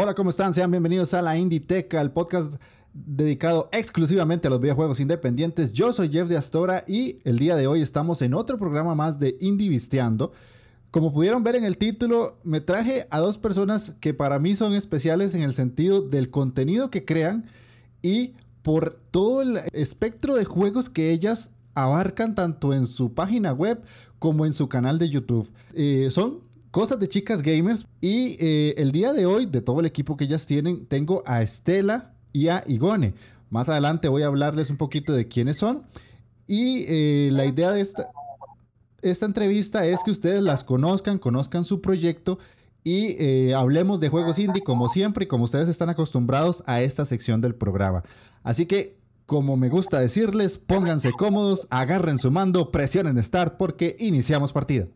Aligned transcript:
Hola, 0.00 0.14
¿cómo 0.14 0.30
están? 0.30 0.54
Sean 0.54 0.70
bienvenidos 0.70 1.12
a 1.12 1.22
la 1.22 1.36
Inditeca, 1.36 2.00
el 2.00 2.12
podcast 2.12 2.54
dedicado 2.94 3.68
exclusivamente 3.72 4.46
a 4.46 4.50
los 4.50 4.60
videojuegos 4.60 5.00
independientes. 5.00 5.72
Yo 5.72 5.92
soy 5.92 6.08
Jeff 6.08 6.28
de 6.28 6.36
Astora 6.36 6.84
y 6.86 7.16
el 7.24 7.40
día 7.40 7.56
de 7.56 7.66
hoy 7.66 7.82
estamos 7.82 8.22
en 8.22 8.32
otro 8.32 8.58
programa 8.58 8.94
más 8.94 9.18
de 9.18 9.36
Indivisteando. 9.40 10.30
Como 10.92 11.12
pudieron 11.12 11.42
ver 11.42 11.56
en 11.56 11.64
el 11.64 11.78
título, 11.78 12.38
me 12.44 12.60
traje 12.60 13.08
a 13.10 13.18
dos 13.18 13.38
personas 13.38 13.94
que 13.98 14.14
para 14.14 14.38
mí 14.38 14.54
son 14.54 14.72
especiales 14.72 15.34
en 15.34 15.42
el 15.42 15.52
sentido 15.52 16.00
del 16.00 16.30
contenido 16.30 16.92
que 16.92 17.04
crean 17.04 17.46
y 18.00 18.34
por 18.62 19.00
todo 19.10 19.42
el 19.42 19.62
espectro 19.72 20.36
de 20.36 20.44
juegos 20.44 20.88
que 20.88 21.10
ellas 21.10 21.50
abarcan 21.74 22.36
tanto 22.36 22.72
en 22.72 22.86
su 22.86 23.14
página 23.14 23.52
web 23.52 23.82
como 24.20 24.46
en 24.46 24.52
su 24.52 24.68
canal 24.68 25.00
de 25.00 25.08
YouTube. 25.08 25.50
Eh, 25.74 26.08
son 26.12 26.38
Cosas 26.78 27.00
de 27.00 27.08
chicas 27.08 27.42
gamers. 27.42 27.88
Y 28.00 28.36
eh, 28.38 28.74
el 28.76 28.92
día 28.92 29.12
de 29.12 29.26
hoy, 29.26 29.46
de 29.46 29.60
todo 29.60 29.80
el 29.80 29.86
equipo 29.86 30.16
que 30.16 30.26
ellas 30.26 30.46
tienen, 30.46 30.86
tengo 30.86 31.24
a 31.26 31.42
Estela 31.42 32.14
y 32.32 32.46
a 32.46 32.62
Igone. 32.68 33.14
Más 33.50 33.68
adelante 33.68 34.06
voy 34.06 34.22
a 34.22 34.28
hablarles 34.28 34.70
un 34.70 34.76
poquito 34.76 35.12
de 35.12 35.26
quiénes 35.26 35.56
son. 35.56 35.82
Y 36.46 36.84
eh, 36.86 37.30
la 37.32 37.46
idea 37.46 37.72
de 37.72 37.80
esta, 37.80 38.06
entrevista 39.26 39.86
es 39.86 40.04
que 40.04 40.12
ustedes 40.12 40.40
las 40.40 40.62
conozcan, 40.62 41.18
conozcan 41.18 41.64
su 41.64 41.80
proyecto 41.80 42.38
y 42.84 43.16
eh, 43.18 43.56
hablemos 43.56 43.98
de 43.98 44.10
juegos 44.10 44.38
indie 44.38 44.62
como 44.62 44.88
siempre 44.88 45.24
y 45.24 45.26
como 45.26 45.46
ustedes 45.46 45.68
están 45.68 45.88
acostumbrados 45.88 46.62
a 46.64 46.80
esta 46.80 47.04
sección 47.04 47.40
del 47.40 47.56
programa. 47.56 48.04
Así 48.44 48.66
que, 48.66 49.00
como 49.26 49.56
me 49.56 49.68
gusta 49.68 49.98
decirles, 49.98 50.58
pónganse 50.58 51.10
cómodos, 51.10 51.66
agarren 51.70 52.20
su 52.20 52.30
mando, 52.30 52.70
presionen 52.70 53.20
Start 53.20 53.56
porque 53.56 53.96
iniciamos 53.98 54.52
partida. 54.52 54.86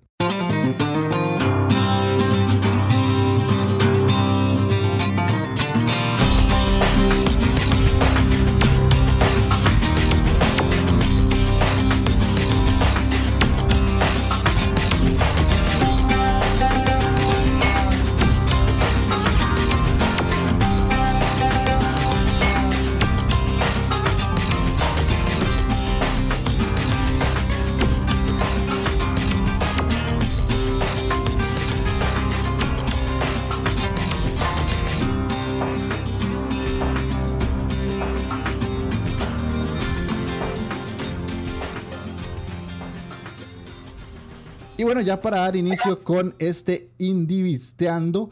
Y 44.82 44.84
bueno, 44.84 45.00
ya 45.00 45.20
para 45.20 45.38
dar 45.38 45.54
inicio 45.54 46.02
con 46.02 46.34
este 46.40 46.90
Indivisteando, 46.98 48.30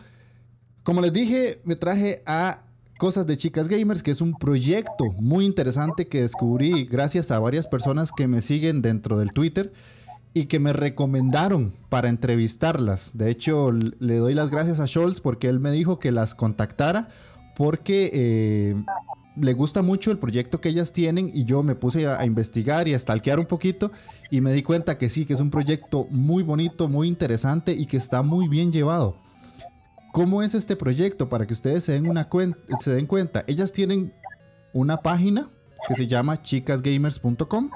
como 0.83 1.01
les 1.01 1.13
dije, 1.13 1.61
me 1.63 1.77
traje 1.77 2.25
a 2.27 2.63
Cosas 2.99 3.25
de 3.29 3.37
Chicas 3.37 3.69
Gamers, 3.69 4.03
que 4.03 4.11
es 4.11 4.21
un 4.21 4.35
proyecto 4.35 5.13
muy 5.21 5.45
interesante 5.45 6.09
que 6.09 6.23
descubrí 6.23 6.87
gracias 6.87 7.31
a 7.31 7.39
varias 7.39 7.69
personas 7.69 8.11
que 8.11 8.27
me 8.27 8.41
siguen 8.41 8.83
dentro 8.83 9.17
del 9.17 9.33
Twitter 9.33 9.73
y 10.35 10.47
que 10.47 10.59
me 10.59 10.73
recomendaron 10.73 11.73
para 11.89 12.09
entrevistarlas. 12.09 13.13
De 13.15 13.31
hecho, 13.31 13.71
le 13.71 14.17
doy 14.17 14.35
las 14.35 14.51
gracias 14.51 14.81
a 14.81 14.89
Scholz 14.89 15.21
porque 15.21 15.49
él 15.49 15.61
me 15.61 15.71
dijo 15.71 16.01
que 16.01 16.11
las 16.11 16.35
contactara 16.35 17.11
porque 17.55 18.11
eh, 18.13 18.75
le 19.41 19.53
gusta 19.53 19.83
mucho 19.83 20.11
el 20.11 20.19
proyecto 20.19 20.61
que 20.61 20.69
ellas 20.69 20.93
tienen 20.93 21.31
y 21.33 21.45
yo 21.45 21.63
me 21.63 21.75
puse 21.75 22.07
a, 22.07 22.25
investigar 22.25 22.89
y 22.89 22.95
a 22.95 22.99
stalkear 22.99 23.39
un 23.39 23.47
poquito 23.47 23.91
y 24.31 24.41
me 24.41 24.53
di 24.53 24.63
cuenta 24.63 24.99
que 24.99 25.09
sí, 25.09 25.25
que 25.25 25.35
es 25.35 25.41
un 25.41 25.51
proyecto 25.51 26.07
muy 26.11 26.43
bonito, 26.43 26.89
muy 26.89 27.09
interesante 27.09 27.73
y 27.73 27.87
que 27.87 27.97
está 27.97 28.23
muy 28.23 28.49
bien 28.49 28.73
llevado. 28.73 29.17
¿Cómo 30.13 30.43
es 30.43 30.55
este 30.55 30.77
proyecto? 30.77 31.29
Para 31.29 31.47
que 31.47 31.55
ustedes 31.55 31.85
se 31.85 31.93
den, 31.93 32.09
una 32.09 32.29
se 32.79 32.93
den 32.93 33.07
cuenta, 33.07 33.45
ellas 33.47 33.73
tienen 33.73 34.13
una 34.73 34.99
página 34.99 35.49
que 35.89 35.95
se 35.95 36.07
llama 36.07 36.43
chicasgamers.com 36.43 37.71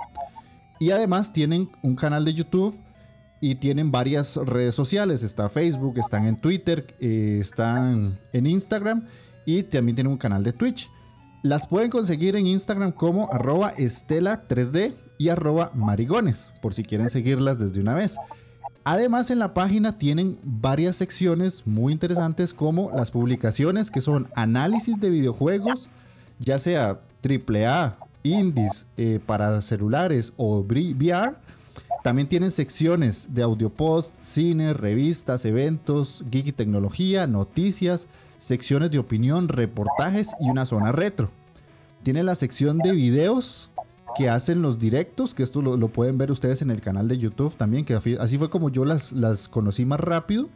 y 0.80 0.90
además 0.90 1.32
tienen 1.32 1.70
un 1.82 1.94
canal 1.94 2.24
de 2.24 2.34
YouTube 2.34 2.78
y 3.40 3.56
tienen 3.56 3.90
varias 3.90 4.36
redes 4.36 4.74
sociales. 4.74 5.22
Está 5.22 5.48
Facebook, 5.48 5.98
están 5.98 6.26
en 6.26 6.36
Twitter, 6.36 6.94
eh, 6.98 7.38
están 7.40 8.18
en 8.32 8.46
Instagram 8.46 9.06
y 9.46 9.62
también 9.62 9.96
tienen 9.96 10.12
un 10.12 10.18
canal 10.18 10.42
de 10.42 10.52
Twitch. 10.52 10.90
Las 11.44 11.66
pueden 11.66 11.90
conseguir 11.90 12.36
en 12.36 12.46
Instagram 12.46 12.90
como 12.90 13.30
arroba 13.30 13.74
estela3d 13.76 14.94
y 15.18 15.28
arroba 15.28 15.72
marigones, 15.74 16.54
por 16.62 16.72
si 16.72 16.84
quieren 16.84 17.10
seguirlas 17.10 17.58
desde 17.58 17.82
una 17.82 17.92
vez. 17.92 18.16
Además 18.82 19.30
en 19.30 19.40
la 19.40 19.52
página 19.52 19.98
tienen 19.98 20.38
varias 20.42 20.96
secciones 20.96 21.66
muy 21.66 21.92
interesantes 21.92 22.54
como 22.54 22.90
las 22.96 23.10
publicaciones 23.10 23.90
que 23.90 24.00
son 24.00 24.28
análisis 24.34 24.98
de 25.00 25.10
videojuegos, 25.10 25.90
ya 26.38 26.58
sea 26.58 27.00
AAA, 27.22 27.98
indies 28.22 28.86
eh, 28.96 29.20
para 29.26 29.60
celulares 29.60 30.32
o 30.38 30.60
VR. 30.60 31.36
También 32.02 32.26
tienen 32.26 32.52
secciones 32.52 33.34
de 33.34 33.42
audio 33.42 33.68
post, 33.68 34.14
cine, 34.18 34.72
revistas, 34.72 35.44
eventos, 35.44 36.24
geek 36.30 36.56
tecnología, 36.56 37.26
noticias, 37.26 38.08
secciones 38.44 38.90
de 38.90 38.98
opinión, 38.98 39.48
reportajes 39.48 40.34
y 40.38 40.50
una 40.50 40.66
zona 40.66 40.92
retro. 40.92 41.30
Tiene 42.02 42.22
la 42.22 42.34
sección 42.34 42.76
de 42.78 42.92
videos 42.92 43.70
que 44.18 44.28
hacen 44.28 44.60
los 44.60 44.78
directos, 44.78 45.32
que 45.32 45.42
esto 45.42 45.62
lo, 45.62 45.88
pueden 45.88 46.18
ver 46.18 46.30
ustedes 46.30 46.60
en 46.60 46.70
el 46.70 46.82
canal 46.82 47.08
de 47.08 47.16
YouTube 47.16 47.56
también, 47.56 47.86
que 47.86 47.94
así 47.94 48.36
fue 48.36 48.50
como 48.50 48.68
yo 48.68 48.84
las, 48.84 49.12
las 49.12 49.48
conocí 49.48 49.86
más 49.86 49.98
rápido. 49.98 50.50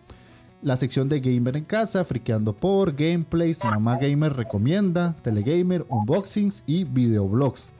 La 0.60 0.76
sección 0.76 1.08
de 1.08 1.20
Gamer 1.20 1.56
en 1.56 1.64
casa, 1.64 2.04
friqueando 2.04 2.52
por, 2.52 2.94
gameplays, 2.94 3.64
Mamá 3.64 3.96
Gamer 3.96 4.34
recomienda, 4.34 5.16
Telegamer, 5.22 5.86
unboxings 5.88 6.64
y 6.66 6.84
videoblogs. 6.84 7.70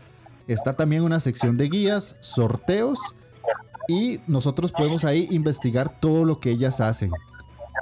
Está 0.47 0.75
también 0.75 1.03
una 1.03 1.21
sección 1.21 1.59
de 1.59 1.69
guías, 1.69 2.17
sorteos 2.21 2.99
y 3.89 4.21
nosotros 4.27 4.73
podemos 4.73 5.05
ahí 5.05 5.29
investigar 5.31 6.01
todo 6.01 6.25
lo 6.25 6.41
que 6.41 6.51
ellas 6.51 6.81
hacen. 6.81 7.11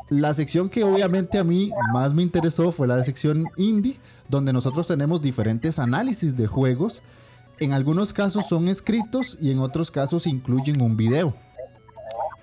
La 0.08 0.34
sección 0.34 0.68
que 0.68 0.84
obviamente 0.84 1.36
a 1.38 1.44
mí 1.44 1.72
más 1.92 2.14
me 2.14 2.22
interesó 2.22 2.70
fue 2.70 2.86
la 2.86 3.02
sección 3.02 3.46
indie, 3.56 3.98
donde 4.28 4.52
nosotros 4.52 4.86
tenemos 4.86 5.20
diferentes 5.20 5.80
análisis 5.80 6.36
de 6.36 6.46
juegos. 6.46 7.02
En 7.58 7.72
algunos 7.72 8.12
casos 8.12 8.46
son 8.46 8.68
escritos 8.68 9.36
y 9.40 9.50
en 9.50 9.58
otros 9.58 9.90
casos 9.90 10.28
incluyen 10.28 10.80
un 10.80 10.96
video. 10.96 11.34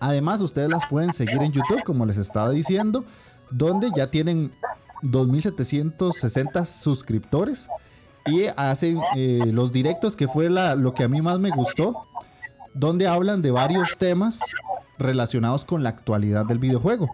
Además, 0.01 0.41
ustedes 0.41 0.69
las 0.69 0.85
pueden 0.87 1.13
seguir 1.13 1.41
en 1.41 1.53
YouTube, 1.53 1.83
como 1.85 2.05
les 2.05 2.17
estaba 2.17 2.49
diciendo, 2.49 3.05
donde 3.49 3.89
ya 3.95 4.11
tienen 4.11 4.51
2.760 5.01 6.65
suscriptores 6.65 7.69
y 8.25 8.47
hacen 8.57 8.99
eh, 9.15 9.51
los 9.53 9.71
directos, 9.71 10.17
que 10.17 10.27
fue 10.27 10.49
lo 10.49 10.93
que 10.93 11.03
a 11.03 11.07
mí 11.07 11.21
más 11.21 11.39
me 11.39 11.51
gustó, 11.51 12.07
donde 12.73 13.07
hablan 13.07 13.41
de 13.41 13.51
varios 13.51 13.97
temas 13.97 14.41
relacionados 14.99 15.63
con 15.63 15.83
la 15.83 15.89
actualidad 15.89 16.45
del 16.45 16.59
videojuego. 16.59 17.07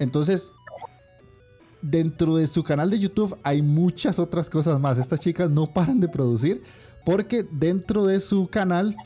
Entonces, 0.00 0.52
dentro 1.82 2.36
de 2.36 2.46
su 2.46 2.64
canal 2.64 2.90
de 2.90 2.98
YouTube 2.98 3.38
hay 3.42 3.62
muchas 3.62 4.18
otras 4.18 4.50
cosas 4.50 4.80
más. 4.80 4.98
Estas 4.98 5.20
chicas 5.20 5.48
no 5.50 5.72
paran 5.72 6.00
de 6.00 6.08
producir 6.08 6.62
porque 7.04 7.46
dentro 7.50 8.06
de 8.06 8.20
su 8.20 8.48
canal 8.48 8.96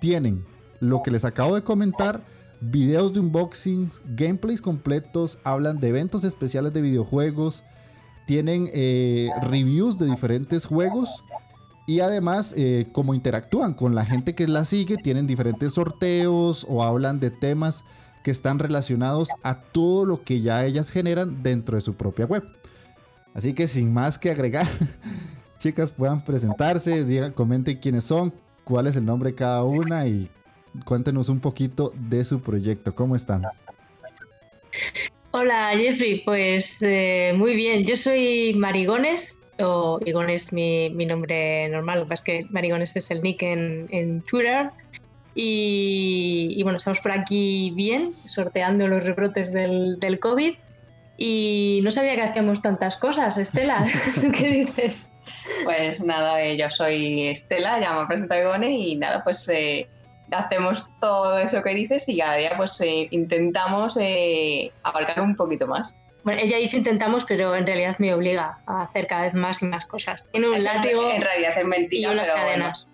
tienen 0.00 0.44
lo 0.80 1.02
que 1.02 1.10
les 1.10 1.24
acabo 1.24 1.54
de 1.54 1.62
comentar, 1.62 2.24
videos 2.60 3.12
de 3.12 3.20
unboxings, 3.20 4.02
gameplays 4.04 4.62
completos, 4.62 5.38
hablan 5.44 5.80
de 5.80 5.88
eventos 5.88 6.24
especiales 6.24 6.72
de 6.72 6.82
videojuegos, 6.82 7.64
tienen 8.26 8.68
eh, 8.72 9.30
reviews 9.42 9.98
de 9.98 10.06
diferentes 10.06 10.66
juegos 10.66 11.24
y 11.86 12.00
además 12.00 12.54
eh, 12.56 12.88
como 12.92 13.14
interactúan 13.14 13.74
con 13.74 13.94
la 13.94 14.04
gente 14.04 14.34
que 14.34 14.46
la 14.48 14.64
sigue, 14.64 14.96
tienen 14.96 15.26
diferentes 15.26 15.74
sorteos 15.74 16.66
o 16.68 16.82
hablan 16.82 17.20
de 17.20 17.30
temas 17.30 17.84
que 18.22 18.30
están 18.30 18.58
relacionados 18.58 19.28
a 19.42 19.60
todo 19.60 20.04
lo 20.04 20.22
que 20.22 20.40
ya 20.40 20.64
ellas 20.64 20.90
generan 20.90 21.42
dentro 21.42 21.76
de 21.76 21.80
su 21.80 21.94
propia 21.94 22.26
web. 22.26 22.44
Así 23.34 23.54
que 23.54 23.68
sin 23.68 23.92
más 23.92 24.18
que 24.18 24.30
agregar, 24.30 24.66
chicas 25.58 25.90
puedan 25.90 26.24
presentarse, 26.24 27.04
digan, 27.04 27.32
comenten 27.32 27.78
quiénes 27.78 28.04
son, 28.04 28.32
cuál 28.64 28.86
es 28.86 28.96
el 28.96 29.04
nombre 29.04 29.30
de 29.30 29.36
cada 29.36 29.64
una 29.64 30.06
y 30.06 30.28
cuéntenos 30.84 31.28
un 31.28 31.40
poquito 31.40 31.92
de 31.96 32.24
su 32.24 32.40
proyecto. 32.40 32.94
¿Cómo 32.94 33.16
están? 33.16 33.42
Hola 35.30 35.70
Jeffrey, 35.76 36.22
pues 36.24 36.78
eh, 36.82 37.32
muy 37.36 37.54
bien. 37.54 37.84
Yo 37.84 37.96
soy 37.96 38.54
Marigones, 38.54 39.40
o 39.58 39.98
Igones 40.04 40.52
mi, 40.52 40.90
mi 40.90 41.06
nombre 41.06 41.68
normal, 41.68 42.00
lo 42.00 42.04
que 42.04 42.08
pasa 42.10 42.20
es 42.20 42.24
que 42.24 42.46
Marigones 42.50 42.96
es 42.96 43.10
el 43.10 43.22
nick 43.22 43.42
en, 43.42 44.22
Twitter. 44.22 44.70
Y, 45.34 46.60
bueno, 46.62 46.78
estamos 46.78 47.00
por 47.00 47.12
aquí 47.12 47.72
bien, 47.74 48.14
sorteando 48.24 48.86
los 48.88 49.04
rebrotes 49.04 49.52
del, 49.52 49.98
del 49.98 50.18
COVID. 50.18 50.54
Y 51.16 51.80
no 51.82 51.90
sabía 51.90 52.14
que 52.14 52.22
hacíamos 52.22 52.62
tantas 52.62 52.96
cosas, 52.96 53.36
Estela. 53.36 53.84
¿Qué 54.38 54.48
dices? 54.48 55.12
Pues 55.64 56.02
nada, 56.02 56.42
eh, 56.42 56.56
yo 56.56 56.70
soy 56.70 57.28
Estela, 57.28 57.78
ya 57.80 57.92
me 57.92 58.06
presento 58.06 58.36
Igone 58.36 58.70
y 58.70 58.96
nada, 58.96 59.22
pues 59.22 59.48
eh, 59.48 59.88
hacemos 60.30 60.88
todo 61.00 61.38
eso 61.38 61.62
que 61.62 61.74
dices 61.74 62.08
y 62.08 62.18
cada 62.18 62.36
día 62.36 62.52
pues 62.56 62.80
eh, 62.80 63.08
intentamos 63.10 63.98
abarcar 64.82 65.20
un 65.20 65.36
poquito 65.36 65.66
más. 65.66 65.94
Bueno, 66.24 66.40
ella 66.40 66.56
dice 66.58 66.76
intentamos, 66.76 67.24
pero 67.24 67.54
en 67.54 67.66
realidad 67.66 67.96
me 67.98 68.14
obliga 68.14 68.58
a 68.66 68.82
hacer 68.82 69.06
cada 69.06 69.22
vez 69.22 69.34
más 69.34 69.60
y 69.62 69.66
más 69.66 69.84
cosas. 69.86 70.28
Tiene 70.30 70.48
un 70.50 70.62
látigo 70.62 71.10
en 71.10 71.20
realidad 71.20 71.58
es 71.58 71.64
mentira, 71.64 72.10
y 72.10 72.12
unas 72.12 72.30
cadenas. 72.30 72.88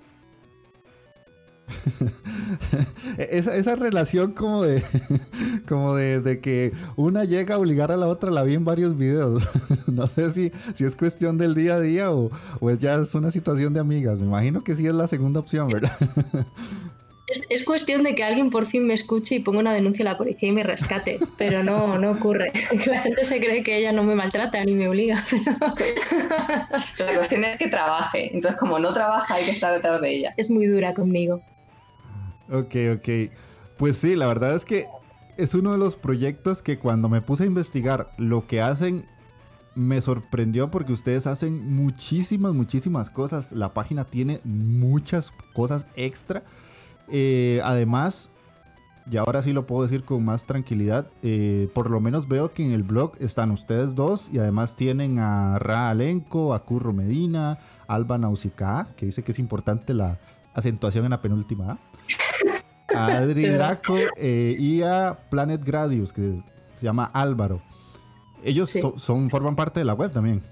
esa, 3.19 3.57
esa, 3.57 3.77
relación 3.77 4.33
como 4.33 4.63
de 4.63 4.83
como 5.69 5.95
de, 5.95 6.41
que 6.41 6.73
una 6.97 7.25
llega 7.25 7.57
a 7.57 7.59
obligar 7.59 7.93
a 7.93 7.97
la 7.97 8.07
otra 8.07 8.31
la 8.31 8.43
vi 8.43 8.55
en 8.55 8.65
varios 8.65 8.97
videos. 8.97 9.49
no 9.87 10.07
sé 10.07 10.31
si, 10.31 10.53
si 10.75 10.85
es 10.85 10.97
cuestión 10.97 11.39
del 11.39 11.55
día 11.55 11.75
a 11.75 11.81
día 11.81 12.13
o, 12.13 12.31
o 12.61 12.71
ya 12.73 12.95
es 12.97 13.15
una 13.15 13.31
situación 13.31 13.73
de 13.75 13.81
amigas. 13.81 14.19
Me 14.19 14.27
imagino 14.27 14.63
que 14.63 14.75
sí 14.75 14.87
es 14.87 14.95
la 14.95 15.07
segunda 15.07 15.41
opción, 15.41 15.69
¿verdad? 15.69 15.93
Es, 17.51 17.63
cuestión 17.65 18.05
de 18.05 18.15
que 18.15 18.25
alguien 18.25 18.49
por 18.49 18.65
fin 18.65 18.87
me 18.87 18.95
escuche 18.95 19.35
y 19.35 19.41
ponga 19.41 19.59
una 19.59 19.75
denuncia 19.75 20.03
a 20.03 20.13
la 20.13 20.19
policía 20.19 20.49
y 20.49 20.53
me 20.53 20.63
rescate, 20.63 21.19
pero 21.37 21.63
no, 21.63 21.99
no 21.99 22.13
ocurre. 22.13 22.53
La 22.87 22.99
gente 23.01 23.25
se 23.27 23.39
cree 23.39 23.63
que 23.63 23.77
ella 23.77 23.93
no 23.93 24.03
me 24.03 24.15
maltrata 24.15 24.65
ni 24.65 24.73
me 24.73 24.89
obliga. 24.89 25.23
La 26.99 27.15
cuestión 27.15 27.45
es 27.45 27.59
que 27.59 27.69
trabaje, 27.69 28.35
entonces 28.35 28.59
como 28.59 28.79
no 28.79 28.95
trabaja 28.95 29.35
hay 29.35 29.45
que 29.45 29.51
estar 29.51 29.75
detrás 29.75 30.01
de 30.01 30.11
ella. 30.11 30.35
Es 30.39 30.49
muy 30.51 30.67
dura 30.67 30.95
conmigo. 30.95 31.43
Ok, 32.51 32.75
ok. 32.97 33.33
Pues 33.77 33.97
sí, 33.97 34.17
la 34.17 34.27
verdad 34.27 34.55
es 34.55 34.65
que 34.65 34.87
es 35.37 35.55
uno 35.55 35.73
de 35.73 35.79
los 35.79 35.97
proyectos 35.97 36.63
que 36.63 36.79
cuando 36.79 37.09
me 37.09 37.23
puse 37.23 37.45
a 37.45 37.47
investigar 37.47 38.11
lo 38.17 38.47
que 38.47 38.61
hacen, 38.61 39.07
me 39.75 40.01
sorprendió 40.01 40.71
porque 40.71 40.93
ustedes 40.93 41.29
hacen 41.29 41.75
muchísimas, 41.75 42.53
muchísimas 42.53 43.11
cosas. 43.11 43.53
La 43.53 43.73
página 43.73 44.05
tiene 44.05 44.41
muchas 44.45 45.33
cosas 45.55 45.87
extra. 45.95 46.43
Eh, 47.07 47.61
además, 47.63 48.31
y 49.11 49.17
ahora 49.17 49.43
sí 49.43 49.53
lo 49.53 49.67
puedo 49.67 49.83
decir 49.83 50.05
con 50.05 50.25
más 50.25 50.45
tranquilidad, 50.47 51.09
eh, 51.23 51.71
por 51.75 51.91
lo 51.91 52.01
menos 52.01 52.27
veo 52.27 52.53
que 52.53 52.65
en 52.65 52.73
el 52.73 52.83
blog 52.83 53.13
están 53.21 53.51
ustedes 53.53 53.95
dos 53.95 54.29
y 54.33 54.39
además 54.39 54.75
tienen 54.75 55.19
a 55.21 55.59
Ra 55.59 55.91
Alenco, 55.91 56.53
a 56.53 56.65
Curro 56.65 56.93
Medina, 56.93 57.59
Alba 57.87 58.19
Nausicaa, 58.19 58.89
que 58.97 59.07
dice 59.07 59.23
que 59.23 59.33
es 59.33 59.39
importante 59.39 59.95
la 59.95 60.19
acentuación 60.55 61.05
en 61.05 61.11
la 61.11 61.23
penúltima 61.23 61.79
a 62.95 63.07
Adri 63.19 63.47
Draco 63.49 63.97
eh, 64.17 64.57
y 64.59 64.83
a 64.83 65.19
Planet 65.31 65.63
Gradius, 65.65 66.13
que 66.13 66.41
se 66.75 66.85
llama 66.85 67.11
Álvaro. 67.13 67.61
Ellos 68.43 68.71
son, 68.97 69.31
forman 69.31 69.57
parte 69.57 69.81
de 69.81 69.85
la 69.85 69.95
web 69.95 70.13
también. 70.13 70.43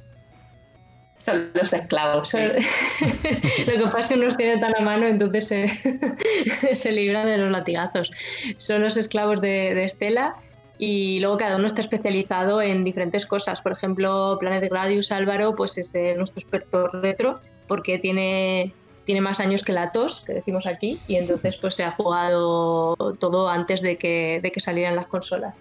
Son 1.18 1.50
los 1.54 1.72
esclavos. 1.72 2.34
Lo 3.66 3.72
que 3.72 3.82
pasa 3.84 4.00
es 4.00 4.08
que 4.08 4.16
no 4.16 4.24
los 4.24 4.36
tiene 4.36 4.58
tan 4.58 4.76
a 4.76 4.80
mano, 4.80 5.06
entonces 5.06 5.46
se, 5.46 6.74
se 6.74 6.92
libran 6.92 7.26
de 7.26 7.38
los 7.38 7.50
latigazos. 7.50 8.10
Son 8.58 8.82
los 8.82 8.96
esclavos 8.96 9.40
de, 9.40 9.84
Estela 9.84 10.36
y 10.78 11.20
luego 11.20 11.38
cada 11.38 11.56
uno 11.56 11.66
está 11.66 11.80
especializado 11.80 12.60
en 12.60 12.84
diferentes 12.84 13.24
cosas. 13.24 13.60
Por 13.60 13.72
ejemplo, 13.72 14.36
Planet 14.38 14.70
Gradius 14.70 15.10
Álvaro 15.10 15.54
pues 15.54 15.78
es 15.78 15.94
eh, 15.94 16.14
nuestro 16.16 16.40
experto 16.40 16.88
retro 16.88 17.40
porque 17.66 17.98
tiene 17.98 18.74
tiene 19.06 19.20
más 19.20 19.40
años 19.40 19.62
que 19.62 19.72
la 19.72 19.92
tos, 19.92 20.20
que 20.20 20.34
decimos 20.34 20.66
aquí, 20.66 20.98
y 21.06 21.14
entonces 21.14 21.56
pues 21.56 21.76
se 21.76 21.84
ha 21.84 21.92
jugado 21.92 22.96
todo 23.18 23.48
antes 23.48 23.80
de 23.80 23.96
que, 23.96 24.40
de 24.42 24.52
que 24.52 24.60
salieran 24.60 24.96
las 24.96 25.06
consolas. 25.06 25.56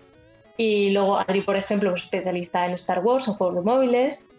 Y 0.57 0.89
luego 0.91 1.17
Adri, 1.17 1.41
por 1.41 1.55
ejemplo, 1.55 1.93
es 1.93 2.03
especialista 2.03 2.65
en 2.65 2.73
Star 2.73 2.99
Wars, 2.99 3.27
en 3.27 3.35
juegos 3.35 3.55
de 3.57 3.61
móviles. 3.61 4.31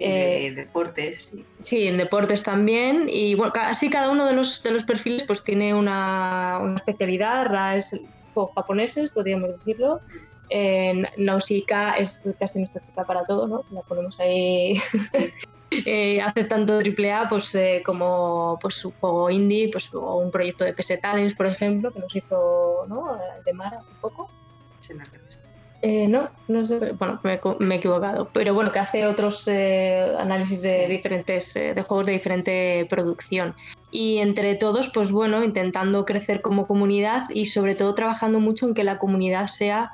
Eh, 0.00 0.52
deportes, 0.54 1.26
sí. 1.26 1.44
Sí, 1.60 1.86
en 1.86 1.96
deportes 1.96 2.42
también. 2.42 3.06
Y 3.08 3.34
bueno, 3.34 3.52
así 3.56 3.88
cada 3.88 4.10
uno 4.10 4.26
de 4.26 4.34
los, 4.34 4.62
de 4.62 4.72
los 4.72 4.82
perfiles 4.82 5.22
pues 5.22 5.42
tiene 5.42 5.72
una, 5.72 6.58
una 6.60 6.76
especialidad. 6.76 7.46
Ra 7.46 7.76
es 7.76 7.98
juegos 8.34 8.52
japoneses, 8.54 9.10
podríamos 9.10 9.50
decirlo. 9.58 10.00
En 10.50 11.06
Nausicaa 11.16 11.94
es 11.94 12.28
casi 12.38 12.58
nuestra 12.58 12.82
chica 12.82 13.04
para 13.04 13.24
todo, 13.24 13.46
¿no? 13.46 13.64
La 13.70 13.80
ponemos 13.82 14.18
ahí 14.20 14.74
eh, 15.86 16.20
hace 16.20 16.44
tanto 16.44 16.78
AAA 16.78 17.28
pues, 17.28 17.54
eh, 17.54 17.82
como 17.84 18.58
pues, 18.60 18.84
un 18.84 18.92
juego 18.92 19.30
indie 19.30 19.70
pues, 19.70 19.92
o 19.92 20.16
un 20.16 20.30
proyecto 20.30 20.64
de 20.64 20.72
PS 20.72 21.00
Talents, 21.00 21.34
por 21.34 21.46
ejemplo, 21.46 21.92
que 21.92 22.00
nos 22.00 22.14
hizo 22.14 22.86
¿no? 22.88 23.18
de 23.44 23.52
Mara 23.52 23.78
un 23.78 24.00
poco. 24.00 24.30
Eh, 25.82 26.08
no, 26.08 26.30
no 26.48 26.64
sé, 26.64 26.92
bueno, 26.92 27.20
me, 27.22 27.34
he 27.74 27.76
equivocado, 27.76 28.30
pero 28.32 28.54
bueno, 28.54 28.72
que 28.72 28.78
hace 28.78 29.06
otros 29.06 29.46
eh, 29.48 30.14
análisis 30.18 30.62
de 30.62 30.88
diferentes, 30.88 31.52
de 31.52 31.82
juegos 31.82 32.06
de 32.06 32.12
diferente 32.12 32.86
producción. 32.88 33.54
Y 33.90 34.18
entre 34.18 34.54
todos, 34.54 34.88
pues 34.88 35.12
bueno, 35.12 35.44
intentando 35.44 36.06
crecer 36.06 36.40
como 36.40 36.66
comunidad 36.66 37.24
y 37.28 37.46
sobre 37.46 37.74
todo 37.74 37.94
trabajando 37.94 38.40
mucho 38.40 38.66
en 38.66 38.74
que 38.74 38.82
la 38.84 38.98
comunidad 38.98 39.48
sea 39.48 39.92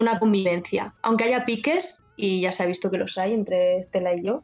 una 0.00 0.18
convivencia. 0.18 0.94
Aunque 1.02 1.24
haya 1.24 1.44
piques, 1.44 2.04
y 2.18 2.40
ya 2.40 2.52
se 2.52 2.64
ha 2.64 2.66
visto 2.66 2.90
que 2.90 2.98
los 2.98 3.16
hay 3.16 3.32
entre 3.32 3.78
Estela 3.78 4.12
y 4.14 4.24
yo, 4.24 4.42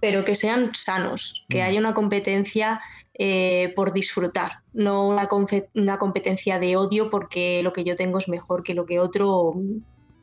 pero 0.00 0.24
que 0.24 0.34
sean 0.34 0.74
sanos, 0.74 1.46
que 1.48 1.58
mm. 1.58 1.66
haya 1.66 1.80
una 1.80 1.94
competencia 1.94 2.80
eh, 3.14 3.72
por 3.76 3.92
disfrutar, 3.92 4.60
no 4.72 5.06
una, 5.06 5.28
una, 5.74 5.98
competencia 5.98 6.58
de 6.58 6.76
odio 6.76 7.08
porque 7.08 7.62
lo 7.62 7.72
que 7.72 7.84
yo 7.84 7.94
tengo 7.94 8.18
es 8.18 8.28
mejor 8.28 8.64
que 8.64 8.74
lo 8.74 8.86
que 8.86 8.98
otro 8.98 9.54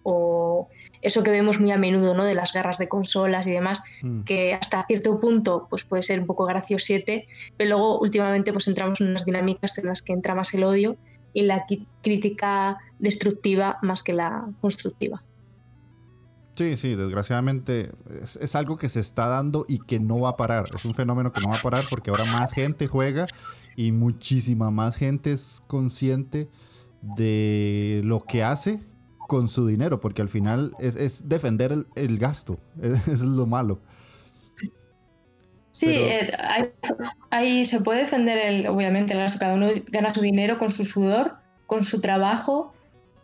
o, 0.04 0.68
eso 1.02 1.24
que 1.24 1.32
vemos 1.32 1.60
muy 1.60 1.72
a 1.72 1.78
menudo, 1.78 2.14
¿no? 2.14 2.26
De 2.26 2.34
las 2.34 2.54
garras 2.54 2.78
de 2.78 2.90
consolas 2.90 3.48
y 3.48 3.52
demás, 3.52 3.82
mm. 4.02 4.24
que 4.24 4.54
hasta 4.54 4.84
cierto 4.84 5.20
punto 5.22 5.68
pues 5.70 5.86
puede 5.86 6.04
ser 6.04 6.20
un 6.20 6.26
poco 6.26 6.46
graciosete, 6.46 7.28
pero 7.56 7.70
luego 7.70 8.00
últimamente 8.00 8.52
pues 8.52 8.68
entramos 8.68 9.00
en 9.00 9.08
unas 9.08 9.26
dinámicas 9.26 9.78
en 9.78 9.88
las 9.88 10.02
que 10.02 10.14
entra 10.14 10.36
más 10.36 10.54
el 10.54 10.66
odio 10.66 10.98
y 11.34 11.44
la 11.44 11.66
crítica 12.02 12.78
destructiva 13.00 13.78
más 13.82 14.04
que 14.04 14.14
la 14.14 14.48
constructiva. 14.60 15.24
Sí, 16.58 16.76
sí, 16.76 16.96
desgraciadamente 16.96 17.92
es, 18.42 18.56
algo 18.56 18.78
que 18.78 18.90
se 18.90 19.00
está 19.00 19.28
dando 19.28 19.68
y 19.70 19.78
que 19.78 20.00
no 20.00 20.22
va 20.22 20.30
a 20.30 20.38
parar. 20.38 20.66
Es 20.74 20.86
un 20.86 20.96
fenómeno 20.96 21.32
que 21.32 21.40
no 21.40 21.50
va 21.50 21.58
a 21.58 21.62
parar 21.62 21.84
porque 21.88 22.10
ahora 22.10 22.26
más 22.26 22.52
gente 22.52 22.88
juega 22.88 23.28
y 23.76 23.92
muchísima 23.92 24.72
más 24.72 24.96
gente 24.96 25.34
es 25.34 25.62
consciente 25.68 26.50
de 27.04 28.02
lo 28.04 28.24
que 28.24 28.44
hace 28.44 28.80
con 29.28 29.50
su 29.50 29.68
dinero, 29.68 30.00
porque 30.00 30.24
al 30.24 30.30
final 30.30 30.74
es, 30.80 31.30
defender 31.30 31.86
el, 31.94 32.18
gasto, 32.18 32.58
es, 32.82 33.22
lo 33.22 33.46
malo. 33.46 33.80
Sí, 35.70 35.90
eh, 35.90 36.32
ahí, 37.30 37.66
se 37.66 37.82
puede 37.82 38.00
defender, 38.00 38.40
el, 38.40 38.68
obviamente, 38.68 39.14
cada 39.40 39.54
uno 39.54 39.68
gana 39.92 40.12
su 40.12 40.22
dinero 40.22 40.58
con 40.58 40.72
su 40.72 40.86
sudor, 40.86 41.36
con 41.68 41.84
su 41.84 42.02
trabajo, 42.02 42.74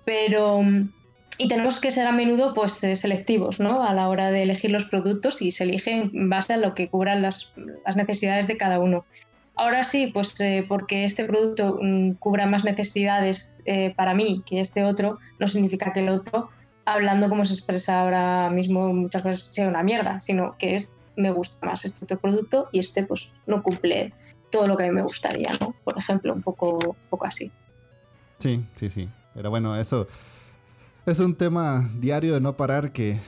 pero 0.06 0.62
mm, 0.62 0.92
y 1.38 1.48
tenemos 1.48 1.80
que 1.80 1.92
ser 1.92 2.08
a 2.08 2.12
menudo 2.12 2.54
pues 2.54 2.84
eh, 2.84 2.96
selectivos 2.96 3.60
¿no? 3.60 3.84
a 3.84 3.94
la 3.94 4.10
hora 4.10 4.32
de 4.32 4.44
elegir 4.44 4.72
los 4.72 4.86
productos 4.86 5.42
y 5.42 5.52
se 5.52 5.64
eligen 5.64 6.12
en 6.14 6.30
base 6.30 6.54
a 6.54 6.58
lo 6.58 6.74
que 6.74 6.90
cubran 6.90 7.22
las, 7.22 7.54
necesidades 7.96 8.48
de 8.48 8.58
cada 8.58 8.80
uno. 8.80 9.06
Ahora 9.56 9.84
sí, 9.84 10.10
pues 10.14 10.40
eh, 10.42 10.66
porque 10.68 11.04
este 11.04 11.26
producto 11.26 11.80
mm, 11.82 12.14
cubra 12.14 12.46
más 12.46 12.64
necesidades 12.64 13.62
eh, 13.66 13.94
para 13.96 14.14
mí 14.14 14.44
que 14.46 14.60
este 14.60 14.84
otro, 14.84 15.20
no 15.40 15.48
significa 15.48 15.94
que 15.94 16.02
el 16.02 16.10
otro, 16.10 16.50
hablando 16.86 17.30
como 17.30 17.46
se 17.46 17.54
expresa 17.54 18.02
ahora 18.02 18.50
mismo, 18.50 18.94
muchas 18.94 19.24
veces 19.24 19.46
sea 19.46 19.68
una 19.68 19.84
mierda, 19.84 20.22
sino 20.22 20.56
que 20.58 20.76
es 20.76 20.98
me 21.16 21.32
gusta 21.32 21.66
más 21.66 21.86
este 21.86 22.06
otro 22.06 22.20
producto 22.20 22.70
y 22.72 22.80
este 22.80 23.04
pues 23.04 23.32
no 23.46 23.62
cumple 23.62 24.14
todo 24.52 24.66
lo 24.66 24.76
que 24.76 24.84
a 24.84 24.88
mí 24.88 24.94
me 24.94 25.04
gustaría, 25.04 25.52
¿no? 25.60 25.76
Por 25.84 25.98
ejemplo, 25.98 26.34
un 26.34 26.42
poco, 26.42 26.78
un 26.78 26.96
poco 27.10 27.26
así. 27.26 27.52
Sí, 28.40 28.64
sí, 28.76 28.90
sí. 28.90 29.10
Pero 29.36 29.50
bueno, 29.50 29.76
eso 29.76 30.08
es 31.06 31.20
un 31.20 31.36
tema 31.36 31.90
diario 32.00 32.34
de 32.34 32.42
no 32.42 32.56
parar 32.56 32.92
que 32.92 33.20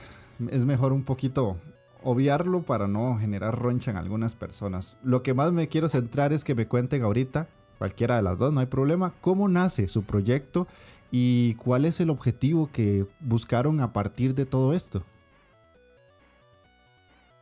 es 0.50 0.64
mejor 0.64 0.92
un 0.92 1.04
poquito 1.04 1.58
obviarlo 2.02 2.62
para 2.62 2.86
no 2.86 3.18
generar 3.18 3.58
roncha 3.58 3.90
en 3.90 3.96
algunas 3.96 4.34
personas. 4.34 4.96
Lo 5.02 5.22
que 5.22 5.34
más 5.34 5.52
me 5.52 5.68
quiero 5.68 5.88
centrar 5.88 6.32
es 6.32 6.44
que 6.44 6.54
me 6.54 6.66
cuenten 6.66 7.02
ahorita, 7.02 7.48
cualquiera 7.78 8.16
de 8.16 8.22
las 8.22 8.38
dos, 8.38 8.52
no 8.52 8.60
hay 8.60 8.66
problema, 8.66 9.12
cómo 9.20 9.48
nace 9.48 9.88
su 9.88 10.04
proyecto 10.04 10.66
y 11.10 11.54
cuál 11.54 11.84
es 11.84 12.00
el 12.00 12.10
objetivo 12.10 12.70
que 12.72 13.06
buscaron 13.20 13.80
a 13.80 13.92
partir 13.92 14.34
de 14.34 14.46
todo 14.46 14.72
esto. 14.72 15.04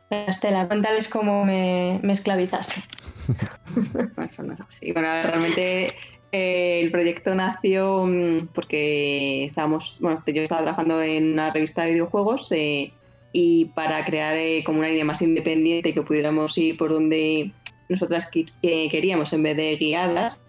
Estela, 0.09 0.67
cuéntales 0.67 1.07
cómo 1.07 1.45
me, 1.45 1.99
esclavizaste. 2.11 2.83
bueno, 4.93 5.09
realmente 5.23 5.95
el 6.35 6.91
proyecto 6.91 7.35
nació 7.35 8.05
mm, 8.05 8.47
porque 8.53 9.45
estábamos, 9.45 9.97
bueno, 10.01 10.21
yo 10.25 10.41
estaba 10.41 10.61
trabajando 10.61 11.01
en 11.01 11.33
una 11.33 11.51
revista 11.51 11.83
de 11.83 11.93
videojuegos 11.93 12.51
eh, 12.51 12.93
y 13.31 13.65
para 13.65 14.03
crear 14.05 14.35
eh, 14.35 14.63
como 14.65 14.79
una 14.79 14.89
línea 14.89 15.05
más 15.05 15.21
independiente 15.21 15.93
que 15.93 16.01
pudiéramos 16.01 16.57
ir 16.57 16.77
por 16.77 16.91
donde 16.91 17.51
nosotras 17.89 18.29
queríamos 18.61 19.33
en 19.33 19.43
vez 19.43 19.57
de 19.57 19.75
guiadas, 19.75 20.41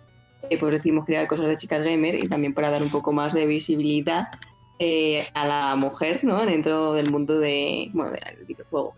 pues 0.61 0.73
decidimos 0.73 1.05
crear 1.05 1.27
cosas 1.27 1.49
de 1.49 1.57
chicas 1.57 1.83
gamer 1.85 2.15
y 2.15 2.29
también 2.29 2.55
para 2.55 2.71
dar 2.71 2.83
un 2.83 2.89
poco 2.89 3.13
más 3.13 3.35
de 3.35 3.47
visibilidad 3.47 4.29
a 5.35 5.47
la 5.47 5.77
mujer 5.77 6.21
¿no? 6.23 6.47
dentro 6.47 6.93
del 6.95 7.11
mundo 7.11 7.39
de, 7.39 7.91
bueno, 7.93 8.13
del 8.13 8.45
videojuego. 8.47 8.95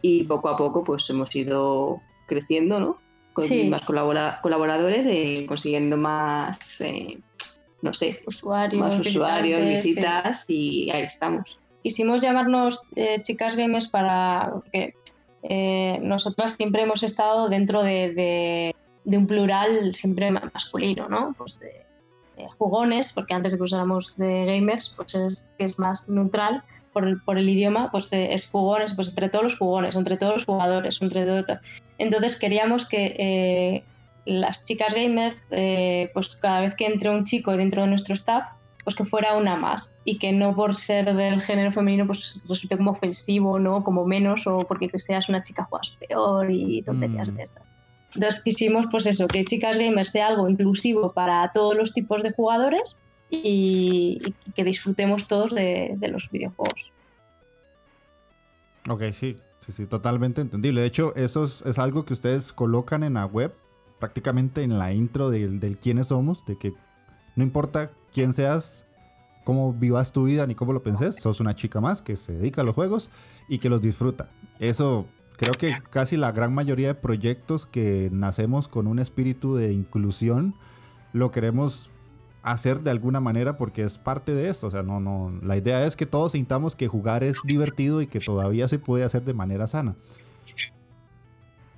Y 0.00 0.24
poco 0.24 0.48
a 0.48 0.56
poco 0.56 0.84
pues 0.84 1.08
hemos 1.10 1.34
ido 1.34 2.00
creciendo, 2.28 2.78
¿no? 2.78 3.01
Con 3.32 3.70
más 3.70 3.82
colaboradores, 3.82 5.06
y 5.06 5.46
consiguiendo 5.46 5.96
más, 5.96 6.82
no 7.80 7.94
sé, 7.94 8.20
usuarios, 8.26 8.80
más 8.80 9.06
usuarios, 9.06 9.60
visitas 9.68 10.44
y 10.48 10.90
ahí 10.90 11.02
estamos. 11.02 11.58
Quisimos 11.82 12.22
llamarnos 12.22 12.92
eh, 12.94 13.20
chicas 13.22 13.56
gamers 13.56 13.88
para 13.88 14.50
porque 14.52 14.94
eh, 15.42 15.98
nosotras 16.02 16.52
siempre 16.52 16.82
hemos 16.82 17.02
estado 17.02 17.48
dentro 17.48 17.82
de, 17.82 18.74
un 19.04 19.26
plural 19.26 19.94
siempre 19.94 20.30
masculino, 20.30 21.08
¿no? 21.08 21.34
Pues 21.36 21.58
de, 21.60 21.82
jugones, 22.58 23.12
porque 23.12 23.34
antes 23.34 23.52
de 23.52 23.58
que 23.58 23.64
usáramos 23.64 24.18
gamers, 24.18 24.92
pues 24.96 25.14
es, 25.14 25.52
es 25.58 25.78
más 25.78 26.08
neutral 26.08 26.62
por 26.92 27.06
el, 27.06 27.20
por 27.20 27.38
el 27.38 27.48
idioma, 27.48 27.90
pues 27.90 28.12
eh, 28.12 28.32
es 28.32 28.48
jugones, 28.48 28.92
pues 28.94 29.08
entre 29.10 29.28
todos 29.28 29.44
los 29.44 29.58
jugones, 29.58 29.96
entre 29.96 30.16
todos 30.16 30.34
los 30.34 30.44
jugadores, 30.44 31.00
entre 31.00 31.24
todo. 31.24 31.58
Entonces 31.98 32.36
queríamos 32.36 32.86
que 32.86 33.84
las 34.24 34.64
chicas 34.64 34.94
gamers, 34.94 35.46
pues 36.12 36.36
cada 36.36 36.60
vez 36.60 36.74
que 36.74 36.86
entre 36.86 37.10
un 37.10 37.24
chico 37.24 37.56
dentro 37.56 37.82
de 37.82 37.88
nuestro 37.88 38.14
staff, 38.14 38.46
pues 38.84 38.96
que 38.96 39.04
fuera 39.04 39.36
una 39.36 39.56
más 39.56 39.96
y 40.04 40.18
que 40.18 40.32
no 40.32 40.54
por 40.54 40.76
ser 40.76 41.14
del 41.14 41.40
género 41.40 41.70
femenino 41.72 42.06
pues 42.06 42.42
resulte 42.48 42.76
como 42.76 42.92
ofensivo, 42.92 43.58
¿no? 43.58 43.84
Como 43.84 44.04
menos 44.04 44.46
o 44.46 44.60
porque 44.60 44.88
que 44.88 44.98
seas 44.98 45.28
una 45.28 45.42
chica 45.42 45.64
juegas 45.64 45.96
peor 46.00 46.50
y 46.50 46.82
tonterías 46.82 47.30
mm. 47.30 47.34
de 47.36 47.42
esas. 47.42 47.62
Entonces 48.14 48.42
quisimos 48.42 48.86
pues 48.90 49.06
eso, 49.06 49.26
que 49.28 49.44
Chicas 49.44 49.78
Gamers 49.78 50.10
sea 50.10 50.28
algo 50.28 50.48
inclusivo 50.48 51.12
para 51.12 51.50
todos 51.52 51.76
los 51.76 51.94
tipos 51.94 52.22
de 52.22 52.32
jugadores 52.32 52.98
y, 53.32 54.34
que 54.54 54.62
disfrutemos 54.62 55.26
todos 55.26 55.54
de, 55.54 55.96
los 56.10 56.30
videojuegos. 56.30 56.92
Ok, 58.88 59.04
sí, 59.12 59.36
sí, 59.64 59.72
sí, 59.72 59.86
totalmente 59.86 60.42
entendible. 60.42 60.82
De 60.82 60.86
hecho, 60.86 61.14
eso 61.16 61.44
es, 61.44 61.78
algo 61.78 62.04
que 62.04 62.12
ustedes 62.12 62.52
colocan 62.52 63.02
en 63.02 63.14
la 63.14 63.24
web, 63.24 63.54
prácticamente 63.98 64.62
en 64.62 64.78
la 64.78 64.92
intro 64.92 65.30
del, 65.30 65.60
del 65.60 65.78
quiénes 65.78 66.08
somos, 66.08 66.44
de 66.44 66.58
que 66.58 66.74
no 67.34 67.42
importa 67.42 67.90
quién 68.12 68.34
seas, 68.34 68.84
cómo 69.44 69.72
vivas 69.72 70.12
tu 70.12 70.24
vida 70.24 70.46
ni 70.46 70.54
cómo 70.54 70.74
lo 70.74 70.82
penses, 70.82 71.16
sos 71.16 71.40
una 71.40 71.54
chica 71.54 71.80
más 71.80 72.02
que 72.02 72.16
se 72.16 72.34
dedica 72.34 72.60
a 72.60 72.64
los 72.64 72.74
juegos 72.74 73.08
y 73.48 73.58
que 73.58 73.70
los 73.70 73.80
disfruta. 73.80 74.28
Eso 74.58 75.06
creo 75.36 75.54
que 75.54 75.74
casi 75.90 76.18
la 76.18 76.32
gran 76.32 76.54
mayoría 76.54 76.88
de 76.88 76.94
proyectos 76.94 77.64
que 77.64 78.10
nacemos 78.12 78.68
con 78.68 78.86
un 78.86 78.98
espíritu 78.98 79.54
de 79.54 79.72
inclusión 79.72 80.54
lo 81.12 81.30
queremos 81.30 81.90
hacer 82.42 82.80
de 82.80 82.90
alguna 82.90 83.20
manera 83.20 83.56
porque 83.56 83.82
es 83.82 83.98
parte 83.98 84.34
de 84.34 84.48
esto, 84.48 84.66
o 84.66 84.70
sea, 84.70 84.82
no 84.82 85.00
no 85.00 85.32
la 85.42 85.56
idea 85.56 85.84
es 85.84 85.96
que 85.96 86.06
todos 86.06 86.32
sintamos 86.32 86.74
que 86.74 86.88
jugar 86.88 87.22
es 87.22 87.36
divertido 87.44 88.02
y 88.02 88.06
que 88.06 88.20
todavía 88.20 88.68
se 88.68 88.78
puede 88.78 89.04
hacer 89.04 89.22
de 89.22 89.34
manera 89.34 89.66
sana. 89.66 89.94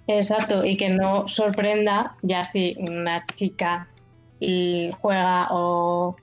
Exacto, 0.06 0.64
y 0.64 0.76
que 0.76 0.90
no 0.90 1.28
sorprenda 1.28 2.16
ya 2.22 2.44
si 2.44 2.76
una 2.78 3.24
chica 3.34 3.88
y 4.38 4.90
juega 5.00 5.48
o, 5.50 6.14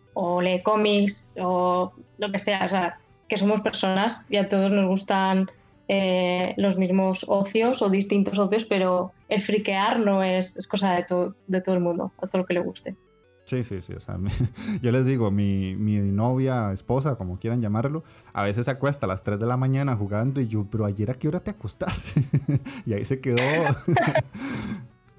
lee 0.42 0.62
cómics 0.62 1.34
o 1.40 1.92
lo 2.20 2.32
que 2.32 2.40
sea. 2.40 2.66
O 2.66 2.70
sea, 2.70 3.00
que 3.28 3.38
somos 3.38 3.62
personas 3.62 4.28
y 4.30 4.38
a 4.38 4.48
todos 4.48 4.72
nos 4.72 4.86
gustan 4.86 5.50
eh, 5.88 6.54
los 6.58 6.78
mismos 6.78 7.26
ocios 7.28 7.82
o 7.82 7.90
distintos 7.90 8.38
ocios, 8.38 8.66
pero 8.66 9.14
el 9.30 9.42
friquear 9.42 10.00
no 10.00 10.24
es, 10.24 10.56
es 10.56 10.68
cosa 10.68 10.94
de, 10.94 11.04
todo 11.04 11.36
de 11.48 11.62
todo 11.62 11.76
el 11.76 11.82
mundo, 11.82 12.12
a 12.22 12.28
todo 12.28 12.42
lo 12.42 12.46
que 12.46 12.54
le 12.54 12.60
guste. 12.60 12.96
Sí, 13.51 13.65
sí, 13.65 13.81
sí. 13.81 13.91
O 13.91 14.00
sea, 14.00 14.17
yo 14.81 14.93
les 14.93 15.05
digo, 15.05 15.29
mi, 15.29 15.75
mi, 15.75 16.00
novia, 16.00 16.72
esposa, 16.72 17.15
como 17.15 17.38
quieran 17.38 17.60
llamarlo, 17.60 18.05
a 18.31 18.43
veces 18.43 18.63
se 18.63 18.72
acuesta 18.72 19.08
a 19.08 19.10
las 19.10 19.24
3 19.24 19.41
de 19.41 19.46
la 19.46 19.58
mañana 19.58 19.93
jugando 19.98 20.39
y 20.39 20.48
yo, 20.48 20.65
pero 20.72 20.86
ayer 20.86 21.12
a 21.12 21.15
qué 21.15 21.27
hora 21.27 21.41
te 21.41 21.51
acostaste? 21.51 22.24
y 22.86 22.93
ahí 22.93 23.03
se 23.03 23.20
quedó. 23.20 23.38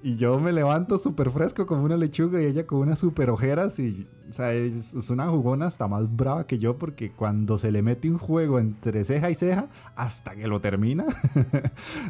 Y 0.05 0.17
yo 0.17 0.37
me 0.37 0.51
levanto 0.51 0.97
súper 0.97 1.29
fresco 1.31 1.65
como 1.65 1.85
una 1.85 1.95
lechuga 1.95 2.41
y 2.41 2.43
ella 2.43 2.67
con 2.67 2.79
unas 2.79 2.99
súper 2.99 3.29
ojeras. 3.29 3.79
Y, 3.79 4.05
o 4.29 4.33
sea, 4.33 4.51
es, 4.51 4.93
una 5.09 5.29
jugona 5.29 5.67
hasta 5.67 5.87
más 5.87 6.13
brava 6.13 6.45
que 6.45 6.59
yo 6.59 6.77
porque 6.77 7.13
cuando 7.13 7.57
se 7.57 7.71
le 7.71 7.81
mete 7.81 8.11
un 8.11 8.17
juego 8.17 8.59
entre 8.59 9.05
ceja 9.05 9.31
y 9.31 9.35
ceja, 9.35 9.69
hasta 9.95 10.35
que 10.35 10.45
lo 10.47 10.59
termina, 10.59 11.05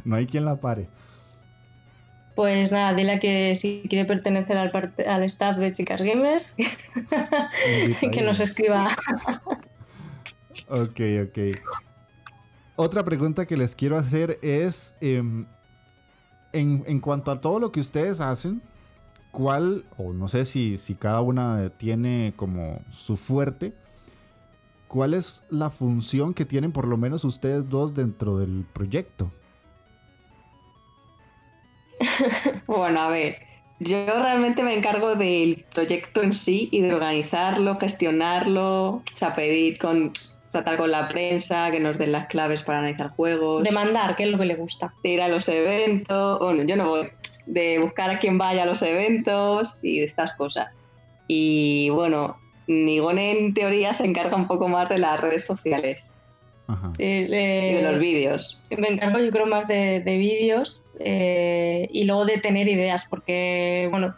no 0.05 0.15
hay 0.15 0.25
quien 0.25 0.43
la 0.43 0.59
pare. 0.59 0.89
Pues 2.35 2.71
nada, 2.71 2.93
dile 2.93 3.19
que 3.19 3.55
si 3.55 3.83
quiere 3.87 4.05
pertenecer 4.05 4.57
al, 4.57 4.71
al 5.07 5.23
staff 5.23 5.57
de 5.57 5.71
Chicas 5.71 6.01
Gamers, 6.01 6.55
que 8.11 8.21
nos 8.21 8.39
escriba. 8.39 8.89
ok, 10.67 10.99
ok. 11.27 11.39
Otra 12.75 13.03
pregunta 13.03 13.45
que 13.45 13.55
les 13.55 13.75
quiero 13.75 13.97
hacer 13.97 14.39
es, 14.41 14.95
em, 14.99 15.45
en, 16.53 16.99
cuanto 16.99 17.29
a 17.29 17.39
todo 17.39 17.59
lo 17.59 17.71
que 17.71 17.79
ustedes 17.79 18.19
hacen, 18.19 18.63
¿cuál, 19.31 19.85
o 19.97 20.11
no 20.11 20.27
sé 20.27 20.45
si, 20.45 20.77
si 20.77 20.95
cada 20.95 21.21
una 21.21 21.69
tiene 21.77 22.33
como 22.35 22.81
su 22.89 23.15
fuerte, 23.15 23.73
cuál 24.87 25.13
es 25.13 25.43
la 25.51 25.69
función 25.69 26.33
que 26.33 26.45
tienen 26.45 26.71
por 26.71 26.87
lo 26.87 26.97
menos 26.97 27.23
ustedes 27.25 27.69
dos 27.69 27.93
dentro 27.93 28.39
del 28.39 28.65
proyecto? 28.73 29.31
bueno, 32.67 33.01
a 33.01 33.10
ver, 33.10 33.38
yo 33.79 34.05
realmente 34.05 34.63
me 34.63 34.75
encargo 34.75 35.15
del 35.15 35.65
proyecto 35.74 36.22
en 36.22 36.33
sí 36.33 36.69
y 36.72 36.81
de 36.81 36.93
organizarlo, 36.93 37.77
gestionarlo, 37.77 38.88
o 38.88 39.03
sea, 39.13 39.36
pedir 39.36 39.77
con 39.77 40.13
tratar 40.51 40.77
con 40.77 40.91
la 40.91 41.07
prensa, 41.07 41.72
que 41.72 41.79
nos 41.79 41.98
den 41.98 42.12
las 42.12 42.27
claves 42.27 42.62
para 42.62 42.79
analizar 42.79 43.10
juegos. 43.10 43.63
Demandar, 43.63 44.15
¿qué 44.15 44.24
es 44.24 44.29
lo 44.29 44.38
que 44.38 44.45
le 44.45 44.55
gusta? 44.55 44.93
De 45.03 45.10
ir 45.10 45.22
a 45.22 45.27
los 45.27 45.50
eventos, 45.50 46.39
bueno, 46.39 46.63
yo 46.63 46.75
no 46.75 46.89
voy, 46.89 47.10
de 47.48 47.79
buscar 47.79 48.12
a 48.12 48.19
quien 48.19 48.38
vaya 48.38 48.63
a 48.63 48.65
los 48.65 48.81
eventos 48.83 49.83
y 49.83 50.00
de 50.00 50.05
estas 50.05 50.33
cosas. 50.33 50.77
Y 51.27 51.89
bueno, 51.89 52.38
Nigone 52.67 53.31
en 53.31 53.53
teoría 53.53 53.93
se 53.93 54.05
encarga 54.05 54.36
un 54.36 54.48
poco 54.48 54.67
más 54.67 54.89
de 54.89 55.00
las 55.00 55.19
redes 55.19 55.43
sociales. 55.45 56.13
Y 56.98 57.25
de 57.27 57.82
los 57.84 58.00
vídeos. 58.00 58.62
Me 58.77 58.88
encargo 58.88 59.20
yo 59.20 59.32
creo 59.32 59.46
más 59.46 59.67
de, 59.67 60.01
vídeos 60.05 60.84
eh, 61.00 61.88
y 61.91 62.03
luego 62.05 62.25
de 62.25 62.38
tener 62.39 62.67
ideas, 62.67 63.05
porque 63.10 63.88
bueno, 63.91 64.15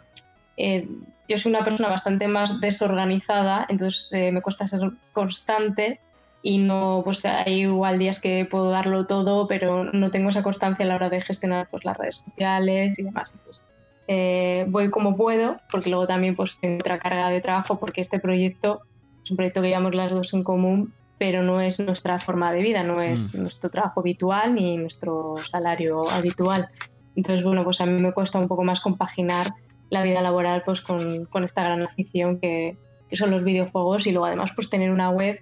eh, 0.56 0.88
yo 1.28 1.36
soy 1.36 1.50
una 1.50 1.64
persona 1.64 1.88
bastante 1.88 2.28
más 2.28 2.60
desorganizada, 2.60 3.66
entonces 3.68 4.12
eh, 4.12 4.32
me 4.32 4.42
cuesta 4.42 4.66
ser 4.66 4.80
constante 5.12 6.00
y 6.42 6.58
no, 6.58 7.00
pues 7.04 7.24
hay 7.24 7.62
igual 7.62 7.98
días 7.98 8.20
que 8.20 8.46
puedo 8.48 8.70
darlo 8.70 9.06
todo, 9.06 9.48
pero 9.48 9.84
no 9.84 10.10
tengo 10.10 10.28
esa 10.28 10.44
constancia 10.44 10.84
a 10.84 10.88
la 10.88 10.94
hora 10.94 11.10
de 11.10 11.20
gestionar 11.20 11.68
pues, 11.70 11.84
las 11.84 11.96
redes 11.96 12.22
sociales 12.24 12.98
y 12.98 13.02
demás. 13.02 13.32
Entonces, 13.34 13.62
eh, 14.06 14.64
voy 14.68 14.90
como 14.90 15.16
puedo, 15.16 15.56
porque 15.70 15.90
luego 15.90 16.06
también 16.06 16.36
pues 16.36 16.56
tengo 16.60 16.78
otra 16.78 16.98
carga 16.98 17.28
de 17.30 17.40
trabajo, 17.40 17.78
porque 17.78 18.00
este 18.00 18.20
proyecto 18.20 18.82
es 19.24 19.30
un 19.32 19.36
proyecto 19.36 19.60
que 19.60 19.68
llevamos 19.68 19.94
las 19.94 20.12
dos 20.12 20.32
en 20.34 20.44
común, 20.44 20.94
pero 21.18 21.42
no 21.42 21.60
es 21.60 21.78
nuestra 21.80 22.18
forma 22.18 22.52
de 22.52 22.62
vida, 22.62 22.82
no 22.82 23.00
es 23.00 23.34
mm. 23.34 23.40
nuestro 23.40 23.70
trabajo 23.70 24.00
habitual 24.00 24.54
ni 24.54 24.76
nuestro 24.76 25.36
salario 25.50 26.10
habitual. 26.10 26.68
Entonces, 27.14 27.44
bueno, 27.44 27.64
pues 27.64 27.80
a 27.80 27.86
mí 27.86 28.00
me 28.00 28.12
cuesta 28.12 28.38
un 28.38 28.48
poco 28.48 28.64
más 28.64 28.80
compaginar 28.80 29.52
la 29.88 30.02
vida 30.02 30.20
laboral 30.20 30.62
pues 30.64 30.80
con, 30.80 31.26
con 31.26 31.44
esta 31.44 31.62
gran 31.62 31.82
afición 31.82 32.38
que, 32.40 32.76
que 33.08 33.16
son 33.16 33.30
los 33.30 33.44
videojuegos 33.44 34.06
y 34.06 34.12
luego 34.12 34.26
además 34.26 34.50
pues 34.54 34.68
tener 34.68 34.90
una 34.90 35.10
web 35.10 35.40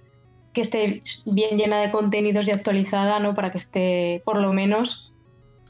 que 0.53 0.61
esté 0.61 1.03
bien 1.27 1.59
llena 1.59 1.81
de 1.81 1.91
contenidos 1.91 2.47
y 2.47 2.53
actualizada, 2.53 3.19
¿no? 3.19 3.35
Para 3.35 3.51
que 3.51 3.59
esté 3.59 4.23
por 4.25 4.41
lo 4.41 4.53
menos 4.53 5.13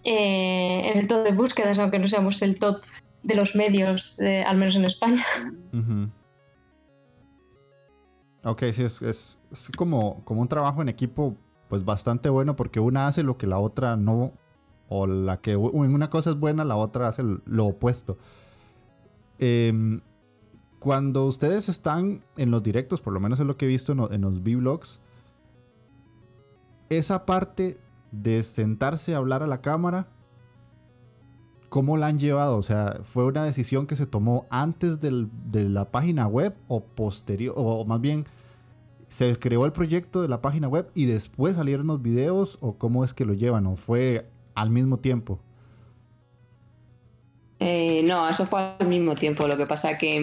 eh, 0.04 0.90
en 0.90 0.98
el 0.98 1.06
top 1.06 1.24
de 1.24 1.32
búsquedas, 1.32 1.78
aunque 1.78 1.98
no 1.98 2.06
seamos 2.06 2.42
el 2.42 2.58
top 2.58 2.82
de 3.22 3.34
los 3.34 3.56
medios, 3.56 4.20
eh, 4.20 4.44
al 4.44 4.58
menos 4.58 4.76
en 4.76 4.84
España. 4.84 5.24
Ok, 8.44 8.62
sí, 8.72 8.82
es, 8.82 9.38
como, 9.76 10.22
como 10.24 10.42
un 10.42 10.48
trabajo 10.48 10.82
en 10.82 10.88
equipo 10.88 11.36
pues 11.68 11.84
bastante 11.84 12.28
bueno 12.28 12.56
porque 12.56 12.78
una 12.78 13.06
hace 13.06 13.22
lo 13.22 13.38
que 13.38 13.46
la 13.46 13.58
otra 13.58 13.96
no, 13.96 14.32
o 14.88 15.06
la 15.06 15.40
que 15.40 15.56
una 15.56 16.10
cosa 16.10 16.30
es 16.30 16.36
buena, 16.36 16.64
la 16.64 16.76
otra 16.76 17.08
hace 17.08 17.22
lo 17.22 17.66
opuesto. 17.66 18.18
Eh, 19.38 20.00
cuando 20.84 21.24
ustedes 21.24 21.70
están 21.70 22.22
en 22.36 22.50
los 22.50 22.62
directos, 22.62 23.00
por 23.00 23.14
lo 23.14 23.18
menos 23.18 23.40
es 23.40 23.46
lo 23.46 23.56
que 23.56 23.64
he 23.64 23.68
visto 23.68 23.92
en, 23.92 24.20
los, 24.20 24.40
V-Vlogs, 24.40 25.00
esa 26.90 27.24
parte 27.24 27.80
de 28.12 28.42
sentarse 28.42 29.14
a 29.14 29.16
hablar 29.16 29.42
a 29.42 29.46
la 29.46 29.62
cámara, 29.62 30.08
¿cómo 31.70 31.96
la 31.96 32.08
han 32.08 32.18
llevado? 32.18 32.58
O 32.58 32.62
sea, 32.62 32.98
¿fue 33.02 33.24
una 33.24 33.44
decisión 33.44 33.86
que 33.86 33.96
se 33.96 34.04
tomó 34.04 34.44
antes 34.50 35.00
de 35.00 35.68
la 35.70 35.90
página 35.90 36.26
web 36.26 36.54
o 36.68 36.84
posterior, 36.84 37.54
o 37.56 37.86
más 37.86 38.02
bien 38.02 38.26
se 39.14 39.38
creó 39.38 39.64
el 39.64 39.70
proyecto 39.70 40.22
de 40.22 40.28
la 40.28 40.42
página 40.42 40.66
web 40.66 40.90
y 40.92 41.06
después 41.06 41.54
salieron 41.54 41.86
los 41.86 42.02
videos 42.02 42.58
o 42.60 42.78
cómo 42.78 43.04
es 43.04 43.14
que 43.14 43.24
lo 43.24 43.32
llevan 43.32 43.64
o 43.68 43.76
fue 43.76 44.26
al 44.56 44.70
mismo 44.70 44.98
tiempo? 44.98 45.38
Eh, 47.60 48.02
no, 48.02 48.28
eso 48.28 48.44
fue 48.44 48.74
al 48.76 48.88
mismo 48.88 49.14
tiempo. 49.14 49.46
Lo 49.46 49.56
que 49.56 49.66
pasa 49.66 49.96
que 49.98 50.16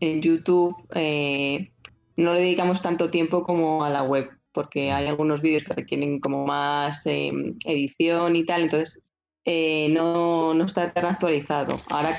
en, 0.00 0.22
YouTube 0.22 0.72
eh, 0.94 1.72
no 2.14 2.32
le 2.32 2.42
dedicamos 2.42 2.80
tanto 2.80 3.10
tiempo 3.10 3.42
como 3.42 3.84
a 3.84 3.90
la 3.90 4.04
web, 4.04 4.30
porque 4.52 4.92
hay 4.92 5.08
algunos 5.08 5.42
vídeos 5.42 5.64
que 5.64 5.74
requieren 5.74 6.20
como 6.20 6.46
más 6.46 7.04
em, 7.06 7.56
edición 7.64 8.36
y 8.36 8.44
tal, 8.44 8.62
entonces 8.62 9.02
eh, 9.44 9.88
no, 9.90 10.54
no 10.54 10.64
está 10.64 10.92
tan 10.92 11.06
actualizado. 11.06 11.80
Ahora 11.90 12.16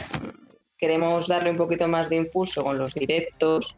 queremos 0.77 1.29
darle 1.29 1.51
un 1.51 1.57
poquito 1.57 1.87
más 1.87 2.09
de 2.09 2.17
impulso 2.17 2.61
con 2.61 2.77
los 2.77 2.93
directos, 2.93 3.77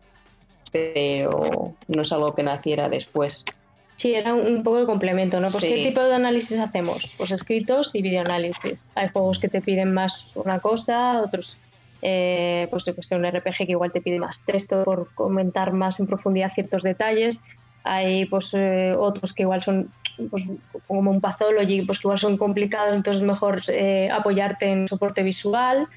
pero 0.71 1.73
no 1.87 2.01
es 2.01 2.11
algo 2.11 2.33
que 2.33 2.43
naciera 2.43 2.89
después. 2.89 3.45
Sí, 3.95 4.15
era 4.15 4.33
un 4.33 4.63
poco 4.63 4.79
de 4.79 4.85
complemento, 4.85 5.39
¿no? 5.39 5.49
Pues 5.49 5.63
¿qué 5.63 5.83
tipo 5.83 6.03
de 6.03 6.15
análisis 6.15 6.57
hacemos? 6.57 7.13
Pues 7.17 7.29
escritos 7.31 7.93
y 7.93 8.01
videoanálisis. 8.01 8.89
Hay 8.95 9.09
juegos 9.09 9.37
que 9.37 9.47
te 9.47 9.61
piden 9.61 9.93
más 9.93 10.35
una 10.35 10.59
cosa, 10.59 11.21
otros, 11.21 11.59
eh, 12.01 12.67
pues 12.71 12.85
yo 12.85 12.95
que 12.95 13.03
sé, 13.03 13.15
un 13.15 13.25
RPG 13.25 13.57
que 13.57 13.71
igual 13.71 13.91
te 13.91 14.01
pide 14.01 14.17
más 14.17 14.39
texto 14.45 14.83
por 14.83 15.13
comentar 15.13 15.71
más 15.73 15.99
en 15.99 16.07
profundidad 16.07 16.51
ciertos 16.53 16.81
detalles. 16.81 17.39
Hay 17.83 18.25
pues 18.25 18.51
eh, 18.53 18.95
otros 18.97 19.33
que 19.33 19.43
igual 19.43 19.61
son 19.63 19.91
pues, 20.29 20.45
como 20.87 21.11
un 21.11 21.21
pathology, 21.21 21.83
pues 21.83 21.99
que 21.99 22.07
igual 22.07 22.19
son 22.19 22.37
complicados, 22.37 22.95
entonces 22.95 23.21
es 23.21 23.27
mejor 23.27 23.61
eh, 23.69 24.09
apoyarte 24.11 24.65
en 24.65 24.87
soporte 24.87 25.23
visual 25.23 25.87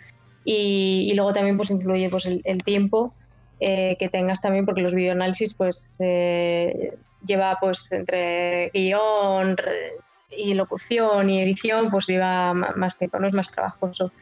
y, 0.45 1.11
luego 1.15 1.33
también 1.33 1.57
pues 1.57 1.71
influye 1.71 2.09
pues 2.11 2.27
el, 2.27 2.63
tiempo 2.65 3.15
que 3.59 4.09
tengas 4.11 4.41
también 4.43 4.67
porque 4.67 4.83
los 4.83 4.95
videoanálisis 4.95 5.55
pues 5.55 5.97
lleva 5.99 7.57
pues 7.61 7.91
entre 7.93 8.71
guion 8.71 9.57
y 10.37 10.55
locución 10.55 11.31
y 11.31 11.41
edición, 11.41 11.91
pues 11.91 12.07
lleva 12.07 12.55
más 12.55 12.99
tiempo, 12.99 13.19
no 13.19 13.29
es 13.29 13.35
más 13.35 13.51
trabajoso. 13.51 14.13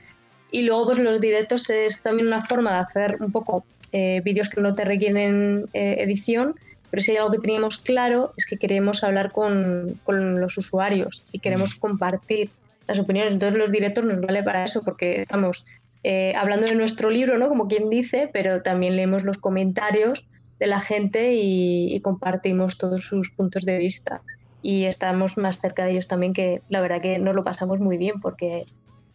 Y 0.51 0.63
luego 0.63 0.87
pues 0.87 0.99
los 0.99 1.21
directos 1.21 1.71
es 1.71 2.03
también 2.03 2.27
una 2.27 2.45
forma 2.45 2.73
de 2.73 2.79
hacer 2.79 3.17
un 3.21 3.33
poco 3.33 3.65
eh, 3.93 4.21
vídeos 4.25 4.51
que 4.51 4.61
no 4.61 4.75
te 4.75 4.85
requieren 4.85 5.67
eh, 5.73 5.97
edición, 6.01 6.55
pero 6.91 7.03
si 7.03 7.13
hay 7.13 7.17
algo 7.17 7.31
que 7.31 7.39
teníamos 7.39 7.79
claro 7.79 8.35
es 8.37 8.45
que 8.45 8.59
queremos 8.59 9.03
hablar 9.03 9.33
con, 9.33 9.99
con 10.05 10.41
los 10.41 10.57
usuarios 10.59 11.23
y 11.33 11.39
queremos 11.39 11.75
compartir 11.75 12.51
las 12.87 12.99
opiniones. 12.99 13.33
Entonces 13.33 13.59
los 13.59 13.73
directos 13.73 14.05
nos 14.05 14.21
vale 14.21 14.43
para 14.43 14.65
eso 14.65 14.83
porque 14.83 15.23
estamos 15.23 15.65
eh, 16.05 16.35
hablando 16.37 16.67
de 16.67 16.75
nuestro 16.75 17.11
libro, 17.11 17.39
¿no? 17.39 17.49
Como 17.49 17.69
quien 17.69 17.89
dice, 17.89 18.29
pero 18.33 18.63
también 18.63 18.97
leemos 18.97 19.23
los 19.23 19.39
comentarios 19.39 20.25
de 20.59 20.67
la 20.67 20.81
gente 20.81 21.35
y, 21.35 22.01
compartimos 22.01 22.79
todos 22.79 23.05
sus 23.05 23.31
puntos 23.31 23.65
de 23.65 23.79
vista. 23.79 24.23
Y 24.63 24.85
estamos 24.85 25.37
más 25.37 25.61
cerca 25.61 25.85
de 25.85 25.93
ellos 25.93 26.09
también, 26.09 26.33
que 26.33 26.63
la 26.69 26.81
verdad 26.81 27.01
que 27.01 27.19
nos 27.19 27.35
lo 27.35 27.45
pasamos 27.45 27.81
muy 27.81 27.97
bien 27.97 28.21
porque 28.21 28.67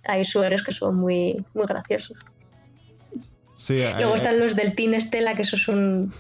hay 0.05 0.21
usuarios 0.21 0.63
que 0.63 0.71
son 0.71 0.95
muy, 0.95 1.45
muy 1.53 1.65
graciosos. 1.65 2.17
Luego 3.69 4.13
eh, 4.13 4.17
están 4.17 4.39
los 4.39 4.55
del 4.55 4.75
Team 4.75 4.93
Estela, 4.93 5.35
que 5.35 5.41
esos 5.41 5.61
son 5.61 6.11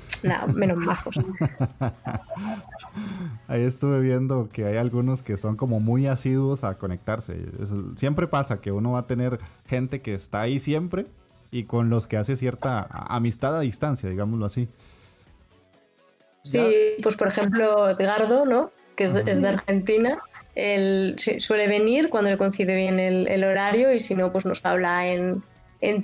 menos 0.55 0.77
majos. 0.77 1.15
Ahí 3.47 3.61
estuve 3.61 4.01
viendo 4.01 4.49
que 4.51 4.65
hay 4.65 4.77
algunos 4.77 5.21
que 5.21 5.37
son 5.37 5.55
como 5.55 5.79
muy 5.79 6.07
asiduos 6.07 6.63
a 6.63 6.77
conectarse. 6.77 7.37
siempre 7.95 8.27
pasa 8.27 8.59
que 8.59 8.71
uno 8.71 8.93
va 8.93 8.99
a 8.99 9.07
tener 9.07 9.39
gente 9.67 10.01
que 10.01 10.13
está 10.13 10.41
ahí 10.41 10.59
siempre 10.59 11.05
y 11.51 11.63
con 11.63 11.89
los 11.89 12.07
que 12.07 12.17
hace 12.17 12.35
cierta 12.35 12.87
amistad 12.89 13.55
a 13.55 13.61
distancia, 13.61 14.09
digámoslo 14.09 14.45
así. 14.45 14.67
Sí, 16.43 16.67
pues 17.01 17.15
por 17.15 17.27
ejemplo, 17.27 17.89
Edgardo, 17.89 18.45
¿no? 18.45 18.71
que 18.97 19.05
es, 19.05 19.41
de 19.41 19.47
Argentina, 19.47 20.19
él 20.55 21.15
suele 21.17 21.67
venir 21.67 22.09
cuando 22.09 22.31
le 22.31 22.37
coincide 22.37 22.75
bien 22.75 22.99
el, 22.99 23.43
horario 23.43 23.93
y 23.93 23.99
si 23.99 24.15
no, 24.15 24.31
pues 24.31 24.43
nos 24.43 24.65
habla 24.65 25.07
en, 25.07 25.43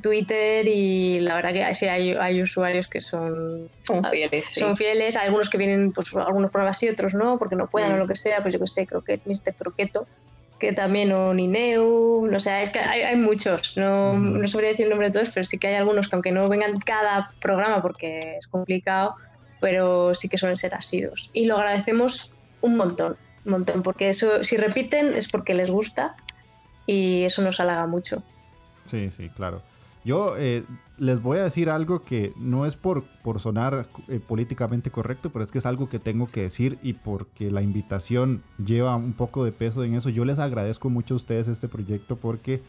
Twitter 0.01 0.67
y 0.67 1.19
la 1.21 1.35
verdad 1.35 1.53
que 1.53 1.75
sí 1.75 1.87
hay, 1.87 2.41
usuarios 2.41 2.87
que 2.87 3.01
son, 3.01 3.69
son 3.83 4.03
fieles. 4.05 4.45
Son 4.49 4.77
fieles, 4.77 5.15
hay 5.15 5.25
algunos 5.25 5.49
que 5.49 5.57
vienen, 5.57 5.91
pues 5.91 6.13
algunos 6.13 6.51
pruebas 6.51 6.81
y 6.83 6.89
otros 6.89 7.13
no, 7.13 7.39
porque 7.39 7.55
no 7.55 7.67
puedan 7.67 7.93
o 7.93 7.95
mm. 7.95 7.99
lo 7.99 8.07
que 8.07 8.15
sea, 8.15 8.41
pues 8.41 8.53
yo 8.53 8.59
que 8.59 8.67
sé, 8.67 8.85
Croquet, 8.85 9.21
Mr. 9.25 9.55
Croqueto, 9.57 10.07
que 10.59 10.73
también 10.73 11.11
o 11.11 11.33
Nineu, 11.33 12.27
no 12.27 12.39
sé, 12.39 12.61
es 12.61 12.69
que 12.69 12.79
hay, 12.79 13.15
muchos, 13.15 13.75
no, 13.75 14.13
no 14.13 14.47
sabría 14.47 14.69
decir 14.69 14.85
el 14.85 14.91
nombre 14.91 15.09
de 15.09 15.13
todos, 15.13 15.29
pero 15.33 15.43
sí 15.43 15.57
que 15.57 15.67
hay 15.67 15.75
algunos 15.75 16.07
que 16.07 16.15
aunque 16.15 16.31
no 16.31 16.47
vengan 16.47 16.79
cada 16.79 17.31
programa 17.41 17.81
porque 17.81 18.37
es 18.37 18.47
complicado, 18.47 19.15
pero 19.59 20.13
sí 20.13 20.29
que 20.29 20.37
suelen 20.37 20.57
ser 20.57 20.75
asidos. 20.75 21.29
Y 21.33 21.45
lo 21.45 21.57
agradecemos 21.57 22.31
un 22.61 22.77
montón, 22.77 23.17
un 23.45 23.51
montón, 23.51 23.81
porque 23.81 24.09
eso, 24.09 24.43
si 24.43 24.55
repiten 24.55 25.15
es 25.15 25.27
porque 25.27 25.53
les 25.53 25.71
gusta 25.71 26.15
y 26.85 27.23
eso 27.23 27.41
nos 27.41 27.59
halaga 27.59 27.87
mucho. 27.87 28.23
Sí, 28.85 29.09
sí, 29.11 29.29
claro. 29.29 29.61
Yo 30.05 30.35
eh, 30.37 30.65
les 30.97 31.21
voy 31.21 31.37
a 31.37 31.43
decir 31.43 31.69
algo 31.69 32.03
que 32.03 32.33
no 32.37 32.65
es 32.65 32.75
por, 32.75 33.03
por 33.23 33.39
sonar 33.39 33.87
eh, 34.09 34.19
políticamente 34.19 34.91
correcto, 34.91 35.29
pero 35.29 35.45
es 35.45 35.51
que 35.51 35.59
es 35.59 35.65
algo 35.65 35.87
que 35.87 35.99
tengo 35.99 36.29
que 36.29 36.41
decir 36.41 36.77
y 36.83 36.93
porque 36.93 37.51
la 37.51 37.61
invitación 37.61 38.43
lleva 38.63 38.95
un 38.97 39.13
poco 39.13 39.45
de 39.45 39.53
peso 39.53 39.83
en 39.83 39.95
eso. 39.95 40.09
Yo 40.09 40.25
les 40.25 40.39
agradezco 40.39 40.89
mucho 40.89 41.13
a 41.13 41.17
ustedes 41.17 41.47
este 41.47 41.69
proyecto 41.69 42.17
porque, 42.17 42.61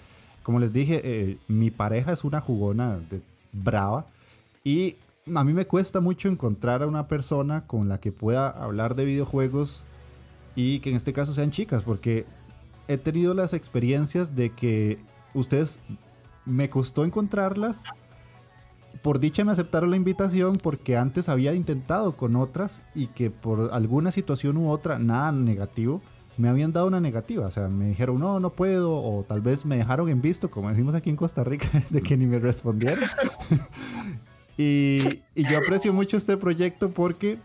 como 0.44 0.60
les 0.60 0.72
dije, 0.72 1.00
eh, 1.02 1.38
mi 1.48 1.72
pareja 1.72 2.12
es 2.12 2.22
una 2.22 2.40
jugona 2.40 2.98
de, 3.10 3.20
brava 3.54 4.06
y 4.62 4.96
a 5.34 5.44
mí 5.44 5.52
me 5.52 5.66
cuesta 5.66 6.00
mucho 6.00 6.28
encontrar 6.28 6.82
a 6.82 6.86
una 6.86 7.08
persona 7.08 7.66
con 7.66 7.88
la 7.88 7.98
que 7.98 8.12
pueda 8.12 8.48
hablar 8.48 8.94
de 8.94 9.04
videojuegos 9.04 9.82
y 10.54 10.80
que 10.80 10.90
en 10.90 10.96
este 10.96 11.12
caso 11.12 11.34
sean 11.34 11.50
chicas, 11.50 11.82
porque 11.82 12.26
he 12.88 12.96
tenido 12.96 13.34
las 13.34 13.54
experiencias 13.54 14.36
de 14.36 14.50
que 14.50 14.98
ustedes 15.34 15.78
me 16.46 16.70
costó 16.70 17.04
encontrarlas. 17.04 17.84
Por 19.02 19.18
dicha 19.18 19.44
me 19.44 19.52
aceptaron 19.52 19.90
la 19.90 19.96
invitación 19.96 20.56
porque 20.56 20.96
antes 20.96 21.28
había 21.28 21.52
intentado 21.54 22.16
con 22.16 22.36
otras 22.36 22.82
y 22.94 23.08
que 23.08 23.30
por 23.30 23.70
alguna 23.72 24.12
situación 24.12 24.56
u 24.56 24.70
otra, 24.70 24.98
nada 24.98 25.32
negativo, 25.32 26.00
me 26.36 26.48
habían 26.48 26.72
dado 26.72 26.86
una 26.86 27.00
negativa. 27.00 27.46
O 27.46 27.50
sea, 27.50 27.68
me 27.68 27.88
dijeron, 27.88 28.18
no, 28.18 28.40
no 28.40 28.50
puedo, 28.50 28.94
o 28.94 29.24
tal 29.24 29.40
vez 29.40 29.64
me 29.66 29.76
dejaron 29.76 30.08
en 30.08 30.22
visto, 30.22 30.50
como 30.50 30.70
decimos 30.70 30.94
aquí 30.94 31.10
en 31.10 31.16
Costa 31.16 31.44
Rica, 31.44 31.68
de 31.90 32.00
que 32.02 32.16
ni 32.16 32.26
me 32.26 32.38
respondieron. 32.38 33.04
Y, 34.56 35.20
yo 35.34 35.58
aprecio 35.58 35.92
mucho 35.92 36.16
este 36.16 36.36
proyecto 36.36 36.90
porque 36.90 37.38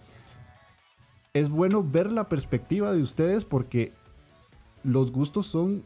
es 1.33 1.49
bueno 1.49 1.83
ver 1.83 2.11
la 2.11 2.29
perspectiva 2.29 2.91
de 2.91 3.01
ustedes 3.01 3.45
porque 3.45 3.93
los 4.83 5.11
gustos 5.11 5.47
son 5.47 5.83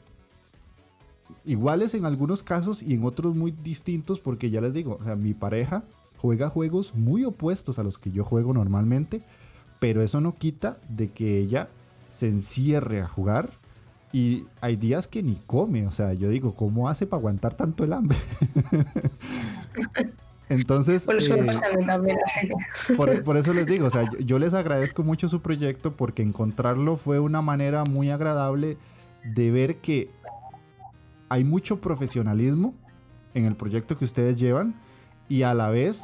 iguales 1.45 1.93
en 1.93 2.05
algunos 2.05 2.43
casos 2.43 2.81
y 2.81 2.93
en 2.93 3.03
otros 3.03 3.35
muy 3.35 3.51
distintos 3.51 4.19
porque 4.19 4.49
ya 4.49 4.61
les 4.61 4.73
digo, 4.73 4.99
mi 5.17 5.33
pareja 5.33 5.83
juega 6.17 6.49
juegos 6.49 6.95
muy 6.95 7.25
opuestos 7.25 7.79
a 7.79 7.83
los 7.83 7.97
que 7.97 8.11
yo 8.11 8.23
juego 8.23 8.53
normalmente, 8.53 9.23
pero 9.79 10.01
eso 10.01 10.21
no 10.21 10.33
quita 10.33 10.77
de 10.89 11.11
que 11.11 11.37
ella 11.37 11.69
se 12.07 12.29
encierre 12.29 13.01
a 13.01 13.07
jugar 13.07 13.51
y 14.13 14.45
hay 14.61 14.75
días 14.75 15.07
que 15.07 15.23
ni 15.23 15.35
come, 15.47 15.87
o 15.87 15.91
sea, 15.91 16.13
yo 16.13 16.29
digo, 16.29 16.53
¿cómo 16.53 16.87
hace 16.87 17.07
para 17.07 17.19
aguantar 17.19 17.55
tanto 17.55 17.83
el 17.83 17.93
hambre? 17.93 18.19
Entonces, 20.49 21.05
por 21.05 21.15
eso, 23.37 23.53
les 23.53 23.65
digo, 23.65 23.87
o 23.87 23.89
sea, 23.89 24.07
yo, 24.19 24.37
les 24.37 24.53
agradezco 24.53 25.03
mucho 25.03 25.29
su 25.29 25.41
proyecto 25.41 25.95
porque 25.95 26.21
encontrarlo 26.21 26.95
fue 26.95 27.19
una 27.19 27.41
manera 27.41 27.85
muy 27.85 28.11
agradable 28.11 28.77
de 29.23 29.51
ver 29.51 29.77
que 29.77 30.11
hay 31.33 31.43
mucho 31.43 31.81
profesionalismo 31.81 32.75
en 33.33 33.45
el 33.45 33.55
proyecto 33.55 33.97
que 33.97 34.05
ustedes 34.05 34.39
llevan 34.39 34.75
y 35.27 35.41
a 35.41 35.55
la 35.55 35.71
vez 35.71 36.03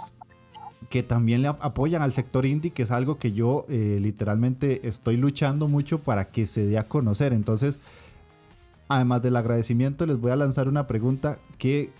que 0.89 1.03
también 1.03 1.43
le 1.43 1.49
apoyan 1.49 2.01
al 2.01 2.11
sector 2.13 2.47
indie, 2.47 2.71
que 2.71 2.81
es 2.81 2.89
algo 2.89 3.19
que 3.19 3.31
yo 3.31 3.67
eh, 3.69 3.99
literalmente 4.01 4.87
estoy 4.87 5.17
luchando 5.17 5.67
mucho 5.67 6.01
para 6.01 6.31
que 6.31 6.47
se 6.47 6.65
dé 6.65 6.79
a 6.79 6.87
conocer. 6.87 7.33
Entonces, 7.33 7.77
además 8.87 9.21
del 9.21 9.35
agradecimiento, 9.35 10.07
les 10.07 10.19
voy 10.19 10.31
a 10.31 10.35
lanzar 10.35 10.67
una 10.67 10.87
pregunta 10.87 11.37
¿Qué 11.59 11.91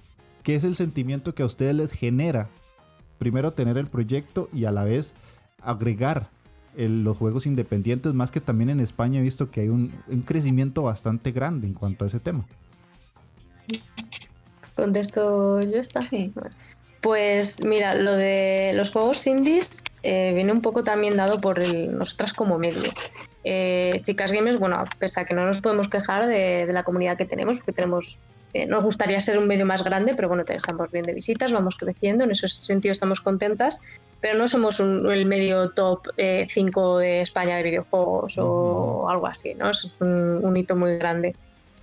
es 0.43 0.63
el 0.63 0.73
sentimiento 0.73 1.35
que 1.35 1.43
a 1.43 1.45
ustedes 1.45 1.75
les 1.75 1.91
genera? 1.91 2.49
Primero 3.19 3.53
tener 3.53 3.77
el 3.77 3.85
proyecto 3.85 4.49
y 4.51 4.65
a 4.65 4.71
la 4.71 4.85
vez 4.85 5.13
agregar 5.61 6.31
los 6.75 7.15
juegos 7.15 7.45
independientes, 7.45 8.15
más 8.15 8.31
que 8.31 8.41
también 8.41 8.71
en 8.71 8.79
España 8.79 9.19
he 9.19 9.23
visto 9.23 9.51
que 9.51 9.61
hay 9.61 9.69
un, 9.69 9.91
crecimiento 10.25 10.81
bastante 10.81 11.31
grande 11.31 11.67
en 11.67 11.75
cuanto 11.75 12.05
a 12.05 12.07
ese 12.07 12.19
tema. 12.19 12.47
Contesto 14.75 15.61
yo 15.61 15.77
esta. 15.77 16.01
Sí. 16.01 16.31
Pues 17.01 17.63
mira, 17.63 17.95
lo 17.95 18.13
de 18.13 18.71
los 18.75 18.91
juegos 18.91 19.25
indies 19.25 19.83
eh, 20.03 20.33
viene 20.33 20.51
un 20.51 20.61
poco 20.61 20.83
también 20.83 21.15
dado 21.15 21.39
por 21.39 21.59
el, 21.59 21.97
nosotras 21.97 22.33
como 22.33 22.57
medio. 22.57 22.91
Eh, 23.43 24.01
Chicas 24.03 24.31
Gamers, 24.31 24.59
bueno, 24.59 24.83
pese 24.97 25.21
a 25.21 25.25
que 25.25 25.33
no 25.33 25.45
nos 25.45 25.61
podemos 25.61 25.87
quejar 25.87 26.27
de, 26.27 26.67
la 26.71 26.83
comunidad 26.83 27.17
que 27.17 27.25
tenemos, 27.25 27.57
porque 27.57 27.71
tenemos, 27.71 28.19
eh, 28.53 28.65
nos 28.65 28.83
gustaría 28.83 29.19
ser 29.21 29.37
un 29.37 29.47
medio 29.47 29.65
más 29.65 29.83
grande, 29.83 30.13
pero 30.13 30.27
bueno, 30.27 30.43
estamos 30.47 30.91
bien 30.91 31.05
de 31.05 31.13
visitas, 31.13 31.53
vamos 31.53 31.77
creciendo, 31.77 32.25
en 32.25 32.31
ese 32.31 32.49
sentido 32.49 32.91
estamos 32.91 33.21
contentas, 33.21 33.79
pero 34.19 34.37
no 34.37 34.47
somos 34.49 34.79
el 34.81 35.25
medio 35.25 35.69
top 35.71 36.07
5 36.17 36.97
de 36.97 37.21
España 37.21 37.55
de 37.57 37.63
videojuegos 37.63 38.37
o 38.37 39.09
algo 39.09 39.27
así, 39.27 39.53
¿no? 39.53 39.69
Es 39.69 39.89
un, 40.01 40.55
hito 40.57 40.75
muy 40.75 40.97
grande. 40.97 41.35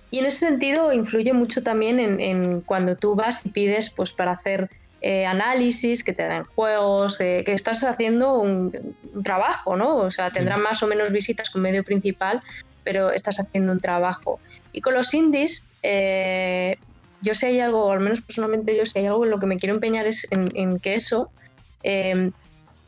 Y 0.09 0.19
en 0.19 0.25
ese 0.25 0.37
sentido 0.37 0.93
influye 0.93 1.33
mucho 1.33 1.63
también 1.63 1.99
en, 1.99 2.19
en 2.19 2.61
cuando 2.61 2.95
tú 2.95 3.15
vas 3.15 3.45
y 3.45 3.49
pides 3.49 3.89
pues 3.89 4.13
para 4.13 4.31
hacer 4.31 4.69
eh, 4.99 5.27
análisis, 5.27 6.03
que 6.03 6.11
te 6.11 6.23
dan 6.23 6.43
juegos, 6.43 7.21
eh, 7.21 7.43
que 7.45 7.53
estás 7.53 7.83
haciendo 7.83 8.39
un, 8.39 8.95
trabajo, 9.23 9.75
¿no? 9.75 9.97
O 9.97 10.09
sea, 10.09 10.31
tendrán 10.31 10.61
más 10.61 10.81
o 10.81 10.87
menos 10.87 11.11
visitas 11.11 11.51
con 11.51 11.61
medio 11.61 11.83
principal, 11.83 12.41
pero 12.83 13.11
estás 13.11 13.39
haciendo 13.39 13.73
un 13.73 13.79
trabajo. 13.79 14.39
Y 14.73 14.81
con 14.81 14.95
los 14.95 15.13
indies, 15.13 15.69
eh, 15.83 16.77
yo 17.21 17.35
sé 17.35 17.47
hay 17.47 17.59
algo, 17.59 17.85
o 17.85 17.91
al 17.91 17.99
menos 17.99 18.21
personalmente 18.21 18.75
yo 18.75 18.87
sé 18.87 18.99
hay 18.99 19.05
algo 19.05 19.23
en 19.23 19.29
lo 19.29 19.39
que 19.39 19.45
me 19.45 19.57
quiero 19.57 19.75
empeñar 19.75 20.07
es 20.07 20.27
en, 20.31 20.79
que 20.79 20.95
eso 20.95 21.29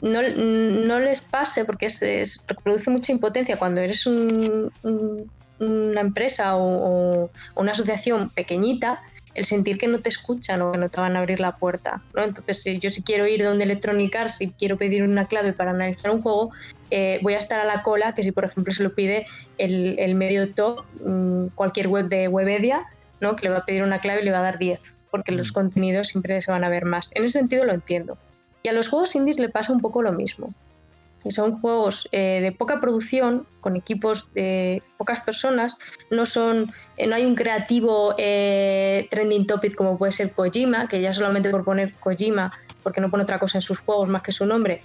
no, 0.01 0.21
no, 0.21 0.99
les 0.99 1.21
pase, 1.21 1.63
porque 1.63 1.91
se 1.91 2.23
produce 2.63 2.89
mucha 2.89 3.11
impotencia 3.11 3.57
cuando 3.57 3.81
eres 3.81 4.07
una 5.59 6.01
empresa 6.01 6.55
o 6.55 7.29
una 7.55 7.71
asociación 7.71 8.29
pequeñita 8.29 9.01
el 9.35 9.45
sentir 9.45 9.77
que 9.77 9.87
no 9.87 9.99
te 9.99 10.09
escuchan 10.09 10.61
o 10.61 10.71
que 10.71 10.77
no 10.77 10.89
te 10.89 10.99
van 10.99 11.15
a 11.15 11.19
abrir 11.19 11.39
la 11.39 11.55
puerta. 11.55 12.01
¿no? 12.13 12.23
Entonces, 12.23 12.61
si 12.61 12.79
yo 12.79 12.89
si 12.89 13.03
quiero 13.03 13.27
ir 13.27 13.43
donde 13.43 13.63
Electronic 13.63 14.15
Arts, 14.15 14.37
si 14.37 14.51
quiero 14.51 14.77
pedir 14.77 15.03
una 15.03 15.27
clave 15.27 15.53
para 15.53 15.71
analizar 15.71 16.11
un 16.11 16.21
juego, 16.21 16.51
eh, 16.91 17.19
voy 17.21 17.33
a 17.33 17.37
estar 17.37 17.59
a 17.59 17.65
la 17.65 17.83
cola 17.83 18.13
que 18.15 18.23
si, 18.23 18.31
por 18.31 18.45
ejemplo, 18.45 18.73
se 18.73 18.83
lo 18.83 18.93
pide 18.93 19.27
el, 19.57 20.15
medio 20.15 20.53
top, 20.53 20.83
mm, 21.05 21.47
cualquier 21.55 21.87
web 21.87 22.07
de 22.07 22.27
Webedia, 22.27 22.85
¿no? 23.21 23.35
que 23.35 23.43
le 23.43 23.51
va 23.51 23.59
a 23.59 23.65
pedir 23.65 23.83
una 23.83 23.99
clave 24.01 24.21
y 24.21 24.25
le 24.25 24.31
va 24.31 24.39
a 24.39 24.43
dar 24.43 24.57
10, 24.57 24.79
porque 25.11 25.31
los 25.31 25.51
mm. 25.51 25.53
contenidos 25.53 26.07
siempre 26.07 26.41
se 26.41 26.51
van 26.51 26.63
a 26.63 26.69
ver 26.69 26.85
más. 26.85 27.09
En 27.13 27.23
ese 27.23 27.39
sentido 27.39 27.65
lo 27.65 27.73
entiendo. 27.73 28.17
Y 28.63 28.67
a 28.67 28.73
los 28.73 28.89
juegos 28.89 29.15
indies 29.15 29.39
le 29.39 29.49
pasa 29.49 29.71
un 29.71 29.79
poco 29.79 30.01
lo 30.01 30.11
mismo 30.11 30.53
son 31.27 31.59
juegos 31.59 32.07
eh, 32.11 32.39
de 32.41 32.51
poca 32.51 32.79
producción, 32.79 33.45
con 33.61 33.75
equipos 33.75 34.31
de 34.33 34.81
pocas 34.97 35.19
personas, 35.21 35.77
no 36.09 36.25
son, 36.25 36.71
eh, 36.97 37.07
no 37.07 37.15
hay 37.15 37.25
un 37.25 37.35
creativo 37.35 38.15
eh, 38.17 39.07
trending 39.11 39.45
topic 39.45 39.75
como 39.75 39.97
puede 39.97 40.13
ser 40.13 40.31
Kojima, 40.31 40.87
que 40.87 41.01
ya 41.01 41.13
solamente 41.13 41.49
por 41.49 41.65
poner 41.65 41.93
Kojima, 41.95 42.51
porque 42.83 43.01
no 43.01 43.11
pone 43.11 43.23
otra 43.23 43.37
cosa 43.37 43.57
en 43.57 43.61
sus 43.61 43.79
juegos 43.79 44.09
más 44.09 44.21
que 44.21 44.31
su 44.31 44.45
nombre, 44.45 44.81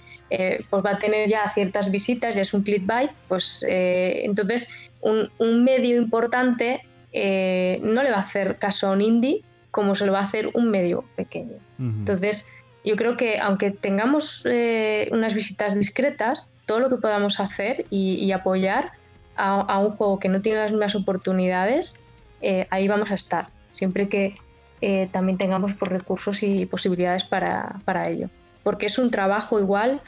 pues 0.69 0.85
va 0.85 0.91
a 0.91 0.99
tener 0.99 1.29
ya 1.29 1.49
ciertas 1.51 1.89
visitas, 1.89 2.35
ya 2.35 2.41
es 2.41 2.53
un 2.53 2.63
clickbait, 2.63 3.11
pues 3.29 3.65
entonces 3.67 4.67
un, 4.99 5.63
medio 5.63 5.95
importante 5.95 6.81
no 7.13 8.03
le 8.03 8.11
va 8.11 8.17
a 8.17 8.21
hacer 8.21 8.57
caso 8.57 8.87
a 8.87 8.91
un 8.91 9.01
indie 9.01 9.43
como 9.71 9.95
se 9.95 10.05
lo 10.05 10.11
va 10.11 10.19
a 10.19 10.23
hacer 10.23 10.49
un 10.53 10.69
medio 10.69 11.05
pequeño. 11.15 11.55
Entonces, 11.79 12.49
yo 12.85 12.95
creo 12.95 13.17
que 13.17 13.39
aunque 13.39 13.71
tengamos 13.71 14.45
eh, 14.45 15.09
unas 15.11 15.33
visitas 15.33 15.73
discretas, 15.75 16.53
todo 16.65 16.79
lo 16.79 16.89
que 16.89 16.97
podamos 16.97 17.39
hacer 17.39 17.85
y, 17.89 18.31
apoyar 18.31 18.91
a, 19.35 19.79
un 19.79 19.91
juego 19.91 20.19
que 20.19 20.29
no 20.29 20.41
tiene 20.41 20.59
las 20.59 20.71
mismas 20.71 20.95
oportunidades, 20.95 21.99
eh, 22.41 22.67
ahí 22.69 22.87
vamos 22.87 23.11
a 23.11 23.15
estar, 23.15 23.47
siempre 23.71 24.07
que 24.07 24.35
eh, 24.81 25.09
también 25.11 25.37
tengamos 25.37 25.73
por 25.73 25.89
pues, 25.89 26.01
recursos 26.01 26.43
y 26.43 26.65
posibilidades 26.65 27.23
para, 27.23 28.09
ello. 28.09 28.29
Porque 28.63 28.85
es 28.85 28.97
un 28.99 29.09
trabajo 29.11 29.59
igual, 29.59 30.01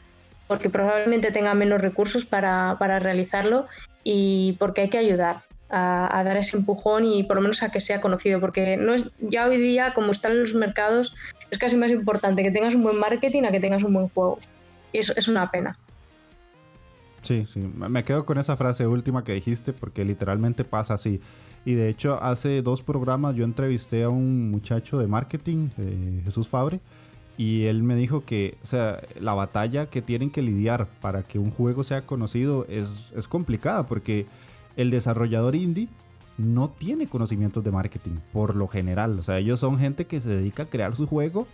porque 0.47 0.69
probablemente 0.69 1.31
tenga 1.31 1.53
menos 1.53 1.81
recursos 1.81 2.25
para, 2.25 2.75
realizarlo 2.99 3.65
y 4.03 4.55
porque 4.59 4.81
hay 4.81 4.89
que 4.89 4.97
ayudar. 4.97 5.41
A, 5.69 6.23
dar 6.23 6.37
ese 6.37 6.55
empujón 6.55 7.03
y 7.03 7.23
por 7.23 7.35
lo 7.35 7.41
menos 7.41 7.61
a 7.61 7.71
que 7.71 7.81
sea 7.81 7.99
conocido, 7.99 8.39
porque 8.39 8.77
no 8.77 8.93
es 8.93 9.11
ya 9.19 9.45
hoy 9.45 9.57
día 9.57 9.93
como 9.93 10.13
están 10.13 10.39
los 10.39 10.55
mercados 10.55 11.13
es 11.51 11.57
casi 11.57 11.75
más 11.75 11.91
importante 11.91 12.41
que 12.43 12.51
tengas 12.51 12.75
un 12.75 12.83
buen 12.83 12.97
marketing 12.97 13.43
a 13.43 13.51
que 13.51 13.59
tengas 13.59 13.83
un 13.83 13.93
buen 13.93 14.09
juego. 14.09 14.39
Y 14.93 14.99
eso 14.99 15.13
es 15.15 15.27
una 15.27 15.51
pena. 15.51 15.77
Sí, 17.21 17.45
sí, 17.51 17.59
me 17.59 18.03
quedo 18.03 18.25
con 18.25 18.37
esa 18.37 18.55
frase 18.55 18.87
última 18.87 19.23
que 19.23 19.33
dijiste 19.33 19.73
porque 19.73 20.05
literalmente 20.05 20.63
pasa 20.63 20.93
así. 20.93 21.19
Y 21.65 21.73
de 21.73 21.89
hecho 21.89 22.21
hace 22.21 22.61
dos 22.61 22.81
programas 22.81 23.35
yo 23.35 23.43
entrevisté 23.43 24.03
a 24.03 24.09
un 24.09 24.49
muchacho 24.49 24.97
de 24.99 25.07
marketing, 25.07 25.69
eh, 25.77 26.21
Jesús 26.23 26.47
Fabre, 26.47 26.79
y 27.37 27.65
él 27.65 27.83
me 27.83 27.95
dijo 27.95 28.21
que, 28.21 28.57
o 28.63 28.67
sea, 28.67 29.01
la 29.19 29.33
batalla 29.33 29.87
que 29.87 30.01
tienen 30.01 30.31
que 30.31 30.41
lidiar 30.41 30.87
para 31.01 31.23
que 31.23 31.39
un 31.39 31.51
juego 31.51 31.83
sea 31.83 32.05
conocido 32.05 32.65
es, 32.69 33.11
es 33.15 33.27
complicada 33.27 33.85
porque 33.85 34.25
el 34.77 34.91
desarrollador 34.91 35.55
indie 35.55 35.89
no 36.37 36.69
tiene 36.69 37.07
conocimientos 37.07 37.63
de 37.63 37.71
marketing, 37.71 38.17
por 38.31 38.55
lo 38.55 38.67
general. 38.67 39.19
O 39.19 39.23
sea, 39.23 39.39
ellos 39.39 39.59
son 39.59 39.79
gente 39.79 40.05
que 40.05 40.21
se 40.21 40.29
dedica 40.29 40.63
a 40.63 40.69
crear 40.69 40.95
su 40.95 41.07
juego 41.07 41.47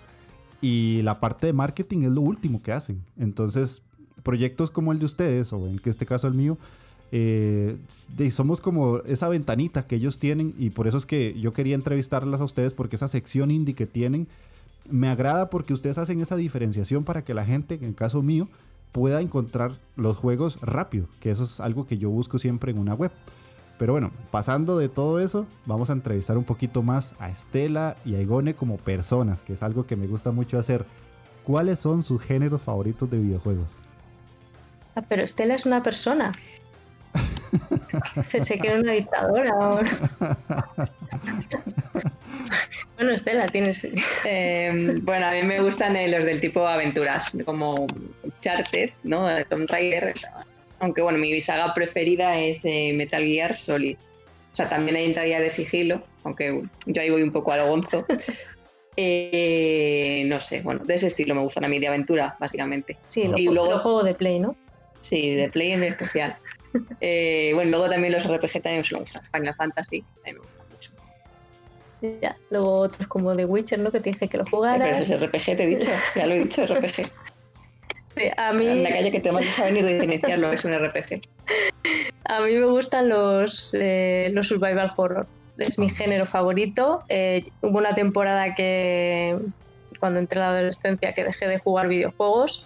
y 0.62 1.02
la 1.04 1.20
parte 1.20 1.48
de 1.48 1.54
marketing 1.54 2.04
es 2.04 2.12
lo 2.12 2.22
último 2.22 2.62
que 2.62 2.74
hacen. 2.74 3.02
Entonces, 3.18 3.82
proyectos 4.24 4.72
como 4.72 4.92
el 4.92 5.00
de 5.00 5.06
ustedes, 5.06 5.52
o 5.54 5.66
en 5.68 5.82
este 5.84 6.06
caso 6.06 6.28
el 6.28 6.34
mío, 6.34 6.58
eh, 7.12 7.78
somos 8.32 8.60
como 8.60 8.98
esa 9.00 9.30
ventanita 9.30 9.86
que 9.86 9.96
ellos 9.96 10.20
tienen 10.20 10.54
y 10.58 10.72
por 10.72 10.88
eso 10.88 10.98
es 10.98 11.06
que 11.06 11.40
yo 11.40 11.54
quería 11.54 11.76
entrevistarlas 11.76 12.42
a 12.42 12.44
ustedes 12.44 12.74
porque 12.74 12.96
esa 12.96 13.08
sección 13.08 13.52
indie 13.52 13.76
que 13.76 13.86
tienen 13.86 14.28
me 14.90 15.10
agrada 15.10 15.50
porque 15.50 15.74
ustedes 15.74 15.98
hacen 15.98 16.22
esa 16.22 16.36
diferenciación 16.36 17.04
para 17.04 17.24
que 17.24 17.34
la 17.34 17.46
gente, 17.46 17.76
en 17.76 17.84
el 17.84 17.96
caso 17.96 18.22
mío, 18.22 18.50
pueda 18.94 19.20
encontrar 19.20 19.74
los 19.98 20.18
juegos 20.18 20.58
rápido, 20.62 21.08
que 21.20 21.32
eso 21.32 21.44
es 21.44 21.60
algo 21.60 21.86
que 21.86 21.98
yo 21.98 22.10
busco 22.10 22.40
siempre 22.40 22.72
en 22.72 22.78
una 22.78 22.94
web. 22.94 23.12
Pero 23.78 23.92
bueno, 23.92 24.12
pasando 24.32 24.78
de 24.78 24.88
todo 24.88 25.20
eso, 25.20 25.46
vamos 25.66 25.90
a 25.90 25.94
entrevistar 25.94 26.38
un 26.38 26.46
poquito 26.46 26.84
más 26.84 27.16
a 27.20 27.30
Estela 27.30 27.98
y 28.06 28.16
a 28.16 28.22
Igone 28.22 28.54
como 28.54 28.78
personas, 28.78 29.44
que 29.44 29.54
es 29.54 29.64
algo 29.64 29.86
que 29.86 29.98
me 29.98 30.08
gusta 30.08 30.32
mucho 30.32 30.58
hacer. 30.58 30.86
¿Cuáles 31.44 31.80
son 31.80 32.04
sus 32.04 32.24
géneros 32.24 32.62
favoritos 32.62 33.10
de 33.10 33.20
videojuegos? 33.20 33.72
Ah, 34.96 35.02
pero 35.02 35.24
Estela 35.24 35.56
es 35.56 35.66
una 35.66 35.84
persona. 35.84 36.32
Pensé 38.32 38.58
que 38.60 38.68
era 38.68 38.80
una 38.80 38.94
dictadora. 38.94 39.52
bueno, 42.96 43.12
Estela, 43.12 43.48
tienes. 43.48 43.88
Em, 44.24 45.04
bueno, 45.04 45.28
a 45.28 45.32
mí 45.32 45.44
me 45.44 45.62
gustan 45.62 45.96
eh, 45.96 46.08
los 46.08 46.26
del 46.26 46.40
tipo 46.40 46.68
aventuras, 46.68 47.38
como 47.46 47.88
Charted, 48.44 48.92
¿no? 49.04 49.28
Tomb 49.46 49.70
Raider. 49.70 50.14
Aunque 50.80 51.02
bueno, 51.02 51.18
mi 51.18 51.40
saga 51.40 51.74
preferida 51.74 52.38
es 52.40 52.66
eh, 52.66 52.92
Metal 52.94 53.24
Gear 53.24 53.56
Solid. 53.56 53.96
O 54.54 54.56
sea, 54.56 54.70
también 54.70 54.98
hay 54.98 55.06
entraría 55.06 55.40
de 55.40 55.50
sigilo, 55.50 56.04
aunque 56.24 56.62
yo 56.86 57.02
ahí 57.02 57.10
voy 57.10 57.24
un 57.24 57.32
poco 57.32 57.52
al 57.52 57.68
gonzo. 57.68 58.06
Eh, 58.96 60.24
no 60.28 60.40
sé, 60.40 60.62
bueno, 60.62 60.86
de 60.86 60.94
ese 60.94 61.08
estilo 61.08 61.34
me 61.34 61.42
gustan 61.42 61.66
a 61.66 61.68
mí, 61.68 61.80
de 61.80 61.88
aventura, 61.88 62.36
básicamente. 62.40 62.96
Sí, 63.08 63.24
y 63.36 63.48
luego 63.48 63.80
juego 63.80 64.04
de 64.04 64.14
Play, 64.14 64.40
¿no? 64.40 64.56
Sí, 65.00 65.34
de 65.34 65.50
Play 65.50 65.72
en 65.72 65.84
especial. 65.84 66.38
Eh, 67.02 67.52
bueno, 67.54 67.72
luego 67.72 67.90
también 67.90 68.14
los 68.14 68.24
RPG 68.28 68.62
también 68.62 68.84
me 68.92 69.00
gustan. 69.00 69.24
Final 69.32 69.56
Fantasy, 69.56 70.04
a 70.26 70.28
mí 70.28 70.34
me 70.34 70.40
gustan 70.40 70.66
mucho. 70.72 70.92
Ya, 72.22 72.36
luego 72.50 72.80
otros 72.80 73.08
como 73.08 73.36
The 73.36 73.46
Witcher, 73.46 73.78
¿no? 73.80 73.92
Que 73.92 74.00
te 74.00 74.10
dice 74.10 74.28
que 74.28 74.38
lo 74.38 74.46
jugaras. 74.46 74.98
Pero 74.98 75.04
ese 75.04 75.16
es 75.16 75.22
RPG, 75.22 75.58
te 75.58 75.64
he 75.64 75.68
dicho, 75.68 75.90
ya 76.16 76.26
lo 76.26 76.34
he 76.36 76.40
dicho, 76.40 76.66
RPG. 76.66 77.12
Sí, 78.16 78.24
a 78.38 78.54
mí... 78.54 78.68
En 78.68 78.84
la 78.84 78.92
calle 78.92 79.12
que 79.12 79.20
te 79.20 79.32
vas 79.32 79.60
a 79.60 79.66
venir 79.66 79.86
diferenciarlo, 79.86 80.52
es 80.52 80.64
un 80.64 80.74
RPG. 80.74 81.22
A 82.26 82.42
mí 82.42 82.56
me 82.56 82.66
gustan 82.66 83.10
los, 83.10 83.74
eh, 83.74 84.30
los 84.34 84.48
survival 84.48 84.92
horror. 84.96 85.28
Es 85.58 85.78
mi 85.78 85.90
género 85.90 86.26
favorito. 86.26 87.04
Eh, 87.10 87.44
hubo 87.62 87.80
una 87.80 87.94
temporada 87.94 88.56
que, 88.56 89.38
cuando 90.00 90.20
entré 90.20 90.40
a 90.40 90.44
la 90.44 90.50
adolescencia, 90.52 91.14
que 91.14 91.24
dejé 91.24 91.48
de 91.48 91.60
jugar 91.60 91.88
videojuegos 91.88 92.66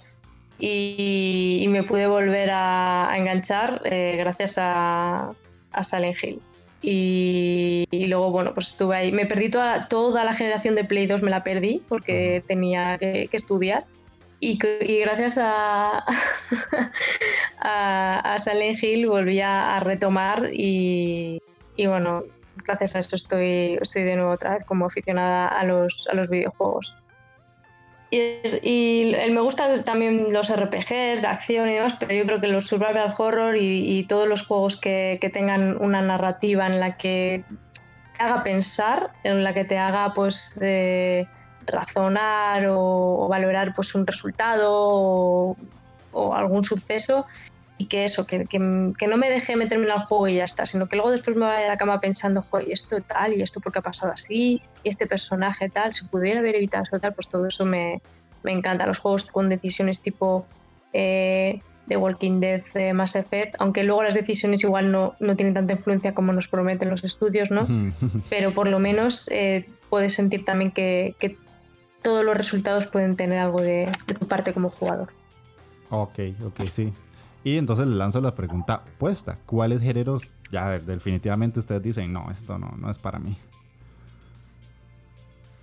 y, 0.60 1.66
me 1.70 1.84
pude 1.84 2.08
volver 2.08 2.50
a, 2.52 3.14
enganchar 3.18 3.82
eh, 3.86 4.16
gracias 4.18 4.58
a, 4.58 5.32
a 5.72 5.84
Silent 5.84 6.24
Hill. 6.24 6.42
Y, 6.82 8.06
luego, 8.08 8.32
bueno, 8.32 8.54
pues 8.54 8.68
estuve 8.68 8.96
ahí. 8.96 9.12
Me 9.12 9.26
perdí 9.26 9.50
toda, 9.50 9.88
toda 9.88 10.24
la 10.24 10.34
generación 10.34 10.76
de 10.76 10.84
Play 10.84 11.08
2, 11.08 11.24
me 11.24 11.32
la 11.32 11.44
perdí 11.44 11.82
porque 11.90 12.44
tenía 12.46 12.98
que, 13.00 13.28
que 13.30 13.38
estudiar 13.38 13.86
y, 14.40 14.58
gracias 15.00 15.38
a, 15.42 16.04
a, 17.60 18.34
a, 18.34 18.40
Silent 18.40 18.82
Hill 18.82 19.08
volví 19.08 19.42
a, 19.42 19.80
retomar 19.80 20.52
y, 20.54 21.42
bueno, 21.78 22.24
gracias 22.64 22.96
a 22.96 23.00
esto 23.00 23.16
estoy, 23.16 23.78
estoy 23.82 24.04
de 24.04 24.16
nuevo 24.16 24.32
otra 24.32 24.58
vez 24.58 24.66
como 24.66 24.86
aficionada 24.86 25.48
a 25.48 25.64
los, 25.64 26.08
a 26.12 26.16
los 26.16 26.30
videojuegos. 26.30 26.94
Y, 28.10 29.12
me 29.32 29.42
gustan 29.42 29.84
también 29.84 30.32
los 30.32 30.56
RPGs 30.56 31.22
de 31.22 31.28
acción 31.28 31.70
y 31.70 31.74
demás, 31.74 31.96
pero 32.00 32.14
yo 32.14 32.26
creo 32.26 32.40
que 32.40 32.48
los 32.48 32.68
survival 32.68 33.14
horror 33.18 33.58
y, 33.58 34.04
todos 34.04 34.28
los 34.28 34.46
juegos 34.46 34.78
que, 34.78 35.18
que, 35.20 35.30
tengan 35.30 35.82
una 35.82 36.02
narrativa 36.02 36.68
en 36.68 36.80
la 36.80 36.96
que 36.96 37.44
te 38.16 38.24
haga 38.24 38.44
pensar, 38.44 39.12
en 39.24 39.44
la 39.44 39.54
que 39.54 39.66
te 39.66 39.78
haga 39.78 40.14
pues... 40.14 40.60
Eh, 40.62 41.28
razonar 41.68 42.66
o, 42.70 43.28
valorar 43.30 43.74
pues 43.76 43.94
un 43.96 44.08
resultado 44.08 45.56
o, 46.12 46.34
algún 46.34 46.64
suceso 46.64 47.26
y 47.78 47.86
que 47.86 48.06
eso, 48.06 48.26
que, 48.26 48.46
que, 48.46 48.58
no 48.60 49.18
me 49.18 49.30
deje 49.30 49.56
meterme 49.56 49.86
en 49.86 49.92
el 49.92 50.00
juego 50.06 50.28
y 50.28 50.36
ya 50.36 50.46
está, 50.46 50.66
sino 50.66 50.88
que 50.88 50.96
luego 50.96 51.12
después 51.12 51.38
me 51.38 51.46
vaya 51.46 51.68
a 51.68 51.70
la 51.70 51.78
cama 51.78 52.00
pensando, 52.00 52.44
joder, 52.50 52.72
esto 52.72 53.00
tal, 53.02 53.34
y 53.34 53.44
esto 53.44 53.60
porque 53.60 53.80
ha 53.80 53.84
pasado 53.84 54.12
así, 54.12 54.64
y 54.84 54.90
este 54.90 55.06
personaje 55.06 55.70
tal, 55.70 55.94
si 55.94 56.06
pudiera 56.06 56.40
haber 56.40 56.56
evitado 56.56 56.86
eso 56.86 57.00
tal, 57.00 57.14
pues 57.14 57.30
todo 57.30 57.46
eso 57.46 57.66
me, 57.66 58.02
me 58.42 58.52
encanta. 58.52 58.88
Los 58.88 58.98
juegos 58.98 59.26
con 59.26 59.50
decisiones 59.50 60.00
tipo 60.00 60.48
eh, 60.94 61.62
The 61.88 61.98
Walking 61.98 62.40
Dead, 62.40 62.64
eh, 62.74 62.94
Mass 62.94 63.16
Effect, 63.16 63.56
aunque 63.60 63.84
luego 63.84 64.04
las 64.04 64.14
decisiones 64.14 64.64
igual 64.64 64.92
no, 64.92 65.16
no, 65.20 65.36
tienen 65.36 65.54
tanta 65.54 65.74
influencia 65.74 66.14
como 66.14 66.34
nos 66.34 66.48
prometen 66.48 66.90
los 66.90 67.04
estudios, 67.04 67.50
¿no? 67.50 67.66
Pero 68.30 68.54
por 68.54 68.68
lo 68.68 68.80
menos 68.80 69.30
eh, 69.32 69.70
puedes 69.90 70.14
sentir 70.14 70.44
también 70.46 70.72
que, 70.72 71.16
que, 71.20 71.38
todos 72.02 72.24
los 72.24 72.36
resultados 72.36 72.88
pueden 72.88 73.16
tener 73.16 73.40
algo 73.40 73.62
de, 73.62 73.92
de 74.08 74.14
tu 74.14 74.28
parte 74.28 74.54
como 74.54 74.70
jugador. 74.70 75.10
Ok, 75.90 76.20
ok, 76.46 76.62
sí. 76.70 76.94
Y 77.44 77.58
entonces 77.58 77.88
le 77.88 77.96
lanzo 77.96 78.20
la 78.20 78.36
pregunta 78.36 78.84
opuesta. 78.96 79.40
¿Cuáles 79.46 79.82
géneros 79.82 80.32
ya 80.52 80.80
definitivamente 80.80 81.60
ustedes 81.60 81.82
dicen, 81.82 82.12
no, 82.12 82.30
esto 82.30 82.58
no, 82.58 82.74
no 82.78 82.90
es 82.90 82.98
para 82.98 83.20
mí? 83.20 83.38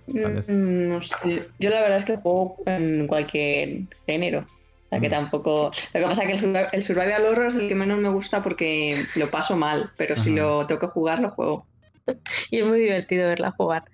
Mm, 0.07 0.89
no 0.89 1.01
sé. 1.01 1.47
Yo 1.59 1.69
la 1.69 1.81
verdad 1.81 1.97
es 1.97 2.05
que 2.05 2.15
juego 2.15 2.57
en 2.65 3.07
cualquier 3.07 3.81
género. 4.05 4.39
O 4.39 4.89
sea 4.89 4.99
que 4.99 5.09
mm. 5.09 5.11
tampoco. 5.11 5.71
Lo 5.93 5.99
que 5.99 6.05
pasa 6.05 6.23
es 6.23 6.41
que 6.41 6.67
el, 6.71 6.81
Survival 6.81 7.25
Horror 7.25 7.47
es 7.47 7.55
el 7.55 7.67
que 7.67 7.75
menos 7.75 7.99
me 7.99 8.09
gusta 8.09 8.41
porque 8.41 9.05
lo 9.15 9.29
paso 9.29 9.55
mal, 9.55 9.91
pero 9.97 10.15
si 10.15 10.33
lo 10.33 10.65
tengo 10.67 10.79
que 10.79 10.87
jugar, 10.87 11.19
lo 11.19 11.29
juego. 11.29 11.65
Y 12.51 12.59
es 12.59 12.65
muy 12.65 12.79
divertido 12.79 13.27
verla 13.27 13.51
jugar 13.57 13.85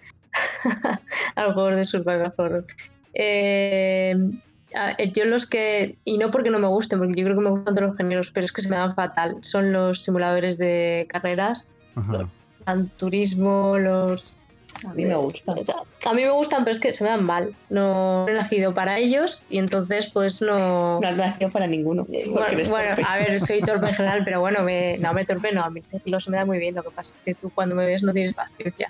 al 1.36 1.54
juego 1.54 1.70
de 1.70 1.86
Survival 1.86 2.34
Horror. 2.38 2.65
Eh, 3.13 4.15
yo 5.13 5.26
los 5.26 5.48
que, 5.48 5.98
y 6.06 6.17
no 6.17 6.32
porque 6.32 6.50
no 6.50 6.60
me 6.60 6.67
gusten, 6.67 7.00
porque 7.00 7.20
yo 7.20 7.26
creo 7.26 7.36
que 7.36 7.44
me 7.44 7.50
gustan 7.50 7.76
todos 7.76 7.89
los 7.89 7.98
géneros, 7.98 8.32
pero 8.32 8.46
es 8.46 8.52
que 8.54 8.62
se 8.62 8.70
me 8.70 8.78
dan 8.78 8.96
fatal, 8.96 9.38
son 9.41 9.74
los 9.74 10.04
simuladores 10.04 10.58
de 10.58 11.08
carreras, 11.10 11.72
el 12.67 12.89
turismo, 12.91 13.78
los... 13.78 14.38
A 14.88 14.94
mí 14.94 15.04
me 15.04 15.15
gustan. 15.15 15.58
A 16.06 16.13
mí 16.13 16.24
me 16.24 16.32
gustan, 16.32 16.63
pero 16.63 16.72
es 16.72 16.80
que 16.80 16.94
se 16.94 17.04
me 17.04 17.10
dan 17.10 17.26
mal. 17.26 17.54
No 17.70 18.26
he 18.28 18.34
nacido 18.34 18.74
para 18.74 18.98
ellos 18.98 19.44
y 19.50 19.58
entonces 19.58 20.08
pues 20.08 20.41
no... 20.41 21.00
No 21.02 21.08
he 21.08 21.12
nacido 21.12 21.52
para 21.52 21.67
ninguno. 21.67 22.08
Bueno, 22.08 22.96
a 23.06 23.17
ver, 23.17 23.39
soy 23.41 23.60
torpe 23.60 23.89
en 23.89 23.96
general, 23.96 24.22
pero 24.24 24.39
bueno, 24.39 24.63
me, 24.63 24.98
no 24.98 25.13
me 25.13 25.26
torpe, 25.26 25.52
no, 25.52 25.62
a 25.62 25.70
mí 25.70 25.82
se 25.82 26.02
me 26.06 26.38
da 26.38 26.46
muy 26.46 26.58
bien. 26.58 26.74
Lo 26.76 26.84
que 26.84 26.91
pasa 26.91 27.12
es 27.13 27.20
que 27.26 27.36
tú 27.36 27.52
cuando 27.54 27.76
me 27.76 27.86
ves 27.86 28.02
no 28.02 28.13
tienes 28.13 28.34
paciencia 28.34 28.89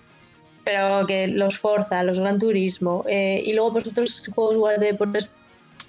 pero 0.64 1.06
que 1.08 1.28
los 1.28 1.58
Forza, 1.58 2.04
los 2.04 2.20
Gran 2.20 2.40
Turismo 2.40 3.04
eh, 3.08 3.42
y 3.46 3.54
luego 3.54 3.74
pues 3.74 3.88
otros 3.88 4.30
juegos 4.34 4.80
de 4.80 4.86
deportes 4.86 5.34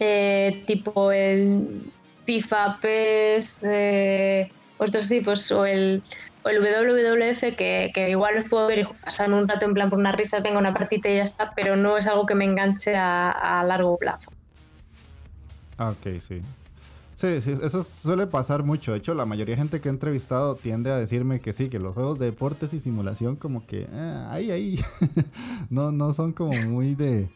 eh, 0.00 0.62
tipo 0.66 1.12
el 1.12 1.82
FIFA, 2.24 2.78
PES, 2.80 3.64
eh, 3.64 4.50
otros 4.78 5.08
tipos, 5.08 5.50
o 5.52 5.64
el, 5.66 6.02
o 6.44 6.48
el 6.48 6.58
WWF, 6.58 7.56
que, 7.56 7.90
que, 7.94 8.11
igual 8.11 8.37
los 8.37 8.48
puedo 8.48 8.66
ver 8.66 8.80
y 8.80 8.85
pasar 8.85 9.32
un 9.32 9.46
rato 9.46 9.66
en 9.66 9.74
plan 9.74 9.90
por 9.90 9.98
una 9.98 10.12
risa, 10.12 10.40
venga 10.40 10.58
una 10.58 10.72
partita 10.72 11.08
y 11.08 11.16
ya 11.16 11.22
está, 11.22 11.52
pero 11.54 11.76
no 11.76 11.98
es 11.98 12.06
algo 12.06 12.26
que 12.26 12.35
me 12.35 12.44
enganche 12.44 12.96
a, 12.96 13.30
a 13.30 13.62
largo 13.64 13.96
plazo. 13.96 14.32
Ah, 15.78 15.90
ok, 15.90 16.20
sí. 16.20 16.42
Sí, 17.22 17.40
sí, 17.40 17.56
eso 17.62 17.85
suele 17.85 18.26
pasar 18.26 18.64
mucho. 18.64 18.90
De 18.90 18.98
hecho, 18.98 19.14
la 19.14 19.24
mayoría 19.24 19.54
de 19.54 19.61
gente 19.61 19.80
que 19.80 19.88
he 19.88 19.92
entrevistado 19.92 20.56
tiende 20.56 20.90
a 20.90 20.96
decirme 20.96 21.38
que 21.38 21.52
sí, 21.52 21.68
que 21.68 21.78
los 21.78 21.94
juegos 21.94 22.18
de 22.18 22.26
deportes 22.26 22.74
y 22.74 22.80
simulación 22.80 23.37
como 23.37 23.64
que 23.64 23.87
eh, 23.88 24.26
ahí, 24.28 24.50
ahí. 24.50 24.80
no, 25.70 25.92
no 25.92 26.12
son 26.14 26.32
como 26.32 26.52
muy 26.62 26.96
de, 26.96 27.30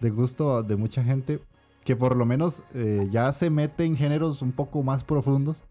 de 0.00 0.10
gusto 0.10 0.62
de 0.62 0.76
mucha 0.76 1.02
gente 1.02 1.40
que 1.82 1.96
por 1.96 2.14
lo 2.14 2.26
menos 2.26 2.62
eh, 2.74 3.08
ya 3.10 3.32
se 3.32 3.48
mete 3.48 3.86
en 3.86 3.96
géneros 3.96 4.42
un 4.42 4.52
poco 4.52 4.82
más 4.82 5.02
profundos, 5.02 5.62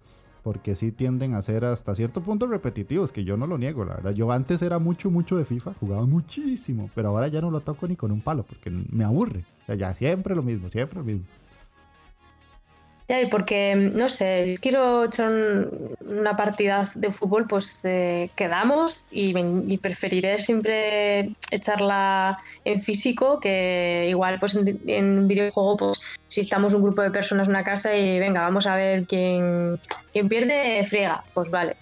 porque 0.42 0.74
sí 0.74 0.92
tienden 0.92 1.36
a 1.36 1.44
ser 1.44 1.64
hasta 1.64 1.94
cierto 1.94 2.22
punto 2.24 2.48
repetitivos, 2.48 3.12
que 3.12 3.24
yo 3.24 3.38
no 3.38 3.46
lo 3.46 3.60
niego, 3.60 3.86
la 3.86 3.94
verdad. 3.94 4.16
Yo 4.16 4.32
antes 4.32 4.64
era 4.64 4.80
mucho, 4.80 5.12
mucho 5.12 5.38
de 5.38 5.46
FIFA, 5.46 5.76
jugaba 5.80 6.08
muchísimo, 6.08 6.90
pero 6.96 7.10
ahora 7.10 7.28
ya 7.28 7.42
no 7.42 7.52
lo 7.52 7.60
toco 7.60 7.88
ni 7.88 7.96
con 7.96 8.12
un 8.12 8.22
palo, 8.22 8.42
porque 8.42 8.72
me 8.72 9.04
aburre. 9.04 9.46
O 9.62 9.66
sea, 9.68 9.76
ya 9.76 9.94
siempre 9.94 10.36
lo 10.36 10.42
mismo, 10.42 10.68
siempre 10.68 10.98
lo 10.98 11.06
mismo 11.06 11.26
y 13.20 13.26
porque, 13.26 13.76
no 13.76 14.08
sé, 14.08 14.56
quiero 14.62 15.06
echar 15.06 15.32
una 16.06 16.36
partida 16.36 16.90
de 16.96 17.12
fútbol, 17.12 17.48
pues 17.48 17.80
eh, 17.84 18.30
quedamos 18.36 19.06
y, 19.12 19.32
preferiré 19.80 20.38
siempre 20.38 21.32
echarla 21.50 22.38
en 22.64 22.82
físico 22.82 23.40
que 23.40 24.06
igual 24.10 24.40
pues 24.40 24.56
en, 24.56 25.20
un 25.20 25.28
videojuego, 25.28 25.78
pues 25.78 26.00
si 26.28 26.42
estamos 26.42 26.74
un 26.74 26.84
grupo 26.84 27.02
de 27.02 27.12
personas 27.12 27.48
en 27.48 27.56
una 27.56 27.64
casa 27.64 27.96
y 27.96 28.20
venga, 28.20 28.42
vamos 28.42 28.68
a 28.68 28.76
ver 28.76 29.06
quién, 29.06 29.80
quién 30.14 30.30
pierde, 30.30 30.86
friega, 30.88 31.24
pues 31.34 31.50
vale 31.50 31.76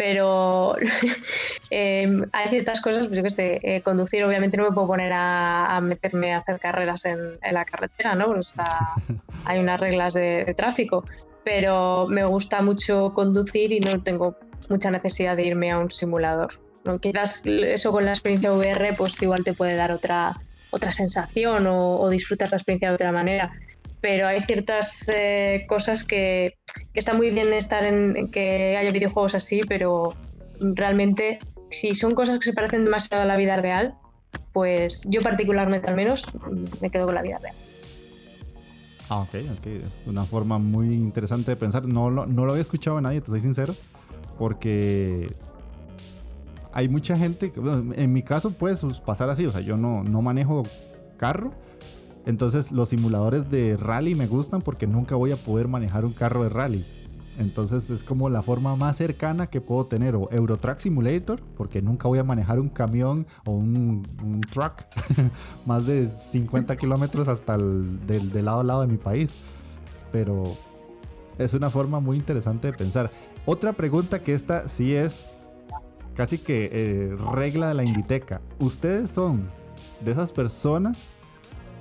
pero 0.00 0.76
em, 1.70 2.24
hay 2.32 2.48
ciertas 2.48 2.80
cosas, 2.80 3.06
pues 3.06 3.18
yo 3.18 3.22
qué 3.22 3.28
sé, 3.28 3.60
eh, 3.62 3.82
conducir 3.82 4.24
obviamente 4.24 4.56
no 4.56 4.64
me 4.64 4.72
puedo 4.72 4.86
poner 4.86 5.12
a, 5.14 5.78
meterme 5.82 6.32
a 6.32 6.38
hacer 6.38 6.58
carreras 6.58 7.04
en, 7.04 7.38
la 7.52 7.66
carretera, 7.66 8.14
¿no? 8.14 8.34
hay 9.44 9.58
unas 9.58 9.78
reglas 9.78 10.14
de, 10.14 10.54
tráfico, 10.56 11.04
pero 11.44 12.06
me 12.08 12.24
gusta 12.24 12.62
mucho 12.62 13.12
conducir 13.12 13.72
y 13.72 13.80
no 13.80 14.02
tengo 14.02 14.38
mucha 14.70 14.90
necesidad 14.90 15.36
de 15.36 15.44
irme 15.44 15.70
a 15.70 15.78
un 15.78 15.90
simulador. 15.90 16.58
¿no? 16.86 16.98
Quizás 16.98 17.42
eso 17.44 17.92
con 17.92 18.06
la 18.06 18.12
experiencia 18.12 18.54
VR 18.54 18.94
pues 18.96 19.20
igual 19.20 19.44
te 19.44 19.52
puede 19.52 19.76
dar 19.76 19.92
otra, 19.92 20.32
otra 20.70 20.92
sensación 20.92 21.66
o, 21.66 22.00
o 22.00 22.08
disfrutar 22.08 22.50
la 22.50 22.56
experiencia 22.56 22.88
de 22.88 22.94
otra 22.94 23.12
manera 23.12 23.52
pero 24.00 24.26
hay 24.26 24.40
ciertas 24.42 25.08
eh, 25.08 25.64
cosas 25.68 26.04
que, 26.04 26.54
que, 26.92 26.98
está 26.98 27.14
muy 27.14 27.30
bien 27.30 27.52
estar 27.52 27.84
en, 27.84 28.30
que 28.30 28.76
haya 28.76 28.90
videojuegos 28.90 29.34
así, 29.34 29.62
pero 29.68 30.14
realmente 30.60 31.38
si 31.70 31.94
son 31.94 32.14
cosas 32.14 32.38
que 32.38 32.46
se 32.46 32.52
parecen 32.52 32.84
demasiado 32.84 33.22
a 33.22 33.26
la 33.26 33.36
vida 33.36 33.56
real, 33.56 33.94
pues 34.52 35.02
yo 35.06 35.20
particularmente 35.20 35.88
al 35.88 35.96
menos 35.96 36.26
me 36.80 36.90
quedo 36.90 37.06
con 37.06 37.14
la 37.14 37.22
vida 37.22 37.38
real. 37.38 37.54
Ah, 39.08 39.22
ok, 39.22 39.34
ok. 39.58 39.66
Una 40.06 40.24
forma 40.24 40.58
muy 40.58 40.94
interesante 40.94 41.50
de 41.50 41.56
pensar. 41.56 41.84
No 41.84 42.10
lo, 42.10 42.26
no 42.26 42.44
lo 42.44 42.52
había 42.52 42.62
escuchado 42.62 42.98
a 42.98 43.00
nadie, 43.00 43.20
te 43.20 43.26
soy 43.26 43.40
sincero, 43.40 43.74
porque 44.38 45.34
hay 46.72 46.88
mucha 46.88 47.16
gente, 47.16 47.50
que, 47.50 47.60
en 47.60 48.12
mi 48.12 48.22
caso 48.22 48.52
puede 48.52 48.76
pasar 49.04 49.28
así, 49.30 49.46
o 49.46 49.52
sea, 49.52 49.60
yo 49.60 49.76
no, 49.76 50.04
no 50.04 50.22
manejo 50.22 50.62
carro, 51.16 51.52
entonces 52.30 52.72
los 52.72 52.88
simuladores 52.88 53.50
de 53.50 53.76
rally 53.76 54.14
me 54.14 54.26
gustan 54.26 54.62
porque 54.62 54.86
nunca 54.86 55.16
voy 55.16 55.32
a 55.32 55.36
poder 55.36 55.68
manejar 55.68 56.04
un 56.04 56.12
carro 56.12 56.42
de 56.44 56.48
rally. 56.48 56.84
Entonces 57.38 57.90
es 57.90 58.04
como 58.04 58.28
la 58.28 58.42
forma 58.42 58.76
más 58.76 58.96
cercana 58.96 59.48
que 59.48 59.60
puedo 59.60 59.86
tener. 59.86 60.14
O 60.14 60.28
Eurotrack 60.30 60.78
Simulator, 60.78 61.40
porque 61.56 61.82
nunca 61.82 62.06
voy 62.06 62.18
a 62.18 62.24
manejar 62.24 62.60
un 62.60 62.68
camión 62.68 63.26
o 63.46 63.52
un, 63.52 64.06
truck 64.50 64.84
más 65.66 65.86
de 65.86 66.06
50 66.06 66.76
kilómetros 66.76 67.28
hasta 67.28 67.54
el 67.54 68.06
del, 68.06 68.44
lado 68.44 68.60
a 68.60 68.64
lado 68.64 68.80
de 68.82 68.86
mi 68.86 68.96
país. 68.96 69.30
Pero 70.12 70.44
es 71.38 71.54
una 71.54 71.70
forma 71.70 71.98
muy 71.98 72.16
interesante 72.16 72.70
de 72.70 72.76
pensar. 72.76 73.10
Otra 73.46 73.72
pregunta 73.72 74.22
que 74.22 74.34
esta 74.34 74.68
sí 74.68 74.94
es 74.94 75.32
casi 76.14 76.38
que 76.38 76.68
eh, 76.72 77.16
regla 77.34 77.68
de 77.68 77.74
la 77.74 77.84
Inditeca. 77.84 78.40
¿Ustedes 78.58 79.10
son 79.10 79.48
de 80.04 80.12
esas 80.12 80.32
personas 80.32 81.12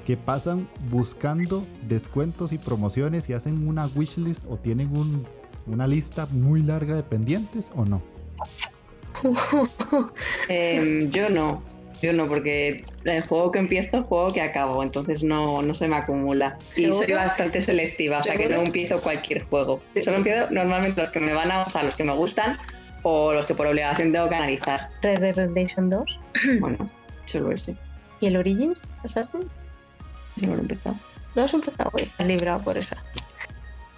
que 0.09 0.17
pasan 0.17 0.67
buscando 0.89 1.67
descuentos 1.83 2.51
y 2.51 2.57
promociones 2.57 3.29
y 3.29 3.33
hacen 3.33 3.67
una 3.67 3.85
wishlist 3.85 4.45
o 4.49 4.57
tienen 4.57 4.89
una 5.67 5.85
lista 5.85 6.27
muy 6.31 6.63
larga 6.63 6.95
de 6.95 7.03
pendientes 7.03 7.71
o 7.75 7.85
no? 7.85 8.01
Em, 10.49 11.11
yo 11.11 11.29
no, 11.29 11.61
yo 12.01 12.11
no, 12.13 12.27
porque 12.27 12.83
el 13.03 13.21
juego 13.21 13.51
que 13.51 13.59
empiezo, 13.59 13.97
el 13.97 14.03
juego 14.05 14.33
que 14.33 14.41
acabo, 14.41 14.81
entonces 14.81 15.21
no, 15.21 15.61
no 15.61 15.75
se 15.75 15.87
me 15.87 15.97
acumula. 15.97 16.57
Y 16.75 16.91
soy 16.91 17.13
bastante 17.13 17.61
selectiva, 17.61 18.17
o 18.17 18.23
sea 18.23 18.35
que 18.35 18.49
no 18.49 18.63
empiezo 18.63 18.99
cualquier 19.01 19.43
juego. 19.43 19.79
Solo 20.01 20.17
empiezo 20.17 20.49
normalmente 20.49 21.03
los 21.03 21.11
que 21.11 21.19
me 21.19 21.33
van 21.33 21.51
a, 21.51 21.65
o 21.65 21.69
sea, 21.69 21.83
los 21.83 21.95
que 21.95 22.03
me 22.03 22.15
gustan 22.15 22.57
o 23.03 23.31
los 23.31 23.45
que 23.45 23.53
por 23.53 23.67
obligación 23.67 24.11
tengo 24.11 24.27
que 24.27 24.33
analizar. 24.33 24.89
Red 25.03 25.19
Dead 25.19 25.35
Redemption 25.35 25.91
2. 25.91 26.19
Bueno, 26.61 26.79
solo 27.25 27.51
ese. 27.51 27.77
¿Y 28.21 28.25
el 28.25 28.37
Origins? 28.37 28.89
Assassin's? 29.03 29.55
No 30.41 30.47
lo 30.47 30.55
he 30.55 30.61
empezado. 30.61 30.95
¿No 31.35 31.43
has 31.43 31.53
empezado? 31.53 31.91
Voy 31.91 32.09
librado 32.25 32.61
por 32.61 32.77
esa. 32.77 32.97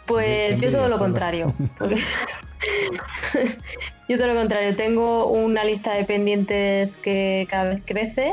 Pues 0.06 0.58
yo 0.58 0.72
todo 0.72 0.90
lo 0.90 0.98
contrario. 0.98 1.54
yo 4.10 4.18
todo 4.18 4.28
lo 4.28 4.36
contrario. 4.36 4.76
Tengo 4.76 5.28
una 5.28 5.64
lista 5.64 5.94
de 5.94 6.04
pendientes 6.04 6.98
que 6.98 7.48
cada 7.50 7.70
vez 7.70 7.82
crece. 7.86 8.32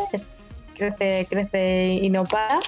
crece, 0.75 1.27
crece 1.29 1.99
y 2.03 2.11
no 2.11 2.25
para. 2.25 2.61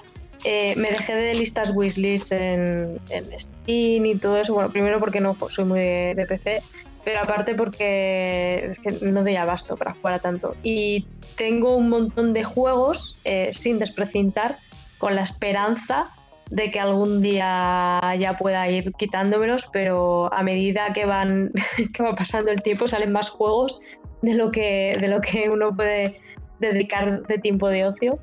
Eh, 0.45 0.75
me 0.77 0.91
dejé 0.91 1.15
de 1.15 1.35
listas 1.35 1.73
wishlist 1.75 2.33
en, 2.33 2.99
en, 3.11 3.39
Steam 3.39 4.07
y 4.07 4.15
todo 4.17 4.39
eso. 4.39 4.55
Bueno, 4.55 4.71
primero 4.71 4.99
porque 4.99 5.21
no 5.21 5.37
soy 5.49 5.65
muy 5.65 5.81
de, 5.81 6.27
PC 6.29 6.63
pero 7.03 7.21
aparte 7.21 7.55
porque 7.55 8.67
es 8.71 8.79
que 8.79 8.91
no 9.07 9.23
doy 9.23 9.37
abasto 9.37 9.77
para 9.77 9.95
jugar 9.95 10.15
a 10.15 10.19
tanto. 10.19 10.55
Y 10.63 11.07
tengo 11.35 11.75
un 11.75 11.89
montón 11.89 12.35
de 12.35 12.45
juegos 12.45 13.17
eh, 13.25 13.51
sin 13.53 13.79
desprecintar, 13.79 14.59
con 15.01 15.17
la 15.17 15.23
esperanza 15.23 16.11
de 16.51 16.71
que 16.71 16.79
algún 16.79 17.23
día 17.23 18.01
ya 18.19 18.37
pueda 18.37 18.69
ir 18.69 18.93
quitándomelos, 18.93 19.69
pero 19.73 20.33
a 20.33 20.43
medida 20.43 20.93
que 20.93 21.07
van 21.07 21.53
que 21.95 22.03
va 22.03 22.15
pasando 22.15 22.53
el 22.53 22.63
tiempo 22.63 22.87
salen 22.87 23.11
más 23.11 23.31
juegos 23.31 23.81
de 24.23 24.35
lo 24.35 24.51
que, 24.51 24.97
de 25.01 25.09
lo 25.09 25.21
que 25.21 25.49
uno 25.49 25.75
puede 25.75 26.21
dedicar 26.61 27.27
de 27.27 27.39
tiempo 27.39 27.69
de 27.69 27.87
ocio 27.87 28.19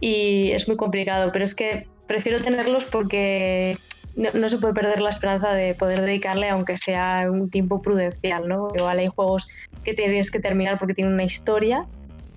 y 0.00 0.50
es 0.50 0.68
muy 0.68 0.76
complicado, 0.76 1.30
pero 1.32 1.44
es 1.44 1.54
que 1.54 1.86
prefiero 2.06 2.42
tenerlos 2.42 2.84
porque 2.84 3.76
no, 4.16 4.48
se 4.48 4.58
puede 4.58 4.74
perder 4.74 5.00
la 5.00 5.10
esperanza 5.10 5.52
de 5.52 5.74
poder 5.74 6.00
dedicarle, 6.00 6.48
aunque 6.48 6.76
sea 6.76 7.28
un 7.30 7.50
tiempo 7.50 7.82
prudencial, 7.82 8.48
¿no? 8.48 8.68
Igual 8.74 8.98
hay 8.98 9.08
juegos 9.08 9.48
que 9.84 9.94
tienes 9.94 10.30
que 10.30 10.40
terminar 10.40 10.78
porque 10.78 10.94
tienen 10.94 11.14
una 11.14 11.24
historia, 11.24 11.86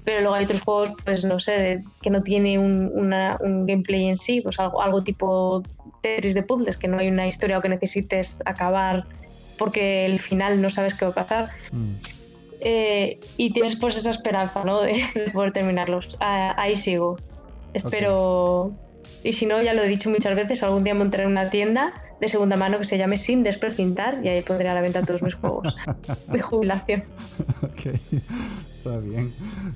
pero 0.09 0.21
luego 0.21 0.33
hay 0.33 0.45
otros 0.45 0.61
juegos, 0.61 0.89
pues 1.05 1.23
no 1.23 1.39
sé, 1.39 1.83
que 2.01 2.09
no 2.09 2.23
tiene 2.23 2.57
un, 2.57 3.11
gameplay 3.67 4.07
en 4.07 4.17
sí, 4.17 4.41
pues 4.41 4.59
algo, 4.59 4.81
algo 4.81 5.03
tipo 5.03 5.61
Tetris 6.01 6.33
de 6.33 6.41
puzzles, 6.41 6.77
que 6.77 6.87
no 6.87 6.97
hay 6.97 7.09
una 7.09 7.27
historia 7.27 7.59
o 7.59 7.61
que 7.61 7.69
necesites 7.69 8.41
acabar 8.43 9.05
porque 9.59 10.07
el 10.07 10.17
final 10.17 10.63
no 10.63 10.71
sabes 10.71 10.95
qué 10.95 11.05
va 11.05 11.11
a 11.11 11.13
pasar. 11.13 11.49
Mm. 11.71 11.93
Eh, 12.61 13.19
y 13.37 13.53
tienes 13.53 13.75
pues 13.75 13.97
esa 13.97 14.09
esperanza, 14.09 14.63
¿no? 14.63 14.81
De, 14.81 14.99
poder 15.31 15.53
terminarlos. 15.53 16.17
Ah, 16.19 16.55
ahí 16.57 16.75
sigo. 16.75 17.17
Espero... 17.75 18.71
Y 19.23 19.33
si 19.33 19.45
no, 19.45 19.61
ya 19.61 19.75
lo 19.75 19.83
he 19.83 19.87
dicho 19.87 20.09
muchas 20.09 20.35
veces, 20.35 20.63
algún 20.63 20.83
día 20.83 20.95
montaré 20.95 21.27
una 21.27 21.51
tienda 21.51 21.93
de 22.19 22.29
segunda 22.29 22.57
mano 22.57 22.79
que 22.79 22.85
se 22.85 22.97
llame 22.97 23.17
Sin 23.17 23.43
Desprecintar 23.43 24.21
y 24.23 24.29
ahí 24.29 24.41
pondré 24.41 24.69
a 24.69 24.73
la 24.73 24.81
venta 24.81 25.03
todos 25.03 25.21
mis 25.21 25.35
juegos 25.35 25.75
de 26.27 26.41
jubilación. 26.41 27.03
Ok, 27.61 27.93
está 28.79 28.97
bien. 28.97 29.31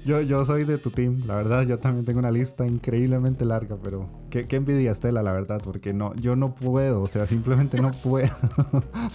Yo, 0.05 0.21
yo 0.21 0.43
soy 0.43 0.65
de 0.65 0.77
tu 0.77 0.89
team, 0.89 1.21
la 1.25 1.35
verdad, 1.35 1.65
yo 1.65 1.79
también 1.79 2.05
tengo 2.05 2.19
una 2.19 2.31
lista 2.31 2.65
increíblemente 2.65 3.45
larga, 3.45 3.77
pero 3.81 4.09
qué, 4.29 4.47
qué 4.47 4.55
envidia 4.55 4.91
Estela, 4.91 5.21
la 5.21 5.31
verdad, 5.31 5.61
porque 5.63 5.93
no, 5.93 6.15
yo 6.15 6.35
no 6.35 6.55
puedo, 6.55 7.01
o 7.01 7.07
sea, 7.07 7.25
simplemente 7.25 7.81
no 7.81 7.91
puedo. 7.91 8.29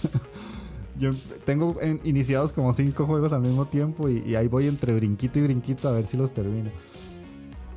yo 0.99 1.11
tengo 1.45 1.75
iniciados 2.03 2.53
como 2.53 2.73
cinco 2.73 3.05
juegos 3.05 3.33
al 3.33 3.41
mismo 3.41 3.67
tiempo 3.67 4.09
y, 4.09 4.19
y 4.25 4.35
ahí 4.35 4.47
voy 4.47 4.67
entre 4.67 4.93
brinquito 4.93 5.39
y 5.39 5.43
brinquito 5.43 5.89
a 5.89 5.91
ver 5.91 6.05
si 6.05 6.17
los 6.17 6.33
termino. 6.33 6.71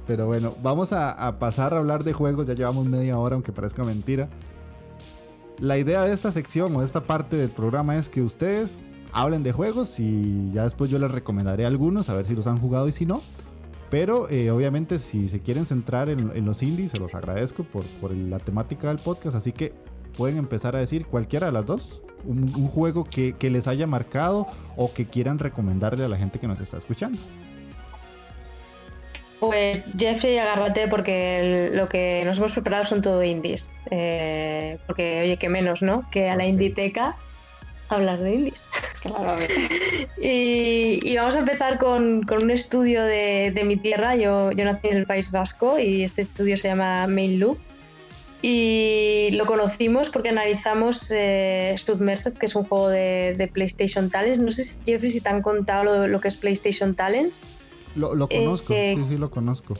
Pero 0.06 0.26
bueno, 0.26 0.56
vamos 0.62 0.92
a, 0.92 1.38
pasar 1.38 1.74
a 1.74 1.78
hablar 1.78 2.04
de 2.04 2.12
juegos. 2.12 2.46
Ya 2.46 2.54
llevamos 2.54 2.86
media 2.86 3.18
hora, 3.18 3.34
aunque 3.34 3.52
parezca 3.52 3.84
mentira. 3.84 4.28
La 5.58 5.78
idea 5.78 6.02
de 6.02 6.12
esta 6.12 6.32
sección 6.32 6.74
o 6.74 6.80
de 6.80 6.86
esta 6.86 7.04
parte 7.04 7.36
del 7.36 7.50
programa 7.50 7.96
es 7.96 8.08
que 8.08 8.20
ustedes 8.22 8.80
hablen 9.12 9.42
de 9.42 9.52
juegos 9.52 10.00
y 10.00 10.50
ya 10.52 10.64
después 10.64 10.90
yo 10.90 10.98
les 10.98 11.10
recomendaré 11.10 11.66
algunos, 11.66 12.08
a 12.08 12.14
ver 12.14 12.26
si 12.26 12.34
los 12.34 12.46
han 12.46 12.58
jugado 12.58 12.88
y 12.88 12.92
si 12.92 13.06
no. 13.06 13.22
Pero 13.90 14.28
eh, 14.30 14.50
obviamente 14.50 14.98
si 14.98 15.28
se 15.28 15.40
quieren 15.40 15.66
centrar 15.66 16.08
en, 16.08 16.46
los 16.46 16.62
indies, 16.62 16.92
se 16.92 16.98
los 16.98 17.14
agradezco 17.14 17.64
por, 17.64 17.84
la 18.14 18.38
temática 18.38 18.88
del 18.88 18.98
podcast. 18.98 19.36
Así 19.36 19.52
que 19.52 19.74
pueden 20.16 20.38
empezar 20.38 20.74
a 20.76 20.78
decir 20.78 21.06
cualquiera 21.06 21.48
de 21.48 21.52
las 21.52 21.66
dos. 21.66 22.02
Un, 22.24 22.46
juego 22.68 23.04
que, 23.04 23.34
que 23.34 23.50
les 23.50 23.68
haya 23.68 23.86
marcado 23.86 24.46
o 24.76 24.94
que 24.94 25.04
quieran 25.04 25.38
recomendarle 25.38 26.04
a 26.04 26.08
la 26.08 26.16
gente 26.16 26.38
que 26.38 26.48
nos 26.48 26.58
está 26.60 26.78
escuchando. 26.78 27.18
Pues 29.40 29.84
Jeffrey, 29.98 30.38
agárrate 30.38 30.86
porque 30.86 31.70
lo 31.72 31.88
que 31.88 32.22
nos 32.24 32.38
hemos 32.38 32.52
preparado 32.52 32.84
son 32.84 33.02
todo 33.02 33.22
indies. 33.24 33.78
Eh, 33.90 34.78
porque, 34.86 35.20
oye, 35.22 35.36
que 35.36 35.48
menos, 35.48 35.82
¿no? 35.82 36.08
Que 36.12 36.30
a 36.30 36.36
la 36.36 36.46
Inditeca 36.46 37.16
hablar 37.96 38.18
de 38.18 38.34
indies. 38.34 38.66
y, 40.20 41.00
y, 41.02 41.16
vamos 41.16 41.36
a 41.36 41.40
empezar 41.40 41.78
con, 41.78 42.24
un 42.30 42.50
estudio 42.50 43.02
de, 43.02 43.62
mi 43.64 43.76
tierra. 43.76 44.16
Yo, 44.16 44.52
yo 44.52 44.64
nací 44.64 44.88
en 44.88 44.96
el 44.96 45.06
País 45.06 45.30
Vasco 45.30 45.78
y 45.78 46.02
este 46.02 46.22
estudio 46.22 46.56
se 46.56 46.68
llama 46.68 47.06
Main 47.06 47.38
Loop. 47.38 47.58
Y 48.44 49.30
lo 49.32 49.46
conocimos 49.46 50.10
porque 50.10 50.30
analizamos 50.30 51.12
eh, 51.14 51.76
Submersed, 51.78 52.34
que 52.34 52.46
es 52.46 52.56
un 52.56 52.64
juego 52.64 52.88
de, 52.88 53.50
PlayStation 53.52 54.10
Talents. 54.10 54.40
No 54.40 54.50
sé, 54.50 54.64
Jeffrey, 54.84 55.10
si 55.10 55.20
te 55.20 55.28
han 55.28 55.42
contado 55.42 55.84
lo, 55.84 56.06
lo 56.08 56.20
que 56.20 56.28
es 56.28 56.36
PlayStation 56.36 56.94
Talents. 56.94 57.40
Lo, 57.94 58.14
lo 58.14 58.28
conozco, 58.28 58.74
sí, 58.74 58.96
sí, 59.08 59.16
lo 59.16 59.30
conozco. 59.30 59.74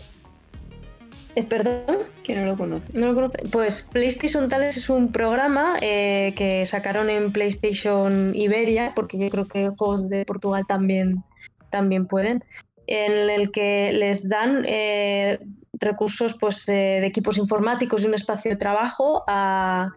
Eh, 1.35 1.45
¿Perdón? 1.45 1.99
Que 2.23 2.37
no 2.37 2.47
lo 2.47 2.57
conoce. 2.57 2.92
No 2.92 3.09
lo 3.09 3.14
conoce. 3.14 3.38
Pues 3.51 3.83
PlayStation 3.83 4.49
Tales 4.49 4.77
es 4.77 4.90
un 4.90 5.12
programa 5.12 5.77
eh, 5.81 6.35
que 6.37 6.66
sacaron 6.66 7.09
en 7.09 7.33
PlayStation 7.33 8.35
Iberia, 8.35 8.92
porque 8.95 9.18
yo 9.18 9.31
creo 9.31 9.49
que 9.49 9.68
juegos 9.71 10.09
de 10.09 10.25
Portugal 10.27 10.64
también, 10.68 11.25
también 11.71 12.07
pueden, 12.07 12.45
en 12.87 13.31
el 13.31 13.51
que 13.51 13.92
les 13.92 14.29
dan 14.29 14.64
eh, 14.66 15.38
recursos 15.73 16.37
pues, 16.38 16.68
eh, 16.68 16.99
de 17.01 17.07
equipos 17.07 17.38
informáticos 17.38 18.03
y 18.03 18.07
un 18.07 18.14
espacio 18.14 18.51
de 18.51 18.57
trabajo 18.57 19.25
a, 19.27 19.90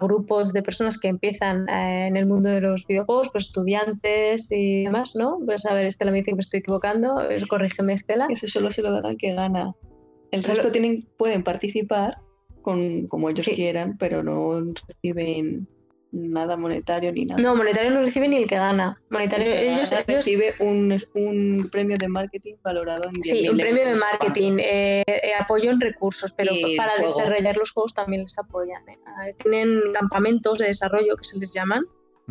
grupos 0.00 0.52
de 0.52 0.62
personas 0.62 0.98
que 0.98 1.08
empiezan 1.08 1.66
en 1.68 2.14
el 2.16 2.26
mundo 2.26 2.50
de 2.50 2.60
los 2.60 2.86
videojuegos, 2.86 3.30
pues 3.32 3.46
estudiantes 3.46 4.48
y 4.50 4.84
demás, 4.84 5.16
¿no? 5.16 5.38
Pues 5.46 5.64
a 5.64 5.72
ver, 5.72 5.86
Estela 5.86 6.10
me 6.10 6.18
dice 6.18 6.32
que 6.32 6.36
me 6.36 6.40
estoy 6.40 6.60
equivocando, 6.60 7.16
corrígeme 7.48 7.94
Estela. 7.94 8.26
Eso 8.28 8.46
solo 8.48 8.70
se 8.70 8.82
lo 8.82 8.92
dará 8.92 9.14
que 9.14 9.32
gana. 9.32 9.74
El 10.30 10.44
resto 10.44 10.70
tienen, 10.70 11.06
pueden 11.16 11.42
participar 11.42 12.18
con, 12.62 13.06
como 13.06 13.30
ellos 13.30 13.46
quieran, 13.46 13.96
pero 13.98 14.22
no 14.22 14.74
reciben 14.86 15.66
nada 16.12 16.56
monetario 16.56 17.12
ni 17.12 17.24
nada. 17.24 17.40
No, 17.40 17.54
monetario 17.54 17.90
no 17.90 18.00
recibe 18.00 18.28
ni 18.28 18.36
el 18.36 18.46
que 18.46 18.56
gana. 18.56 19.00
Monetario, 19.10 19.52
ellos, 19.52 19.92
recibe 20.06 20.54
un, 20.60 20.98
un, 21.14 21.68
premio 21.70 21.96
de 21.98 22.08
marketing 22.08 22.54
valorado 22.62 23.04
en 23.04 23.12
10 23.12 23.38
Sí, 23.38 23.48
un 23.48 23.56
premio 23.56 23.84
de 23.86 23.94
marketing, 23.94 24.58
eh, 24.58 25.02
eh, 25.06 25.34
apoyo 25.38 25.70
en 25.70 25.80
recursos, 25.80 26.32
pero 26.32 26.52
para 26.76 26.96
desarrollar 26.96 27.56
los 27.56 27.72
juegos 27.72 27.94
también 27.94 28.22
les 28.22 28.38
apoyan. 28.38 28.88
Eh. 28.88 28.98
Ah, 29.06 29.26
tienen 29.42 29.80
campamentos 29.92 30.58
de 30.58 30.66
desarrollo 30.66 31.16
que 31.16 31.24
se 31.24 31.38
les 31.38 31.52
llaman. 31.52 31.84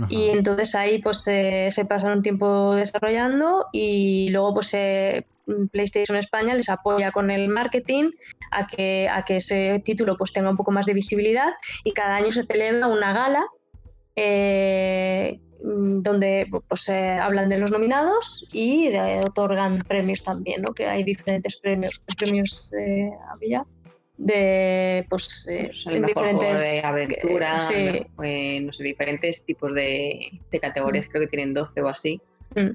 Y 0.10 0.30
entonces 0.30 0.76
ahí 0.76 1.02
pues 1.02 1.20
se 1.22 1.86
pasan 1.90 2.18
un 2.18 2.22
tiempo 2.22 2.76
desarrollando 2.76 3.66
y 3.72 4.30
luego 4.30 4.56
pues 4.56 4.76
PlayStation 5.72 6.18
España 6.18 6.54
les 6.54 6.70
apoya 6.70 7.12
con 7.12 7.32
el 7.32 7.50
marketing 7.50 8.12
a 8.52 8.68
que, 8.68 9.08
a 9.10 9.24
que 9.24 9.38
ese 9.38 9.82
título 9.84 10.18
pues 10.18 10.34
tenga 10.34 10.50
un 10.50 10.58
poco 10.58 10.72
más 10.72 10.86
de 10.86 10.94
visibilidad 10.94 11.54
y 11.84 11.94
cada 11.94 12.16
año 12.16 12.32
se 12.32 12.44
celebra 12.44 12.88
una 12.88 13.14
gala 13.14 13.46
eh, 14.16 15.40
donde 15.62 16.48
pues, 16.68 16.90
hablan 16.90 17.50
de 17.50 17.58
los 17.58 17.72
nominados 17.72 18.48
y 18.52 18.90
otorgan 19.26 19.80
premios 19.80 20.24
también, 20.24 20.62
¿no? 20.62 20.74
que 20.74 20.88
hay 20.88 21.04
diferentes 21.04 21.58
premios. 21.58 22.02
premios 22.18 22.72
eh, 22.74 23.10
había? 23.34 23.66
De 24.18 25.06
pues, 25.10 25.48
eh, 25.48 25.72
pues 25.84 26.06
diferentes 26.06 26.62
de 26.62 26.82
aventura 26.82 27.58
no 27.58 28.74
sé 28.74 28.84
diferentes 28.84 29.44
tipos 29.46 29.74
de, 29.74 30.40
categorías 30.62 31.08
mm. 31.08 31.10
creo 31.10 31.22
que 31.22 31.28
tienen 31.28 31.54
12 31.54 31.82
o 31.82 31.88
así 31.88 32.20
mm. 32.56 32.70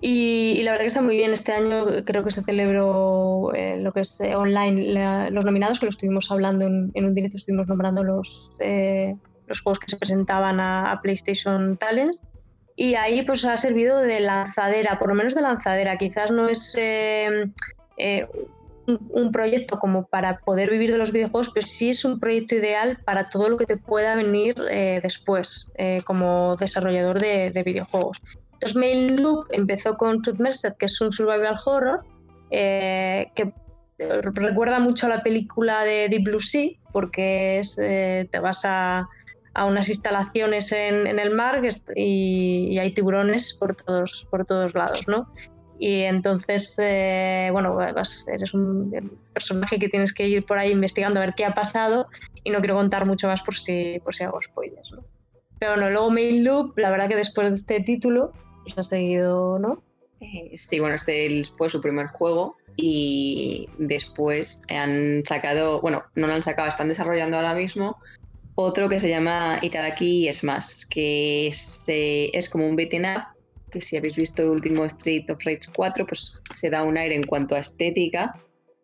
y, 0.00 0.60
la 0.64 0.72
verdad 0.72 0.84
que 0.84 0.88
está 0.88 1.02
muy 1.02 1.16
bien 1.16 1.32
este 1.32 1.52
año 1.52 2.04
creo 2.04 2.24
que 2.24 2.32
se 2.32 2.42
celebró 2.42 3.52
lo 3.78 3.92
que 3.92 4.00
es 4.00 4.20
online 4.20 5.30
los 5.30 5.44
nominados 5.44 5.78
que 5.78 5.86
lo 5.86 5.90
estuvimos 5.90 6.30
hablando 6.30 6.66
en, 6.66 6.90
en 6.94 7.04
un 7.04 7.14
directo 7.14 7.36
estuvimos 7.36 7.68
nombrando 7.68 8.02
los 8.02 8.50
los 9.46 9.60
juegos 9.60 9.78
que 9.80 9.90
se 9.90 9.96
presentaban 9.96 10.60
a, 10.60 10.98
PlayStation 11.02 11.76
Talents. 11.76 12.20
Y 12.74 12.94
ahí 12.94 13.22
pues 13.22 13.44
ha 13.44 13.56
servido 13.56 14.00
de 14.00 14.20
lanzadera, 14.20 14.98
por 14.98 15.08
lo 15.08 15.14
menos 15.14 15.34
de 15.34 15.40
lanzadera. 15.40 15.96
Quizás 15.96 16.30
no 16.30 16.48
es 16.48 16.74
eh, 16.78 17.46
eh, 17.96 18.26
un, 18.86 19.32
proyecto 19.32 19.78
como 19.78 20.06
para 20.06 20.38
poder 20.38 20.70
vivir 20.70 20.92
de 20.92 20.98
los 20.98 21.12
videojuegos, 21.12 21.50
pero 21.52 21.66
sí 21.66 21.90
es 21.90 22.04
un 22.04 22.20
proyecto 22.20 22.54
ideal 22.54 22.98
para 23.04 23.28
todo 23.28 23.48
lo 23.48 23.56
que 23.56 23.66
te 23.66 23.76
pueda 23.76 24.14
venir 24.14 24.54
eh, 24.70 25.00
después 25.02 25.70
como 26.04 26.56
desarrollador 26.56 27.20
de, 27.20 27.62
videojuegos. 27.64 28.20
Entonces 28.54 28.76
Main 28.76 29.16
Loop 29.20 29.46
empezó 29.50 29.96
con 29.96 30.22
Truth 30.22 30.38
Merced, 30.38 30.74
que 30.78 30.86
es 30.86 31.00
un 31.00 31.12
survival 31.12 31.56
horror, 31.64 32.04
que 32.50 33.52
recuerda 33.98 34.78
mucho 34.78 35.06
a 35.06 35.10
la 35.10 35.22
película 35.22 35.84
de 35.84 36.08
Deep 36.08 36.24
Blue 36.24 36.40
Sea, 36.40 36.70
porque 36.92 37.58
es, 37.58 37.76
te 37.76 38.38
vas 38.40 38.64
a, 38.64 39.06
a 39.56 39.64
unas 39.64 39.88
instalaciones 39.88 40.70
en, 40.70 41.18
el 41.18 41.34
mar 41.34 41.62
y, 41.96 42.78
hay 42.78 42.92
tiburones 42.92 43.54
por 43.54 43.74
todos, 43.74 44.26
por 44.30 44.44
todos 44.44 44.74
lados, 44.74 45.08
¿no? 45.08 45.26
Y 45.78 46.02
entonces, 46.02 46.78
eh, 46.82 47.50
bueno, 47.52 47.78
eres 47.80 48.54
un 48.54 49.18
personaje 49.32 49.78
que 49.78 49.88
tienes 49.88 50.12
que 50.12 50.26
ir 50.26 50.46
por 50.46 50.58
ahí 50.58 50.72
investigando 50.72 51.20
a 51.20 51.26
ver 51.26 51.34
qué 51.36 51.44
ha 51.44 51.54
pasado 51.54 52.08
y 52.44 52.50
no 52.50 52.60
quiero 52.60 52.76
contar 52.76 53.04
mucho 53.04 53.26
más 53.28 53.42
por 53.42 53.54
si, 53.54 54.00
por 54.02 54.14
si 54.14 54.24
hago 54.24 54.40
spoilers, 54.40 54.92
¿no? 54.92 55.04
Pero 55.58 55.72
bueno, 55.72 55.90
luego 55.90 56.10
Main 56.10 56.44
Loop, 56.44 56.78
la 56.78 56.90
verdad 56.90 57.08
que 57.08 57.16
después 57.16 57.48
de 57.48 57.54
este 57.54 57.80
título, 57.80 58.32
pues 58.62 58.78
ha 58.78 58.82
seguido, 58.82 59.58
¿no? 59.58 59.82
Eh, 60.20 60.56
sí, 60.56 60.80
bueno, 60.80 60.96
este 60.96 61.42
fue 61.56 61.68
su 61.70 61.80
primer 61.80 62.08
juego 62.08 62.56
y 62.76 63.68
después 63.78 64.62
han 64.70 65.22
sacado, 65.24 65.80
bueno, 65.80 66.04
no 66.14 66.26
lo 66.26 66.34
han 66.34 66.42
sacado, 66.42 66.68
están 66.68 66.88
desarrollando 66.88 67.36
ahora 67.36 67.54
mismo 67.54 67.98
otro 68.56 68.88
que 68.88 68.98
se 68.98 69.08
llama 69.08 69.58
Itadaki 69.62 70.32
Smash, 70.32 70.84
que 70.88 71.48
es, 71.48 71.84
eh, 71.88 72.30
es 72.32 72.48
como 72.48 72.66
un 72.66 72.74
beat'em 72.74 73.04
up, 73.04 73.35
que 73.78 73.84
si 73.84 73.96
habéis 73.96 74.16
visto 74.16 74.42
el 74.42 74.48
último 74.48 74.84
Street 74.84 75.30
of 75.30 75.38
Rage 75.44 75.68
4, 75.74 76.06
pues 76.06 76.40
se 76.54 76.70
da 76.70 76.82
un 76.82 76.96
aire 76.96 77.14
en 77.14 77.22
cuanto 77.22 77.54
a 77.54 77.60
estética. 77.60 78.34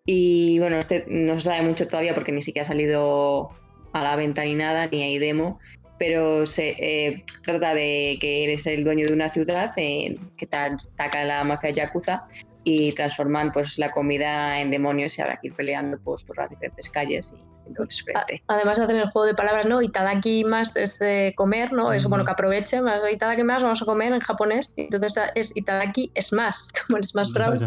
Y 0.05 0.59
bueno, 0.59 0.79
este 0.79 1.05
no 1.09 1.35
se 1.35 1.51
sabe 1.51 1.63
mucho 1.63 1.87
todavía 1.87 2.15
porque 2.15 2.33
ni 2.33 2.43
siquiera 2.43 2.65
ha 2.65 2.69
salido 2.69 3.51
a 3.93 4.03
la 4.03 4.17
venta 4.17 4.45
ni 4.45 4.55
nada, 4.55 4.87
ni 4.87 5.03
hay 5.03 5.19
demo, 5.19 5.59
pero 5.99 6.47
se 6.47 6.75
eh, 6.79 7.25
trata 7.45 7.75
de 7.75 8.19
que 8.21 8.45
eres 8.45 8.67
el 8.67 8.85
dueño 8.85 9.07
de 9.07 9.13
una 9.13 9.31
ciudad 9.31 9.73
eh, 9.77 10.19
que 10.37 10.47
ataca 10.47 11.25
la 11.25 11.45
mafia 11.45 11.71
yakuza 11.71 12.27
y 12.65 12.93
transforman 12.93 13.53
pues 13.53 13.79
la 13.79 13.91
comida 13.91 14.61
en 14.61 14.71
demonios 14.71 15.19
y 15.19 15.23
habrá 15.23 15.39
que 15.41 15.49
ir 15.49 15.55
peleando 15.55 15.99
pues, 16.03 16.25
por 16.25 16.39
las 16.39 16.51
diferentes 16.51 16.89
calles 16.91 17.35
y 17.37 17.52
entonces 17.67 18.03
frente. 18.03 18.43
Además 18.49 18.79
hacen 18.79 18.97
el 18.97 19.11
juego 19.11 19.27
de 19.27 19.35
palabras, 19.35 19.67
¿no? 19.67 19.83
Itadaki 19.83 20.45
más 20.45 20.77
es 20.77 21.01
eh, 21.01 21.33
comer, 21.37 21.73
¿no? 21.73 21.93
Eso, 21.93 22.09
bueno, 22.09 22.25
que 22.25 22.31
aproveche, 22.31 22.81
más 22.81 23.01
Itadaki 23.11 23.43
más 23.43 23.63
vamos 23.63 23.83
a 23.83 23.85
comer 23.85 24.13
en 24.13 24.21
japonés, 24.21 24.75
entonces 24.77 25.23
es 25.35 25.57
Itadaki 25.57 26.11
es 26.15 26.33
más, 26.33 26.73
como 26.87 26.99
el 26.99 27.05
Smash 27.05 27.33
Bros. 27.33 27.63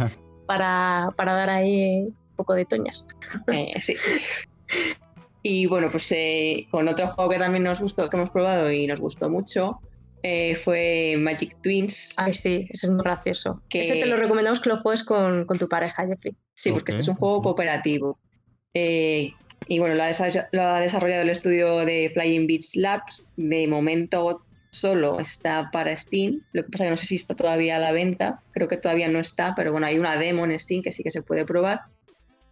Para, 0.47 1.11
para 1.15 1.33
dar 1.33 1.49
ahí 1.49 2.01
un 2.01 2.35
poco 2.35 2.53
de 2.53 2.65
toñas. 2.65 3.07
Eh, 3.47 3.81
sí. 3.81 3.95
Y 5.47 5.67
bueno, 5.67 5.91
pues 5.91 6.11
eh, 6.11 6.67
con 6.71 6.87
otro 6.87 7.07
juego 7.07 7.29
que 7.29 7.37
también 7.37 7.63
nos 7.63 7.79
gustó, 7.79 8.09
que 8.09 8.17
hemos 8.17 8.31
probado 8.31 8.71
y 8.71 8.87
nos 8.87 8.99
gustó 8.99 9.29
mucho, 9.29 9.79
eh, 10.23 10.55
fue 10.55 11.17
Magic 11.19 11.61
Twins. 11.61 12.15
Ay, 12.17 12.33
sí, 12.33 12.67
ese 12.71 12.87
es 12.87 12.91
muy 12.91 13.03
gracioso. 13.03 13.61
Que... 13.69 13.81
Ese 13.81 13.93
te 13.93 14.07
lo 14.07 14.17
recomendamos 14.17 14.59
que 14.59 14.69
lo 14.69 14.81
juegues 14.81 15.03
con, 15.03 15.45
tu 15.45 15.69
pareja, 15.69 16.07
Jeffrey. 16.07 16.35
Sí, 16.55 16.71
porque 16.71 16.93
este 16.93 17.03
es 17.03 17.07
un 17.09 17.15
juego 17.15 17.43
cooperativo. 17.43 18.17
Eh, 18.73 19.33
y 19.67 19.79
bueno, 19.79 19.95
lo 19.95 20.03
ha, 20.03 20.79
desarrollado 20.79 21.21
el 21.23 21.29
estudio 21.29 21.77
de 21.85 22.11
Flying 22.13 22.47
Beats 22.47 22.75
Labs. 22.75 23.27
De 23.37 23.67
momento 23.67 24.41
solo 24.69 25.19
está 25.19 25.69
para 25.71 25.95
Steam. 25.95 26.41
Lo 26.53 26.63
que 26.63 26.71
pasa 26.71 26.83
es 26.83 26.87
que 26.87 26.91
no 26.91 26.97
sé 26.97 27.05
si 27.07 27.15
está 27.15 27.35
todavía 27.35 27.77
a 27.77 27.79
la 27.79 27.91
venta. 27.91 28.41
Creo 28.51 28.67
que 28.67 28.77
todavía 28.77 29.07
no 29.07 29.19
está, 29.19 29.53
pero 29.55 29.71
bueno, 29.71 29.87
hay 29.87 29.97
una 29.97 30.17
demo 30.17 30.45
en 30.45 30.59
Steam 30.59 30.83
que 30.83 30.91
sí 30.91 31.03
que 31.03 31.11
se 31.11 31.21
puede 31.21 31.45
probar. 31.45 31.81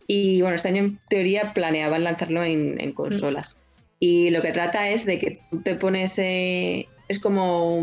Y 0.07 0.41
bueno, 0.41 0.55
este 0.55 0.69
año 0.69 0.83
en 0.83 0.99
teoría 1.07 1.53
planeaban 1.53 2.03
lanzarlo 2.03 2.43
en, 2.43 2.79
en 2.79 2.93
consolas. 2.93 3.57
Y 3.99 4.31
lo 4.31 4.41
que 4.41 4.51
trata 4.51 4.89
es 4.89 5.05
de 5.05 5.17
que 5.17 5.39
tú 5.49 5.61
te 5.61 5.75
pones 5.75 6.19
eh, 6.19 6.87
es 7.07 7.19
como, 7.19 7.81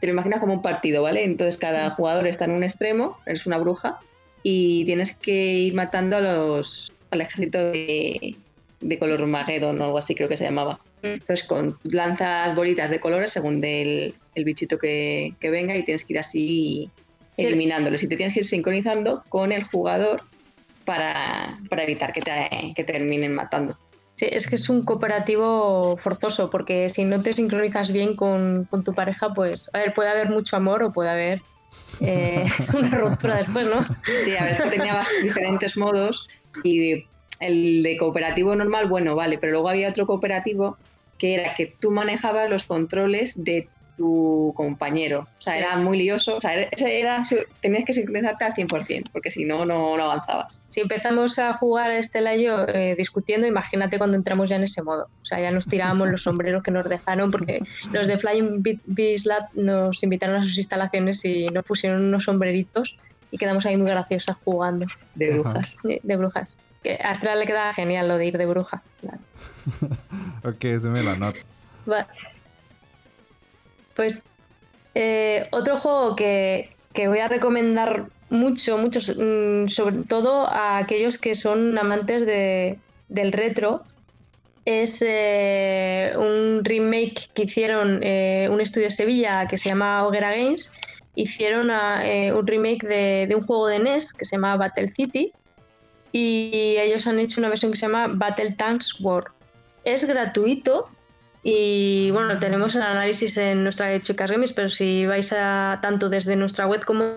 te 0.00 0.06
lo 0.06 0.12
imaginas 0.12 0.40
como 0.40 0.54
un 0.54 0.62
partido, 0.62 1.02
¿vale? 1.02 1.24
Entonces 1.24 1.58
cada 1.58 1.90
jugador 1.90 2.26
está 2.26 2.46
en 2.46 2.52
un 2.52 2.64
extremo, 2.64 3.18
eres 3.26 3.46
una 3.46 3.58
bruja, 3.58 3.98
y 4.42 4.84
tienes 4.84 5.14
que 5.14 5.32
ir 5.32 5.74
matando 5.74 6.16
a 6.16 6.20
los, 6.20 6.92
al 7.10 7.20
ejército 7.20 7.58
de, 7.70 8.36
de 8.84 8.98
color 8.98 9.26
Magedon 9.26 9.80
o 9.80 9.84
algo 9.84 9.98
así 9.98 10.14
creo 10.14 10.28
que 10.28 10.36
se 10.36 10.44
llamaba. 10.44 10.78
Entonces 11.02 11.46
con, 11.46 11.78
lanzas 11.84 12.54
bolitas 12.54 12.90
de 12.90 13.00
colores 13.00 13.32
según 13.32 13.60
del 13.60 14.14
el 14.34 14.44
bichito 14.44 14.78
que, 14.78 15.34
venga 15.40 15.76
y 15.76 15.84
tienes 15.84 16.04
que 16.04 16.12
ir 16.12 16.18
así 16.18 16.90
eliminándolos. 17.36 18.02
Y 18.02 18.08
te 18.08 18.16
tienes 18.16 18.34
que 18.34 18.40
ir 18.40 18.46
sincronizando 18.46 19.24
con 19.28 19.52
el 19.52 19.64
jugador 19.64 20.22
para, 20.84 21.58
para 21.70 21.84
evitar 21.84 22.12
que 22.12 22.20
te, 22.20 22.72
que 22.76 22.84
te 22.84 22.92
terminen 22.92 23.34
matando. 23.34 23.76
Sí, 24.12 24.26
es 24.30 24.46
que 24.46 24.54
es 24.54 24.68
un 24.68 24.84
cooperativo 24.84 25.96
forzoso, 25.96 26.48
porque 26.50 26.88
si 26.88 27.04
no 27.04 27.20
te 27.22 27.32
sincronizas 27.32 27.92
bien 27.92 28.14
con, 28.14 28.68
tu 28.84 28.94
pareja, 28.94 29.34
pues, 29.34 29.70
a 29.74 29.78
ver, 29.78 29.92
puede 29.92 30.10
haber 30.10 30.30
mucho 30.30 30.56
amor 30.56 30.84
o 30.84 30.92
puede 30.92 31.10
haber 31.10 31.42
eh, 32.00 32.44
una 32.74 32.90
ruptura 32.90 33.38
después, 33.38 33.66
¿no? 33.66 33.84
Sí, 34.24 34.36
a 34.36 34.44
ver, 34.44 34.52
es 34.52 34.60
que 34.60 34.70
tenía 34.70 35.02
diferentes 35.22 35.76
modos 35.76 36.28
y 36.62 37.04
el 37.40 37.82
de 37.82 37.96
cooperativo 37.96 38.54
normal, 38.54 38.88
bueno, 38.88 39.14
vale, 39.14 39.38
pero 39.38 39.52
luego 39.52 39.68
había 39.68 39.88
otro 39.88 40.06
cooperativo 40.06 40.76
que 41.18 41.34
era 41.34 41.54
que 41.54 41.66
tú 41.66 41.90
manejabas 41.90 42.50
los 42.50 42.64
controles 42.64 43.42
de 43.44 43.68
tu 43.96 44.52
compañero. 44.56 45.28
O 45.38 45.42
sea, 45.42 45.56
era 45.56 45.76
muy 45.76 45.98
lioso. 45.98 46.36
O 46.36 46.40
sea, 46.40 46.54
era, 46.54 47.22
tenías 47.60 47.84
que 47.84 47.92
sincronizarte 47.92 48.44
al 48.44 48.54
100%, 48.54 49.10
porque 49.12 49.30
si 49.30 49.44
no, 49.44 49.64
no, 49.64 49.94
avanzabas. 49.94 50.62
Si 50.68 50.80
empezamos 50.80 51.38
a 51.38 51.54
jugar 51.54 51.90
Estela 51.92 52.34
y 52.34 52.44
yo 52.44 52.66
eh, 52.66 52.94
discutiendo, 52.96 53.46
imagínate 53.46 53.98
cuando 53.98 54.16
entramos 54.16 54.50
ya 54.50 54.56
en 54.56 54.64
ese 54.64 54.82
modo. 54.82 55.04
O 55.22 55.26
sea, 55.26 55.40
ya 55.40 55.50
nos 55.50 55.66
tirábamos 55.66 56.10
los 56.10 56.22
sombreros 56.22 56.62
que 56.62 56.70
nos 56.70 56.88
dejaron, 56.88 57.30
porque 57.30 57.60
los 57.92 58.06
de 58.06 58.18
Flying 58.18 58.62
Beast 58.86 59.26
Lab 59.26 59.48
nos 59.54 60.02
invitaron 60.02 60.36
a 60.36 60.44
sus 60.44 60.58
instalaciones 60.58 61.24
y 61.24 61.46
nos 61.46 61.64
pusieron 61.64 62.02
unos 62.02 62.24
sombreritos 62.24 62.96
y 63.30 63.38
quedamos 63.38 63.66
ahí 63.66 63.76
muy 63.76 63.88
graciosas 63.88 64.36
jugando. 64.44 64.86
De 65.14 65.30
brujas. 65.30 65.76
De, 65.82 66.16
brujas. 66.16 66.56
A 66.84 67.12
Estela 67.12 67.34
le 67.36 67.46
queda 67.46 67.72
genial 67.72 68.08
lo 68.08 68.18
de 68.18 68.26
ir 68.26 68.38
de 68.38 68.46
bruja. 68.46 68.82
Claro. 69.00 69.18
ok, 70.44 70.80
se 70.80 70.88
me 70.88 71.02
la 71.02 71.16
nota. 71.16 71.38
Pues 73.94 74.24
eh, 74.94 75.46
otro 75.50 75.76
juego 75.76 76.16
que, 76.16 76.70
voy 76.94 77.18
a 77.18 77.28
recomendar 77.28 78.06
mucho, 78.30 78.78
mucho, 78.78 79.00
mm, 79.00 79.68
sobre 79.68 79.96
todo 80.08 80.48
a 80.48 80.78
aquellos 80.78 81.18
que 81.18 81.34
son 81.34 81.76
amantes 81.78 82.24
del 82.26 83.32
retro, 83.32 83.82
es 84.64 85.04
eh, 85.06 86.14
un 86.16 86.64
remake 86.64 87.28
que 87.34 87.42
hicieron 87.42 88.00
eh, 88.02 88.48
un 88.50 88.60
estudio 88.60 88.86
de 88.86 88.94
Sevilla 88.94 89.46
que 89.46 89.58
se 89.58 89.68
llama 89.68 90.06
Hoguera 90.06 90.30
Games. 90.34 90.72
Hicieron 91.16 91.70
un 91.70 92.46
remake 92.46 92.84
de, 92.84 93.26
de, 93.28 93.34
un 93.36 93.46
juego 93.46 93.68
de 93.68 93.78
NES 93.78 94.12
que 94.12 94.24
se 94.24 94.34
llama 94.34 94.56
Battle 94.56 94.88
City 94.88 95.32
y 96.16 96.76
ellos 96.78 97.08
han 97.08 97.18
hecho 97.18 97.40
una 97.40 97.48
versión 97.48 97.72
que 97.72 97.76
se 97.76 97.86
llama 97.86 98.06
Battle 98.06 98.52
Tanks 98.52 99.00
War. 99.00 99.24
Es 99.82 100.06
gratuito, 100.06 100.88
y 101.42 102.12
bueno, 102.12 102.38
tenemos 102.38 102.76
el 102.76 102.82
análisis 102.82 103.36
en 103.36 103.64
nuestra 103.64 104.00
Chicas 104.00 104.30
Games, 104.30 104.52
pero 104.52 104.68
si 104.68 105.06
vais 105.06 105.32
a 105.32 105.80
tanto 105.82 106.08
desde 106.08 106.36
nuestra 106.36 106.68
web 106.68 106.84
como 106.84 107.16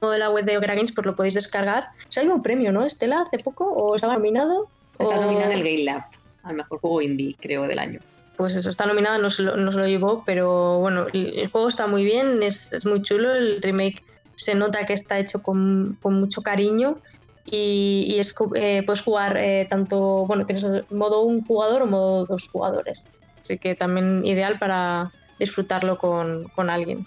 de 0.00 0.18
la 0.18 0.30
web 0.30 0.44
de 0.44 0.56
Games, 0.60 0.92
pues 0.92 1.04
lo 1.04 1.16
podéis 1.16 1.34
descargar. 1.34 1.88
Salió 2.08 2.32
un 2.32 2.42
premio, 2.42 2.70
¿no, 2.70 2.84
Estela, 2.84 3.22
hace 3.22 3.42
poco? 3.42 3.64
¿O 3.64 3.96
estaba 3.96 4.14
nominado? 4.14 4.68
Está 5.00 5.16
nominado 5.16 5.50
en 5.50 5.58
el 5.58 5.64
Game 5.64 5.82
Lab, 5.82 6.04
al 6.44 6.54
mejor 6.54 6.78
juego 6.78 7.02
indie, 7.02 7.34
creo, 7.40 7.64
del 7.66 7.80
año. 7.80 7.98
Pues 8.36 8.54
eso, 8.54 8.70
está 8.70 8.86
nominado, 8.86 9.18
no 9.18 9.30
se 9.30 9.42
lo, 9.42 9.56
no 9.56 9.72
se 9.72 9.78
lo 9.78 9.88
llevó, 9.88 10.22
pero 10.24 10.78
bueno, 10.78 11.08
el, 11.12 11.48
juego 11.50 11.66
está 11.66 11.88
muy 11.88 12.04
bien, 12.04 12.40
es, 12.40 12.72
es, 12.72 12.86
muy 12.86 13.02
chulo, 13.02 13.34
el 13.34 13.60
remake 13.60 14.04
se 14.38 14.54
nota 14.54 14.86
que 14.86 14.92
está 14.92 15.18
hecho 15.18 15.42
con, 15.42 15.98
con 16.00 16.14
mucho 16.14 16.42
cariño 16.42 16.98
y, 17.44 18.16
es, 18.18 18.34
eh, 18.54 18.84
puedes 18.86 19.02
jugar 19.02 19.36
eh, 19.36 19.66
tanto, 19.68 20.26
bueno, 20.26 20.46
tienes 20.46 20.64
modo 20.92 21.22
un 21.22 21.44
jugador 21.44 21.82
o 21.82 21.86
modo 21.86 22.24
dos 22.24 22.48
jugadores. 22.48 23.08
Así 23.42 23.58
que 23.58 23.74
también 23.74 24.24
ideal 24.24 24.58
para 24.60 25.10
disfrutarlo 25.40 25.98
con, 25.98 26.44
con 26.54 26.70
alguien. 26.70 27.04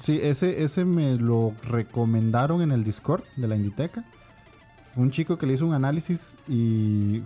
Sí, 0.00 0.18
ese, 0.20 0.64
ese 0.64 0.84
me 0.84 1.16
lo 1.16 1.54
recomendaron 1.62 2.62
en 2.62 2.72
el 2.72 2.82
Discord 2.82 3.22
de 3.36 3.46
la 3.46 3.54
Inditeca. 3.54 4.04
Un 4.96 5.12
chico 5.12 5.38
que 5.38 5.46
le 5.46 5.52
hizo 5.52 5.66
un 5.66 5.74
análisis 5.74 6.36
y 6.48 7.22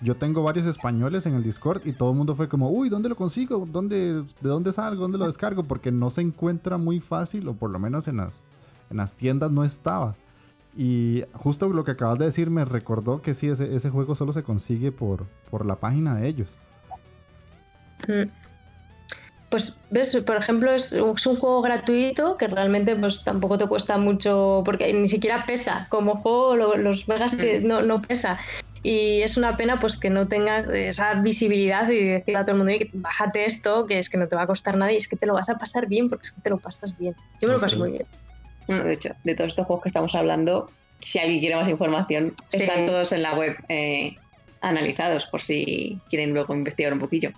yo 0.00 0.16
tengo 0.16 0.42
varios 0.42 0.66
españoles 0.66 1.26
en 1.26 1.34
el 1.34 1.44
Discord 1.44 1.86
y 1.86 1.92
todo 1.92 2.10
el 2.10 2.16
mundo 2.16 2.34
fue 2.34 2.48
como, 2.48 2.70
uy, 2.70 2.88
¿dónde 2.88 3.08
lo 3.08 3.16
consigo? 3.16 3.68
¿Dónde, 3.70 4.22
¿De 4.22 4.48
dónde 4.48 4.72
salgo? 4.72 5.02
¿Dónde 5.02 5.18
lo 5.18 5.26
descargo? 5.26 5.62
Porque 5.62 5.92
no 5.92 6.10
se 6.10 6.22
encuentra 6.22 6.76
muy 6.76 6.98
fácil, 6.98 7.46
o 7.46 7.54
por 7.54 7.70
lo 7.70 7.78
menos 7.78 8.08
en 8.08 8.16
las, 8.16 8.34
en 8.90 8.96
las 8.98 9.14
tiendas 9.14 9.50
no 9.50 9.64
estaba. 9.64 10.14
Y 10.76 11.24
justo 11.32 11.68
lo 11.70 11.84
que 11.84 11.92
acabas 11.92 12.18
de 12.18 12.26
decir 12.26 12.50
me 12.50 12.64
recordó 12.64 13.22
que 13.22 13.34
sí, 13.34 13.48
ese, 13.48 13.74
ese 13.74 13.90
juego 13.90 14.14
solo 14.14 14.32
se 14.32 14.42
consigue 14.42 14.92
por, 14.92 15.26
por 15.50 15.64
la 15.64 15.76
página 15.76 16.14
de 16.14 16.28
ellos. 16.28 16.58
Mm. 18.06 18.28
Pues, 19.48 19.80
ves, 19.90 20.14
por 20.26 20.36
ejemplo, 20.36 20.72
es, 20.72 20.92
un 20.92 21.16
juego 21.16 21.62
gratuito 21.62 22.36
que 22.36 22.48
realmente 22.48 22.94
pues 22.96 23.22
tampoco 23.24 23.56
te 23.56 23.66
cuesta 23.66 23.96
mucho, 23.96 24.62
porque 24.64 24.92
ni 24.92 25.08
siquiera 25.08 25.46
pesa. 25.46 25.86
Como 25.88 26.16
juego, 26.16 26.56
los 26.76 27.08
megas 27.08 27.36
que 27.36 27.60
mm. 27.60 27.66
no, 27.66 27.80
no 27.80 28.02
pesa. 28.02 28.38
Y 28.82 29.22
es 29.22 29.36
una 29.36 29.56
pena 29.56 29.80
pues 29.80 29.96
que 29.96 30.10
no 30.10 30.28
tengas 30.28 30.66
esa 30.68 31.14
visibilidad 31.14 31.88
y 31.88 32.04
decirle 32.04 32.38
a 32.38 32.44
todo 32.44 32.52
el 32.56 32.64
mundo, 32.64 32.72
bájate 32.92 33.46
esto, 33.46 33.86
que 33.86 33.98
es 33.98 34.10
que 34.10 34.18
no 34.18 34.28
te 34.28 34.36
va 34.36 34.42
a 34.42 34.46
costar 34.46 34.76
nada 34.76 34.92
y 34.92 34.96
es 34.96 35.08
que 35.08 35.16
te 35.16 35.26
lo 35.26 35.34
vas 35.34 35.48
a 35.48 35.56
pasar 35.56 35.86
bien, 35.86 36.08
porque 36.08 36.24
es 36.24 36.32
que 36.32 36.40
te 36.42 36.50
lo 36.50 36.58
pasas 36.58 36.96
bien. 36.98 37.14
Yo 37.40 37.48
me 37.48 37.54
lo 37.54 37.60
paso 37.60 37.78
muy 37.78 37.92
bien. 37.92 38.06
Bueno, 38.66 38.84
de 38.84 38.94
hecho, 38.94 39.10
de 39.24 39.34
todos 39.34 39.52
estos 39.52 39.66
juegos 39.66 39.82
que 39.82 39.88
estamos 39.88 40.14
hablando, 40.14 40.70
si 41.00 41.18
alguien 41.18 41.40
quiere 41.40 41.56
más 41.56 41.68
información, 41.68 42.34
están 42.52 42.86
todos 42.86 43.12
en 43.12 43.22
la 43.22 43.34
web 43.34 43.56
eh, 43.68 44.16
analizados 44.60 45.26
por 45.26 45.42
si 45.42 45.98
quieren 46.10 46.32
luego 46.32 46.54
investigar 46.54 46.92
un 46.92 46.98
poquillo. 46.98 47.32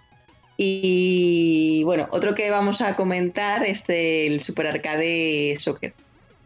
Y 0.57 1.83
bueno, 1.85 2.09
otro 2.11 2.35
que 2.35 2.51
vamos 2.51 2.81
a 2.81 2.97
comentar 2.97 3.65
es 3.65 3.85
el 3.89 4.41
Super 4.41 4.67
Arcade 4.67 5.55
Soccer. 5.59 5.95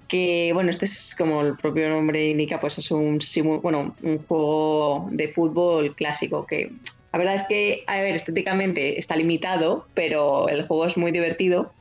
Que 0.07 0.51
bueno, 0.53 0.70
este 0.70 0.85
es 0.85 1.14
como 1.16 1.41
el 1.41 1.57
propio 1.57 1.89
nombre 1.89 2.28
indica, 2.28 2.61
pues 2.61 2.76
es 2.78 2.91
un, 2.91 3.18
bueno, 3.62 3.95
un 4.03 4.18
juego 4.26 5.09
de 5.11 5.28
fútbol 5.28 5.95
clásico 5.97 6.47
que 6.47 6.70
la 7.12 7.18
verdad 7.18 7.35
es 7.35 7.43
que, 7.45 7.85
a 7.87 8.01
ver, 8.01 8.14
estéticamente 8.14 8.99
está 8.99 9.16
limitado, 9.16 9.87
pero 9.95 10.49
el 10.49 10.66
juego 10.66 10.87
es 10.87 10.97
muy 10.97 11.12
divertido 11.12 11.72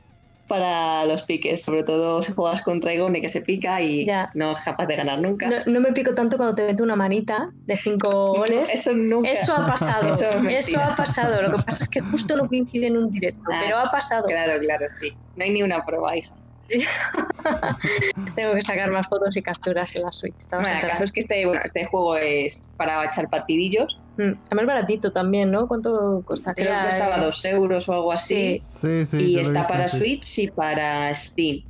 para 0.46 1.04
los 1.06 1.22
piques, 1.24 1.62
sobre 1.64 1.82
todo 1.84 2.22
si 2.22 2.32
juegas 2.32 2.62
contra 2.62 2.92
Igone 2.92 3.20
que 3.20 3.28
se 3.28 3.40
pica 3.42 3.80
y 3.80 4.04
Ya. 4.04 4.30
no 4.34 4.52
es 4.52 4.60
capaz 4.64 4.86
de 4.86 4.96
ganar 4.96 5.20
nunca. 5.20 5.48
No, 5.48 5.56
no 5.66 5.80
me 5.80 5.92
pico 5.92 6.12
tanto 6.14 6.36
cuando 6.36 6.54
te 6.54 6.64
meto 6.64 6.82
una 6.82 6.96
manita 6.96 7.50
de 7.66 7.76
cinco 7.76 8.34
goles. 8.34 8.70
Eso 8.72 8.92
nunca. 8.94 9.30
Eso 9.30 9.54
ha 9.54 9.66
pasado, 9.66 10.08
Eso 10.10 10.28
es 10.28 10.34
eso, 10.34 10.42
mentira. 10.44 10.86
ha 10.92 10.96
pasado. 10.96 11.42
Lo 11.42 11.50
que 11.50 11.62
pasa 11.62 11.84
es 11.84 11.88
que 11.88 12.00
justo 12.00 12.36
no 12.36 12.46
coincide 12.48 12.88
en 12.88 12.96
un 12.96 13.10
directo, 13.10 13.40
Ah, 13.52 13.60
pero 13.64 13.78
ha 13.78 13.90
pasado. 13.90 14.24
Claro, 14.26 14.58
claro, 14.60 14.86
sí. 14.88 15.16
No 15.34 15.44
hay 15.44 15.50
ni 15.52 15.62
una 15.62 15.84
prueba, 15.84 16.16
hija. 16.16 16.34
Tengo 18.34 18.54
que 18.54 18.62
sacar 18.62 18.90
más 18.90 19.06
fotos 19.08 19.36
y 19.36 19.42
capturas 19.42 19.94
en 19.96 20.02
la 20.02 20.12
Switch. 20.12 20.34
Bueno, 20.50 20.68
el 20.68 20.80
caso 20.88 21.04
es 21.04 21.12
que 21.12 21.20
este, 21.20 21.46
bueno, 21.46 21.60
este 21.64 21.86
juego 21.86 22.16
es 22.16 22.70
para 22.76 23.04
echar 23.04 23.28
partidillos. 23.28 23.98
Mm, 24.16 24.32
Además 24.46 24.66
baratito 24.66 25.12
también, 25.12 25.50
¿no? 25.50 25.66
¿Cuánto 25.68 26.22
costaría? 26.24 26.64
Creo 26.64 26.76
que 26.76 26.88
costaba 26.88 27.16
Eh, 27.16 27.26
2 27.26 27.44
euros 27.46 27.88
o 27.88 27.92
algo 27.92 28.12
así. 28.12 28.58
Sí, 28.58 29.06
sí. 29.06 29.16
y 29.16 29.32
lo 29.34 29.38
he 29.38 29.42
está 29.42 29.58
visto 29.60 29.72
para 29.72 29.88
Switch 29.88 30.38
y 30.38 30.48
para 30.48 31.14
Steam. 31.14 31.62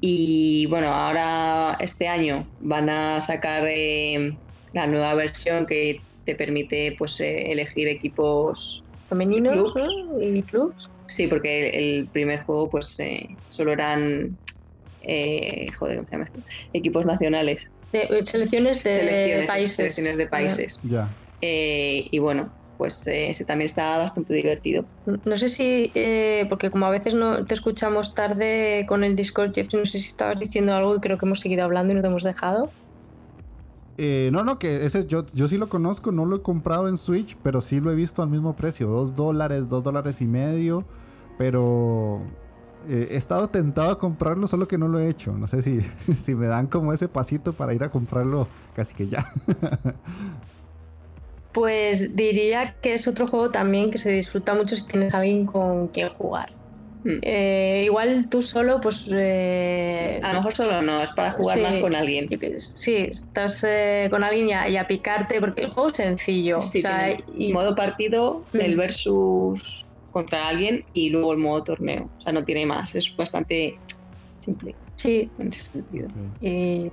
Y 0.00 0.66
bueno, 0.66 0.88
ahora 0.88 1.76
este 1.80 2.08
año 2.08 2.46
van 2.60 2.90
a 2.90 3.20
sacar 3.20 3.64
eh, 3.66 4.36
la 4.72 4.86
nueva 4.86 5.14
versión 5.14 5.66
que 5.66 6.02
te 6.26 6.34
permite 6.34 6.94
pues 6.98 7.20
eh, 7.20 7.50
elegir 7.52 7.88
equipos. 7.88 8.82
Femeninos 9.08 9.72
clubs. 9.72 9.96
¿no? 10.10 10.20
y 10.22 10.42
clubs. 10.42 10.90
Sí, 11.06 11.26
porque 11.26 11.68
el, 11.68 11.74
el 12.00 12.06
primer 12.08 12.42
juego 12.44 12.68
pues 12.68 12.98
eh, 12.98 13.28
solo 13.48 13.72
eran 13.72 14.36
eh, 15.06 15.66
joder, 15.78 15.96
¿cómo 15.96 16.08
se 16.08 16.12
llama 16.12 16.24
esto? 16.24 16.38
equipos 16.72 17.04
nacionales, 17.06 17.70
De, 17.92 18.02
eh, 18.10 18.26
selecciones 18.26 18.82
de 18.84 18.90
selecciones, 18.94 19.50
países. 19.50 19.76
selecciones 19.76 20.16
de 20.16 20.26
países. 20.26 20.80
Ya. 20.82 21.08
Eh, 21.40 22.08
y 22.10 22.18
bueno, 22.18 22.50
pues 22.78 23.06
eh, 23.06 23.30
ese 23.30 23.44
también 23.44 23.66
está 23.66 23.98
bastante 23.98 24.34
divertido. 24.34 24.84
No 25.24 25.36
sé 25.36 25.48
si, 25.48 25.92
eh, 25.94 26.46
porque 26.48 26.70
como 26.70 26.86
a 26.86 26.90
veces 26.90 27.14
no 27.14 27.44
te 27.44 27.54
escuchamos 27.54 28.14
tarde 28.14 28.84
con 28.88 29.04
el 29.04 29.14
Discord, 29.14 29.54
Jeff, 29.54 29.72
no 29.72 29.84
sé 29.86 29.98
si 29.98 30.08
estabas 30.08 30.40
diciendo 30.40 30.74
algo 30.74 30.96
y 30.96 31.00
creo 31.00 31.18
que 31.18 31.26
hemos 31.26 31.40
seguido 31.40 31.64
hablando 31.64 31.92
y 31.92 31.96
no 31.96 32.02
te 32.02 32.08
hemos 32.08 32.24
dejado. 32.24 32.70
Eh, 33.96 34.30
no, 34.32 34.42
no, 34.42 34.58
que 34.58 34.84
ese 34.84 35.06
yo, 35.06 35.24
yo 35.34 35.46
sí 35.46 35.56
lo 35.56 35.68
conozco, 35.68 36.10
no 36.10 36.24
lo 36.24 36.36
he 36.36 36.42
comprado 36.42 36.88
en 36.88 36.98
Switch, 36.98 37.36
pero 37.44 37.60
sí 37.60 37.78
lo 37.78 37.92
he 37.92 37.94
visto 37.94 38.22
al 38.22 38.28
mismo 38.28 38.56
precio, 38.56 38.88
dos 38.88 39.14
dólares, 39.14 39.68
dos 39.68 39.84
dólares 39.84 40.20
y 40.20 40.26
medio, 40.26 40.84
pero 41.38 42.20
eh, 42.88 43.08
he 43.10 43.16
estado 43.16 43.48
tentado 43.48 43.90
a 43.90 43.98
comprarlo, 43.98 44.46
solo 44.46 44.66
que 44.68 44.78
no 44.78 44.88
lo 44.88 44.98
he 44.98 45.08
hecho. 45.08 45.32
No 45.32 45.46
sé 45.46 45.62
si, 45.62 45.80
si 46.16 46.34
me 46.34 46.46
dan 46.46 46.66
como 46.66 46.92
ese 46.92 47.08
pasito 47.08 47.52
para 47.52 47.74
ir 47.74 47.82
a 47.84 47.90
comprarlo 47.90 48.48
casi 48.74 48.94
que 48.94 49.08
ya. 49.08 49.24
Pues 51.52 52.16
diría 52.16 52.74
que 52.82 52.94
es 52.94 53.06
otro 53.06 53.28
juego 53.28 53.50
también 53.50 53.92
que 53.92 53.98
se 53.98 54.10
disfruta 54.10 54.54
mucho 54.54 54.74
si 54.74 54.86
tienes 54.88 55.14
a 55.14 55.18
alguien 55.18 55.46
con 55.46 55.86
quien 55.88 56.08
jugar. 56.08 56.50
Mm. 57.04 57.18
Eh, 57.22 57.82
igual 57.84 58.28
tú 58.28 58.42
solo, 58.42 58.80
pues... 58.80 59.06
eh, 59.12 60.18
A 60.22 60.30
lo 60.32 60.38
mejor 60.40 60.54
solo 60.54 60.82
no, 60.82 61.00
es 61.00 61.12
para 61.12 61.30
jugar 61.32 61.58
Sí. 61.58 61.62
más 61.62 61.76
con 61.76 61.94
alguien. 61.94 62.28
yo 62.28 62.40
que- 62.40 62.58
sí, 62.58 62.96
estás 62.96 63.62
eh, 63.68 64.08
con 64.10 64.24
alguien 64.24 64.48
y 64.48 64.52
a, 64.52 64.68
y 64.68 64.76
a 64.76 64.88
picarte, 64.88 65.38
porque 65.38 65.60
el 65.62 65.70
juego 65.70 65.90
es 65.90 65.96
sencillo. 65.98 66.60
Sí, 66.60 66.78
o 66.78 66.82
sea, 66.82 67.16
y- 67.36 67.52
modo 67.52 67.76
partido, 67.76 68.42
Mm. 68.52 68.60
el 68.60 68.76
versus 68.76 69.83
contra 70.14 70.46
alguien 70.48 70.84
y 70.92 71.10
luego 71.10 71.32
el 71.32 71.38
modo 71.38 71.64
torneo. 71.64 72.04
O 72.16 72.20
sea, 72.22 72.32
no 72.32 72.44
tiene 72.44 72.64
más, 72.64 72.94
es 72.94 73.14
bastante 73.16 73.78
simple 74.38 74.76
sí, 74.94 75.30
en 75.38 75.48
ese 75.48 75.62
sentido. 75.72 76.08
y 76.40 76.90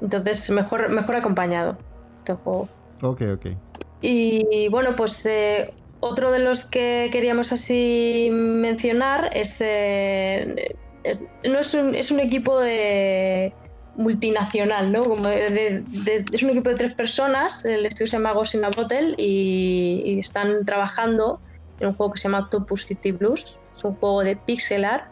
entonces 0.00 0.48
mejor, 0.50 0.88
mejor 0.90 1.16
acompañado 1.16 1.76
este 2.18 2.34
juego. 2.34 2.68
ok, 3.02 3.22
ok. 3.34 3.46
Y 4.00 4.68
bueno, 4.68 4.94
pues 4.96 5.26
eh, 5.26 5.74
otro 6.00 6.30
de 6.30 6.38
los 6.38 6.64
que 6.64 7.08
queríamos 7.12 7.52
así 7.52 8.28
mencionar 8.32 9.30
es, 9.34 9.56
eh, 9.60 10.54
es- 11.02 11.20
no 11.48 11.58
es 11.58 11.74
un, 11.74 11.94
es 11.96 12.10
un 12.12 12.20
equipo 12.20 12.58
de 12.60 13.52
multinacional, 13.96 14.90
¿no? 14.90 15.02
Como 15.02 15.28
de- 15.28 15.50
de- 15.50 15.80
de- 16.04 16.24
es 16.32 16.42
un 16.42 16.50
equipo 16.50 16.70
de 16.70 16.76
tres 16.76 16.94
personas, 16.94 17.64
el 17.64 17.84
estudio 17.86 18.06
se 18.06 18.16
llama 18.16 18.32
Ghost 18.32 18.54
in 18.54 18.64
a 18.64 18.70
Bottle 18.70 19.14
y, 19.18 20.02
y 20.04 20.18
están 20.20 20.64
trabajando 20.64 21.40
en 21.80 21.88
un 21.88 21.94
juego 21.94 22.12
que 22.12 22.20
se 22.20 22.28
llama 22.28 22.40
Octopus 22.40 22.86
City 22.86 23.12
Blues, 23.12 23.58
es 23.76 23.84
un 23.84 23.94
juego 23.96 24.22
de 24.22 24.36
pixel 24.36 24.84
art 24.84 25.04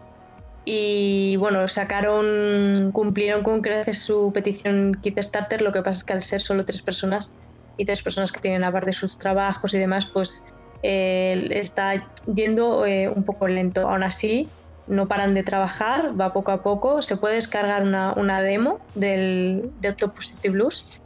y 0.65 1.37
bueno, 1.37 1.67
sacaron, 1.69 2.91
cumplieron 2.93 3.43
con 3.43 3.63
creces 3.63 4.01
su 4.01 4.31
petición 4.33 4.95
Kickstarter, 5.03 5.63
lo 5.63 5.73
que 5.73 5.83
pasa 5.83 6.01
es 6.01 6.05
que 6.05 6.13
al 6.13 6.23
ser 6.23 6.41
solo 6.41 6.65
tres 6.65 6.83
personas 6.83 7.35
y 7.77 7.85
tres 7.85 8.03
personas 8.03 8.31
que 8.31 8.41
tienen 8.41 8.63
aparte 8.63 8.93
sus 8.93 9.17
trabajos 9.17 9.73
y 9.73 9.79
demás, 9.79 10.07
pues 10.07 10.45
eh, 10.83 11.49
está 11.51 12.07
yendo 12.33 12.85
eh, 12.85 13.09
un 13.09 13.25
poco 13.25 13.49
lento. 13.49 13.89
Aún 13.89 14.03
así, 14.03 14.49
no 14.87 15.09
paran 15.09 15.35
de 15.35 15.43
trabajar, 15.43 16.21
va 16.21 16.33
poco 16.33 16.53
a 16.53 16.63
poco. 16.63 17.01
Se 17.01 17.17
puede 17.17 17.37
descargar 17.37 17.83
una, 17.83 18.13
una 18.13 18.43
demo 18.43 18.81
del, 18.95 19.71
de 19.81 19.89
Octopus 19.89 20.29
City 20.29 20.51
Blues 20.51 21.01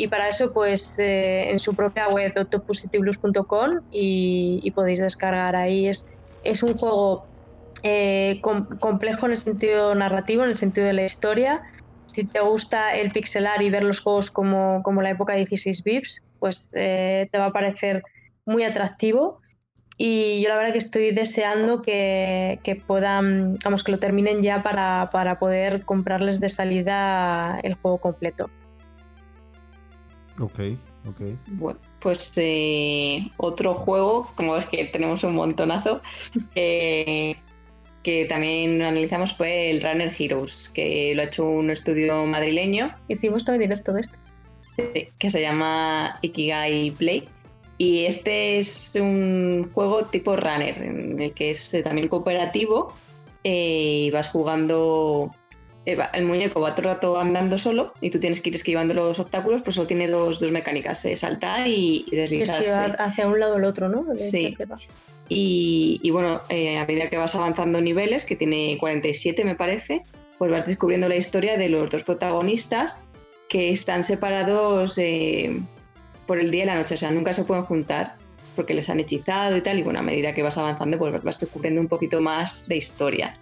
y 0.00 0.08
para 0.08 0.28
eso, 0.28 0.50
pues 0.54 0.98
eh, 0.98 1.50
en 1.50 1.58
su 1.58 1.74
propia 1.74 2.08
web, 2.08 2.32
octopuscityblues.com 2.34 3.80
y, 3.90 4.70
podéis 4.74 4.98
descargar 4.98 5.54
ahí. 5.54 5.88
Es, 5.88 6.06
es 6.42 6.62
un 6.62 6.72
juego 6.78 7.26
eh, 7.82 8.38
com- 8.40 8.66
complejo 8.78 9.26
en 9.26 9.32
el 9.32 9.36
sentido 9.36 9.94
narrativo, 9.94 10.42
en 10.44 10.50
el 10.50 10.56
sentido 10.56 10.86
de 10.86 10.94
la 10.94 11.04
historia. 11.04 11.60
Si 12.06 12.26
te 12.26 12.40
gusta 12.40 12.94
el 12.94 13.12
pixelar 13.12 13.60
y 13.60 13.68
ver 13.68 13.82
los 13.82 14.00
juegos 14.00 14.30
como, 14.30 14.82
como 14.82 15.02
la 15.02 15.10
época 15.10 15.34
de 15.34 15.40
16 15.40 15.84
bits, 15.84 16.22
pues 16.38 16.70
eh, 16.72 17.28
te 17.30 17.36
va 17.36 17.46
a 17.46 17.52
parecer 17.52 18.02
muy 18.46 18.64
atractivo. 18.64 19.42
Y 19.98 20.40
yo 20.40 20.48
la 20.48 20.56
verdad 20.56 20.72
que 20.72 20.78
estoy 20.78 21.10
deseando 21.10 21.82
que, 21.82 22.58
que 22.64 22.74
puedan, 22.74 23.58
vamos, 23.62 23.84
que 23.84 23.92
lo 23.92 23.98
terminen 23.98 24.40
ya 24.40 24.62
para, 24.62 25.10
para 25.12 25.38
poder 25.38 25.84
comprarles 25.84 26.40
de 26.40 26.48
salida 26.48 27.60
el 27.62 27.74
juego 27.74 27.98
completo. 27.98 28.48
Ok, 30.40 30.60
ok. 31.06 31.20
Bueno, 31.48 31.78
pues 32.00 32.32
eh, 32.36 33.30
otro 33.36 33.74
juego, 33.74 34.32
como 34.34 34.54
ves 34.54 34.66
que 34.68 34.86
tenemos 34.86 35.22
un 35.22 35.34
montonazo, 35.34 36.00
eh, 36.54 37.36
que 38.02 38.24
también 38.24 38.80
analizamos 38.80 39.34
fue 39.34 39.70
el 39.70 39.82
Runner 39.82 40.12
Heroes, 40.18 40.70
que 40.70 41.12
lo 41.14 41.22
ha 41.22 41.26
hecho 41.26 41.46
un 41.46 41.70
estudio 41.70 42.24
madrileño 42.24 42.94
Hicimos 43.08 43.44
todo 43.44 43.58
directo 43.58 43.92
de 43.92 44.00
esto. 44.00 44.16
sí, 44.62 45.08
que 45.18 45.30
se 45.30 45.42
llama 45.42 46.18
Ikigai 46.22 46.90
Play. 46.92 47.28
Y 47.76 48.04
este 48.04 48.58
es 48.58 48.94
un 48.94 49.70
juego 49.72 50.04
tipo 50.04 50.36
runner, 50.36 50.82
en 50.82 51.18
el 51.18 51.32
que 51.32 51.52
es 51.52 51.72
eh, 51.72 51.82
también 51.82 52.08
cooperativo 52.08 52.92
eh, 53.44 54.04
y 54.06 54.10
vas 54.10 54.28
jugando. 54.28 55.34
Eh, 55.92 55.98
el 56.14 56.24
muñeco 56.24 56.60
va 56.60 56.74
todo 56.74 56.88
el 56.88 56.94
rato 56.94 57.18
andando 57.18 57.58
solo 57.58 57.94
y 58.00 58.10
tú 58.10 58.18
tienes 58.18 58.40
que 58.40 58.50
ir 58.50 58.54
esquivando 58.54 58.94
los 58.94 59.18
obstáculos, 59.18 59.62
pues 59.62 59.76
solo 59.76 59.86
tiene 59.86 60.08
dos, 60.08 60.40
dos 60.40 60.50
mecánicas: 60.50 61.04
eh, 61.04 61.16
saltar 61.16 61.66
y, 61.68 62.04
y 62.10 62.16
deslizarse. 62.16 62.68
esquivar 62.68 62.96
hacia 63.00 63.26
un 63.26 63.40
lado 63.40 63.54
o 63.54 63.58
el 63.58 63.64
otro, 63.64 63.88
¿no? 63.88 64.04
De 64.04 64.18
Sí. 64.18 64.56
Y, 65.28 66.00
y 66.02 66.10
bueno, 66.10 66.40
eh, 66.48 66.76
a 66.76 66.84
medida 66.86 67.08
que 67.08 67.16
vas 67.16 67.36
avanzando 67.36 67.80
niveles, 67.80 68.24
que 68.24 68.34
tiene 68.34 68.76
47 68.80 69.44
me 69.44 69.54
parece, 69.54 70.02
pues 70.38 70.50
vas 70.50 70.66
descubriendo 70.66 71.08
la 71.08 71.16
historia 71.16 71.56
de 71.56 71.68
los 71.68 71.88
dos 71.88 72.02
protagonistas 72.02 73.04
que 73.48 73.70
están 73.70 74.02
separados 74.02 74.98
eh, 74.98 75.60
por 76.26 76.40
el 76.40 76.50
día 76.50 76.64
y 76.64 76.66
la 76.66 76.74
noche, 76.74 76.94
o 76.94 76.98
sea, 76.98 77.12
nunca 77.12 77.32
se 77.32 77.44
pueden 77.44 77.64
juntar 77.64 78.16
porque 78.56 78.74
les 78.74 78.90
han 78.90 79.00
hechizado 79.00 79.56
y 79.56 79.60
tal, 79.60 79.78
y 79.78 79.82
bueno, 79.82 80.00
a 80.00 80.02
medida 80.02 80.34
que 80.34 80.42
vas 80.42 80.58
avanzando, 80.58 80.98
pues 80.98 81.22
vas 81.22 81.38
descubriendo 81.38 81.80
un 81.80 81.88
poquito 81.88 82.20
más 82.20 82.66
de 82.68 82.76
historia. 82.76 83.38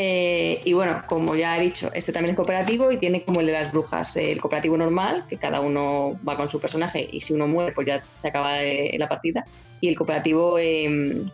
Eh, 0.00 0.62
y 0.64 0.72
bueno, 0.74 1.02
como 1.08 1.34
ya 1.34 1.58
he 1.58 1.60
dicho, 1.60 1.90
este 1.92 2.12
también 2.12 2.30
es 2.30 2.36
cooperativo 2.36 2.92
y 2.92 2.98
tiene 2.98 3.24
como 3.24 3.40
el 3.40 3.46
de 3.46 3.52
las 3.52 3.72
brujas, 3.72 4.16
eh, 4.16 4.30
el 4.30 4.40
cooperativo 4.40 4.76
normal, 4.76 5.24
que 5.28 5.38
cada 5.38 5.60
uno 5.60 6.18
va 6.26 6.36
con 6.36 6.48
su 6.48 6.60
personaje 6.60 7.08
y 7.10 7.20
si 7.20 7.32
uno 7.32 7.48
muere, 7.48 7.72
pues 7.72 7.88
ya 7.88 8.00
se 8.16 8.28
acaba 8.28 8.62
eh, 8.62 8.96
la 8.96 9.08
partida. 9.08 9.44
Y 9.80 9.88
el 9.88 9.96
cooperativo 9.96 10.56
eh, 10.56 11.24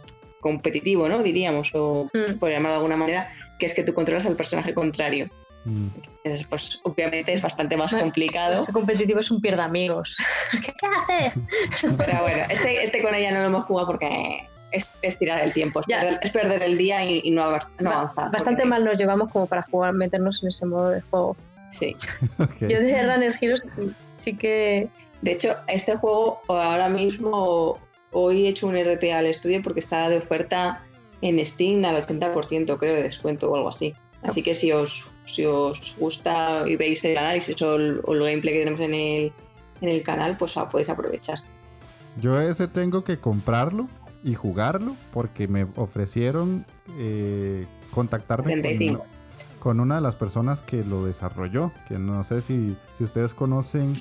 competitivo, 0.40 1.08
¿no? 1.10 1.22
Diríamos, 1.22 1.70
o 1.74 2.08
Mm. 2.14 2.38
por 2.38 2.48
llamarlo 2.50 2.70
de 2.70 2.76
alguna 2.76 2.96
manera, 2.96 3.30
que 3.58 3.66
es 3.66 3.74
que 3.74 3.84
tú 3.84 3.92
controlas 3.92 4.24
al 4.24 4.34
personaje 4.36 4.72
contrario. 4.72 5.28
Mm. 5.66 5.88
Entonces, 6.24 6.48
pues 6.48 6.80
obviamente 6.84 7.34
es 7.34 7.42
bastante 7.42 7.76
más 7.76 7.90
Bueno, 7.92 8.06
complicado. 8.06 8.64
El 8.66 8.72
competitivo 8.72 9.20
es 9.20 9.30
un 9.30 9.42
pierde 9.42 9.60
amigos. 9.60 10.16
¿Qué, 10.52 10.60
qué 10.80 10.86
haces? 10.86 11.34
Pero 11.98 12.22
bueno, 12.22 12.44
este, 12.48 12.82
este 12.82 13.02
con 13.02 13.14
ella 13.14 13.30
no 13.30 13.40
lo 13.40 13.46
hemos 13.46 13.66
jugado 13.66 13.86
porque 13.88 14.48
es, 14.74 14.92
es 15.02 15.18
tirar 15.18 15.40
el 15.42 15.52
tiempo, 15.52 15.80
es, 15.80 15.86
Ya. 15.88 16.00
perder, 16.00 16.20
es 16.22 16.30
perder 16.30 16.62
el 16.62 16.76
día 16.78 17.04
y, 17.04 17.20
y 17.24 17.30
no, 17.30 17.42
avanzar- 17.42 17.68
no 17.80 17.90
Ba- 17.90 17.96
avanzar. 18.00 18.30
Bastante 18.30 18.62
porque- 18.62 18.68
mal 18.68 18.84
nos 18.84 18.98
llevamos 18.98 19.30
como 19.32 19.46
para 19.46 19.62
jugar, 19.62 19.92
meternos 19.94 20.42
en 20.42 20.48
ese 20.48 20.66
modo 20.66 20.90
de 20.90 21.00
juego. 21.02 21.36
Sí. 21.78 21.96
Yo 22.60 22.80
de 22.80 23.02
Runner 23.06 23.34
Heroes 23.40 23.62
sí 24.16 24.36
que 24.36 24.88
De 25.22 25.32
hecho, 25.32 25.56
este 25.68 25.96
juego 25.96 26.40
ahora 26.48 26.88
mismo, 26.88 27.78
hoy 28.12 28.44
he 28.46 28.48
hecho 28.50 28.66
un 28.66 28.76
RT 28.76 29.04
al 29.12 29.26
estudio 29.26 29.62
porque 29.62 29.80
está 29.80 30.08
de 30.10 30.18
oferta 30.18 30.82
en 31.22 31.44
Steam 31.46 31.82
al 31.86 32.06
80%, 32.06 32.76
creo, 32.78 32.94
de 32.94 33.02
descuento 33.02 33.50
o 33.50 33.56
algo 33.56 33.70
así. 33.70 33.94
Así 34.22 34.42
que 34.42 34.52
si 34.54 34.70
os, 34.72 35.06
si 35.24 35.46
os 35.46 35.96
gusta 35.98 36.64
y 36.66 36.76
veis 36.76 37.02
el 37.06 37.16
análisis 37.16 37.60
o 37.62 37.76
el, 37.76 38.00
o 38.04 38.12
el 38.12 38.20
gameplay 38.22 38.52
que 38.54 38.58
tenemos 38.60 38.80
en 38.80 38.92
el, 38.94 39.32
en 39.80 39.88
el 39.88 40.02
canal, 40.02 40.36
pues 40.36 40.56
ah, 40.58 40.68
podéis 40.68 40.90
aprovechar. 40.90 41.38
Yo 42.20 42.38
ese 42.40 42.68
tengo 42.68 43.02
que 43.02 43.18
comprarlo. 43.18 43.88
Y 44.24 44.34
jugarlo 44.34 44.96
porque 45.12 45.46
me 45.46 45.66
ofrecieron 45.76 46.64
eh, 46.98 47.66
contactarme 47.92 48.60
con, 48.88 49.02
con, 49.60 49.80
una 49.80 49.96
de 49.96 50.00
las 50.00 50.16
personas 50.16 50.62
que 50.62 50.82
lo 50.82 51.04
desarrolló. 51.04 51.70
Que 51.86 51.98
no 51.98 52.24
sé 52.24 52.40
si, 52.40 52.76
si 52.96 53.04
ustedes 53.04 53.34
conocen 53.34 53.92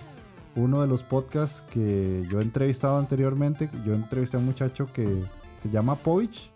uno 0.55 0.81
de 0.81 0.87
los 0.87 1.03
podcasts 1.03 1.61
que 1.69 2.25
yo 2.31 2.39
he 2.39 2.43
entrevistado 2.43 2.97
anteriormente. 2.97 3.69
Yo 3.85 3.93
entrevisté 3.93 4.37
a 4.37 4.39
un 4.39 4.45
muchacho 4.45 4.87
que 4.93 5.25
se 5.57 5.69
llama 5.69 5.95
Povich. 5.95 6.51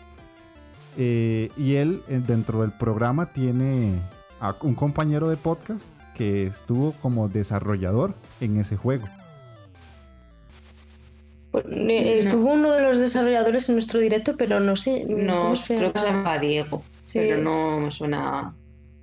Eh, 0.98 1.52
y 1.58 1.76
él 1.76 2.02
eh, 2.08 2.22
dentro 2.26 2.62
del 2.62 2.72
programa 2.72 3.32
tiene 3.32 4.02
a 4.40 4.56
un 4.62 4.74
compañero 4.74 5.30
de 5.30 5.38
podcast 5.38 5.96
que 6.16 6.44
estuvo 6.48 6.94
como 6.94 7.30
desarrollador 7.30 8.16
en 8.42 8.58
ese 8.58 8.78
juego. 8.78 9.06
Pues, 11.52 11.66
estuvo 11.68 12.54
uno 12.54 12.72
de 12.72 12.82
los 12.82 12.98
desarrolladores 12.98 13.70
en 13.70 13.76
nuestro 13.76 14.00
directo, 14.00 14.36
pero 14.38 14.60
no 14.60 14.76
sé. 14.76 15.06
No, 15.06 15.54
creo 15.68 15.94
que 15.94 16.00
se 16.00 16.06
llama 16.06 16.38
Diego. 16.40 16.84
Pero 17.14 17.42
no 17.42 17.80
me 17.80 17.92
suena 17.92 18.56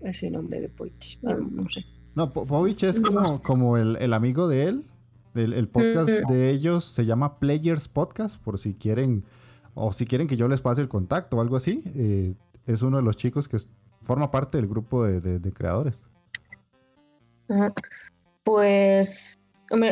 ese 0.03 0.31
nombre 0.31 0.61
de 0.61 0.69
Povich. 0.69 1.19
No, 1.23 1.69
sé. 1.71 1.85
No, 2.15 2.33
Povich 2.33 2.85
es 2.85 3.01
como, 3.01 3.43
como 3.43 3.77
el, 3.77 4.13
amigo 4.13 4.49
de 4.49 4.65
él. 4.65 4.85
El, 5.35 5.69
podcast 5.69 6.09
de 6.09 6.51
ellos 6.51 6.85
se 6.85 7.07
llama 7.07 7.41
Players 7.41 7.89
Podcast, 7.89 8.41
por 8.41 8.59
si 8.59 8.75
quieren, 8.75 9.25
o 9.75 9.91
si 9.91 10.07
quieren 10.07 10.29
que 10.29 10.37
yo 10.37 10.47
les 10.47 10.61
pase 10.61 10.81
el 10.81 10.89
contacto 10.89 11.39
o 11.39 11.41
algo 11.41 11.57
así. 11.57 11.83
Eh, 11.97 12.35
es 12.67 12.83
uno 12.83 12.99
de 12.99 13.03
los 13.03 13.17
chicos 13.17 13.49
que 13.49 13.59
forma 14.03 14.31
parte 14.31 14.59
del 14.59 14.69
grupo 14.69 15.05
de, 15.05 15.53
creadores. 15.53 16.05
Pues, 18.45 19.39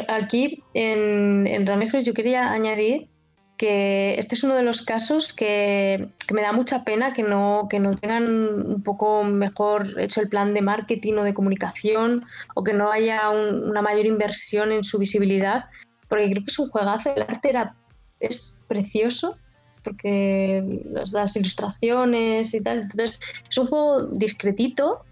aquí 0.08 0.62
en, 0.74 1.46
en 1.46 2.02
yo 2.02 2.14
quería 2.14 2.52
añadir 2.52 3.08
que 3.56 4.14
este 4.18 4.34
es 4.34 4.42
uno 4.42 4.56
de 4.56 4.64
los 4.64 4.82
casos 4.82 5.32
que, 5.32 6.08
me 6.32 6.42
da 6.42 6.52
mucha 6.52 6.82
pena 6.82 7.12
que 7.12 7.22
no, 7.22 7.68
que 7.70 7.78
no 7.78 7.96
tengan 7.96 8.24
un 8.66 8.82
poco 8.82 9.22
mejor 9.22 10.00
hecho 10.00 10.20
el 10.20 10.28
plan 10.28 10.52
de 10.52 10.62
marketing 10.62 11.14
o 11.14 11.22
de 11.22 11.32
comunicación 11.32 12.24
o 12.54 12.64
que 12.64 12.72
no 12.72 12.90
haya 12.90 13.30
una 13.30 13.80
mayor 13.80 14.06
inversión 14.06 14.72
en 14.72 14.82
su 14.82 14.98
visibilidad, 14.98 15.66
porque 16.08 16.30
creo 16.30 16.44
que 16.44 16.50
es 16.50 16.58
un 16.58 16.70
juegazo, 16.70 17.14
el 17.14 17.22
arte 17.22 17.50
era, 17.50 17.76
es 18.18 18.60
precioso 18.66 19.38
porque 19.84 20.82
las, 21.12 21.36
ilustraciones 21.36 22.54
y 22.54 22.62
tal. 22.62 22.82
Entonces, 22.82 23.20
es 23.48 23.58
un 23.58 23.66
juego 23.66 24.02
discretito 24.08 25.04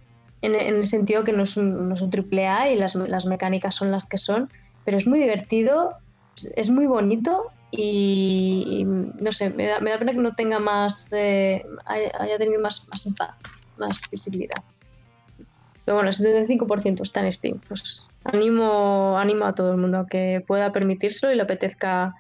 en, 0.43 0.55
el 0.55 0.87
sentido 0.87 1.25
que 1.25 1.33
no 1.33 1.43
es 1.43 1.57
un, 1.57 1.89
no 1.89 2.11
triple 2.11 2.47
A 2.47 2.71
y 2.71 2.77
las, 2.77 2.95
las, 2.95 3.27
mecánicas 3.27 3.75
son 3.75 3.91
las 3.91 4.09
que 4.09 4.19
son, 4.19 4.51
pero 4.85 4.97
es 4.97 5.07
muy 5.07 5.19
divertido, 5.19 5.95
es 6.57 6.71
muy 6.71 6.87
bonito 6.87 7.47
y, 7.71 8.85
no 8.87 9.33
sé, 9.33 9.51
me 9.51 9.67
da, 9.67 9.81
me 9.81 9.91
da, 9.91 9.99
pena 9.99 10.13
que 10.13 10.19
no 10.19 10.35
tenga 10.35 10.59
más, 10.59 11.13
eh, 11.13 11.65
haya, 11.87 12.39
tenido 12.39 12.61
más, 12.61 12.87
más 12.89 13.07
más 13.79 14.01
visibilidad. 14.11 14.63
Pero 15.85 15.97
bueno, 15.97 16.11
el 16.11 16.17
75% 16.17 17.03
está 17.03 17.25
en 17.25 17.33
Steam. 17.33 17.61
Pues 17.67 18.09
animo, 18.25 19.19
animo 19.19 19.47
a 19.47 19.55
todo 19.55 19.73
el 19.73 19.79
mundo 19.79 19.99
a 19.99 20.07
que 20.07 20.45
pueda 20.47 20.73
permitírselo 20.73 21.33
y 21.33 21.37
le 21.37 21.43
apetezca 21.43 22.15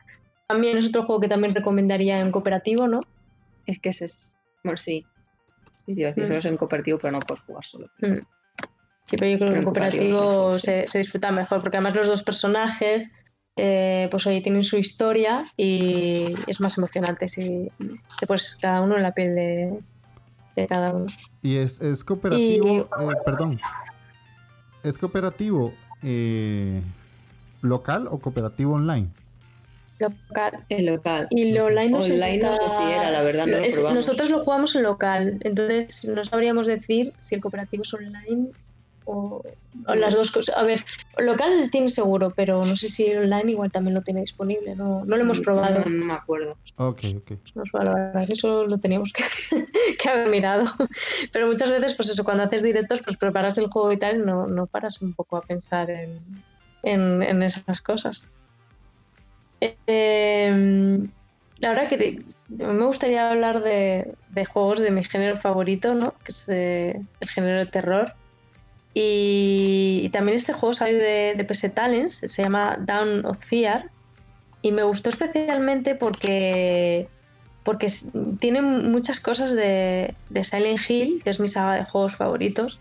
también 0.50 0.76
es 0.78 0.88
otro 0.88 1.04
juego 1.04 1.20
que 1.20 1.28
también 1.28 1.54
recomendaría 1.54 2.18
en 2.18 2.32
cooperativo, 2.32 2.88
¿no? 2.88 3.02
Es 3.66 3.78
que 3.78 3.90
ese 3.90 4.06
es. 4.06 4.18
Bueno, 4.64 4.78
sí. 4.78 5.06
Sí, 5.94 6.02
sí, 6.14 6.20
mm. 6.20 6.32
es 6.32 6.44
en 6.44 6.56
cooperativo, 6.56 6.98
pero 6.98 7.12
no 7.12 7.20
puedes 7.20 7.42
jugar 7.44 7.64
solo. 7.64 7.86
Mm. 8.00 8.18
Sí, 9.06 9.16
pero 9.16 9.26
yo 9.26 9.38
creo 9.38 9.52
que 9.52 9.58
en 9.58 9.64
cooperativo, 9.64 10.58
se, 10.58 10.86
disfruta 10.94 11.32
mejor, 11.32 11.62
porque 11.62 11.78
además 11.78 11.96
los 11.96 12.06
dos 12.06 12.22
personajes, 12.22 13.12
eh, 13.56 14.06
pues 14.10 14.26
oye, 14.26 14.40
tienen 14.40 14.62
su 14.62 14.76
historia 14.76 15.46
y 15.56 16.34
es 16.46 16.60
más 16.60 16.78
emocionante 16.78 17.28
si 17.28 17.70
te 18.20 18.26
pones 18.26 18.56
cada 18.60 18.80
uno 18.80 18.96
en 18.96 19.02
la 19.02 19.12
piel 19.12 19.34
de, 19.34 20.66
cada 20.68 20.92
uno. 20.92 21.06
Y 21.42 21.56
es, 21.56 21.80
es 21.80 22.04
cooperativo, 22.04 22.82
eh, 22.82 23.16
perdón, 23.24 23.58
¿es 24.84 24.96
cooperativo 24.96 25.74
eh, 26.02 26.80
local 27.62 28.06
o 28.08 28.18
cooperativo 28.18 28.74
online? 28.74 29.08
Local. 30.00 30.64
El 30.68 30.86
local. 30.86 31.28
Y 31.30 31.52
lo 31.52 31.66
online 31.66 31.90
no, 31.90 32.02
sé, 32.02 32.18
si 32.18 32.82
era, 32.82 33.10
la 33.10 33.22
verdad, 33.22 33.46
no 33.46 33.92
Nosotros 33.92 34.30
lo 34.30 34.44
jugamos 34.44 34.74
en 34.74 34.82
local, 34.82 35.38
entonces 35.40 36.04
no 36.04 36.24
sabríamos 36.24 36.66
decir 36.66 37.12
si 37.18 37.34
el 37.34 37.40
cooperativo 37.40 37.82
es 37.82 37.94
online 37.94 38.48
o, 39.04 39.42
las 39.86 40.14
dos 40.14 40.30
cosas. 40.30 40.56
A 40.56 40.62
ver, 40.62 40.84
local 41.18 41.68
tiene 41.70 41.88
seguro, 41.88 42.32
pero 42.34 42.64
no 42.64 42.76
sé 42.76 42.88
si 42.88 43.06
el 43.06 43.24
online 43.24 43.52
igual 43.52 43.70
también 43.70 43.94
lo 43.94 44.02
tiene 44.02 44.20
disponible, 44.20 44.74
no, 44.74 45.04
no 45.04 45.16
lo 45.16 45.22
hemos 45.22 45.40
probado. 45.40 45.84
No, 45.84 46.06
me 46.06 46.12
acuerdo. 46.12 46.56
Ok, 46.76 47.04
ok. 47.16 47.32
Nos 47.54 47.70
eso 48.28 48.66
lo 48.66 48.78
teníamos 48.78 49.12
que, 49.98 50.08
haber 50.08 50.28
mirado. 50.28 50.64
Pero 51.32 51.46
muchas 51.46 51.70
veces, 51.70 51.94
pues 51.94 52.10
eso, 52.10 52.24
cuando 52.24 52.44
haces 52.44 52.62
directos, 52.62 53.02
pues 53.02 53.16
preparas 53.16 53.58
el 53.58 53.68
juego 53.68 53.92
y 53.92 53.98
tal, 53.98 54.24
no, 54.24 54.46
no 54.46 54.66
paras 54.66 55.00
un 55.02 55.12
poco 55.12 55.36
a 55.36 55.42
pensar 55.42 55.90
en, 55.90 56.20
en, 56.82 57.22
en 57.22 57.42
esas 57.42 57.80
cosas. 57.80 58.30
Eh, 59.60 61.08
la 61.58 61.68
verdad 61.68 61.88
que 61.88 62.18
me 62.48 62.84
gustaría 62.86 63.30
hablar 63.30 63.62
de, 63.62 64.14
juegos 64.46 64.80
de 64.80 64.90
mi 64.90 65.04
género 65.04 65.36
favorito, 65.38 65.94
¿no? 65.94 66.14
que 66.24 66.32
es 66.32 66.48
eh, 66.48 67.00
el 67.20 67.28
género 67.28 67.58
de 67.58 67.66
terror. 67.66 68.14
Y, 68.94 70.08
también 70.12 70.36
este 70.36 70.52
juego 70.52 70.74
salió 70.74 70.98
de, 70.98 71.34
de 71.36 71.44
PS 71.44 71.72
Talents, 71.74 72.14
se 72.24 72.42
llama 72.42 72.76
Down 72.80 73.24
of 73.26 73.38
Fear. 73.38 73.90
Y 74.62 74.72
me 74.72 74.82
gustó 74.82 75.10
especialmente 75.10 75.94
porque, 75.94 77.08
porque 77.62 77.86
tiene 78.40 78.62
muchas 78.62 79.20
cosas 79.20 79.54
de, 79.54 80.14
de 80.28 80.44
Silent 80.44 80.80
Hill, 80.88 81.22
que 81.22 81.30
es 81.30 81.40
mi 81.40 81.48
saga 81.48 81.76
de 81.76 81.84
juegos 81.84 82.16
favoritos 82.16 82.80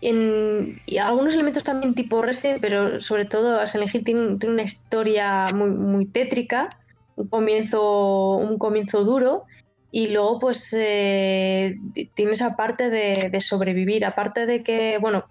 y 0.00 0.98
algunos 0.98 1.34
elementos 1.34 1.64
también 1.64 1.94
tipo 1.94 2.22
Resident, 2.22 2.60
pero 2.60 3.00
sobre 3.00 3.24
todo 3.24 3.66
Silent 3.66 3.94
Hill 3.94 4.04
tiene, 4.04 4.38
una 4.46 4.62
historia 4.62 5.46
muy, 5.54 5.70
muy 5.70 6.06
tétrica, 6.06 6.70
un 7.16 7.28
comienzo, 7.28 8.36
un 8.36 8.58
comienzo 8.58 9.04
duro 9.04 9.44
y 9.90 10.08
luego 10.08 10.38
pues 10.38 10.74
eh, 10.78 11.76
tiene 12.14 12.32
esa 12.32 12.56
parte 12.56 12.90
de, 12.90 13.40
sobrevivir, 13.40 14.04
aparte 14.04 14.44
de 14.44 14.62
que, 14.62 14.98
bueno, 14.98 15.24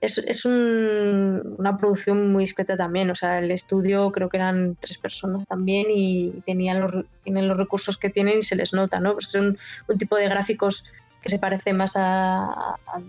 es, 0.00 0.18
es 0.18 0.44
una 0.44 1.76
producción 1.76 2.32
muy 2.32 2.44
discreta 2.44 2.76
también, 2.76 3.10
o 3.10 3.14
sea, 3.14 3.38
el 3.38 3.50
estudio 3.50 4.10
creo 4.10 4.28
que 4.28 4.36
eran 4.36 4.76
tres 4.80 4.98
personas 4.98 5.46
también 5.46 5.86
y 5.90 6.32
tenían 6.44 6.80
los, 6.80 7.04
tienen 7.22 7.48
los 7.48 7.56
recursos 7.56 7.98
que 7.98 8.10
tienen 8.10 8.40
y 8.40 8.44
se 8.44 8.56
les 8.56 8.72
nota, 8.72 8.98
¿no? 8.98 9.12
Pues 9.12 9.28
es 9.28 9.34
un, 9.36 9.58
tipo 9.96 10.16
de 10.16 10.28
gráficos 10.28 10.84
que 11.22 11.28
se 11.28 11.38
parece 11.38 11.72
más 11.72 11.96
a, 11.96 12.74
a 12.74 13.00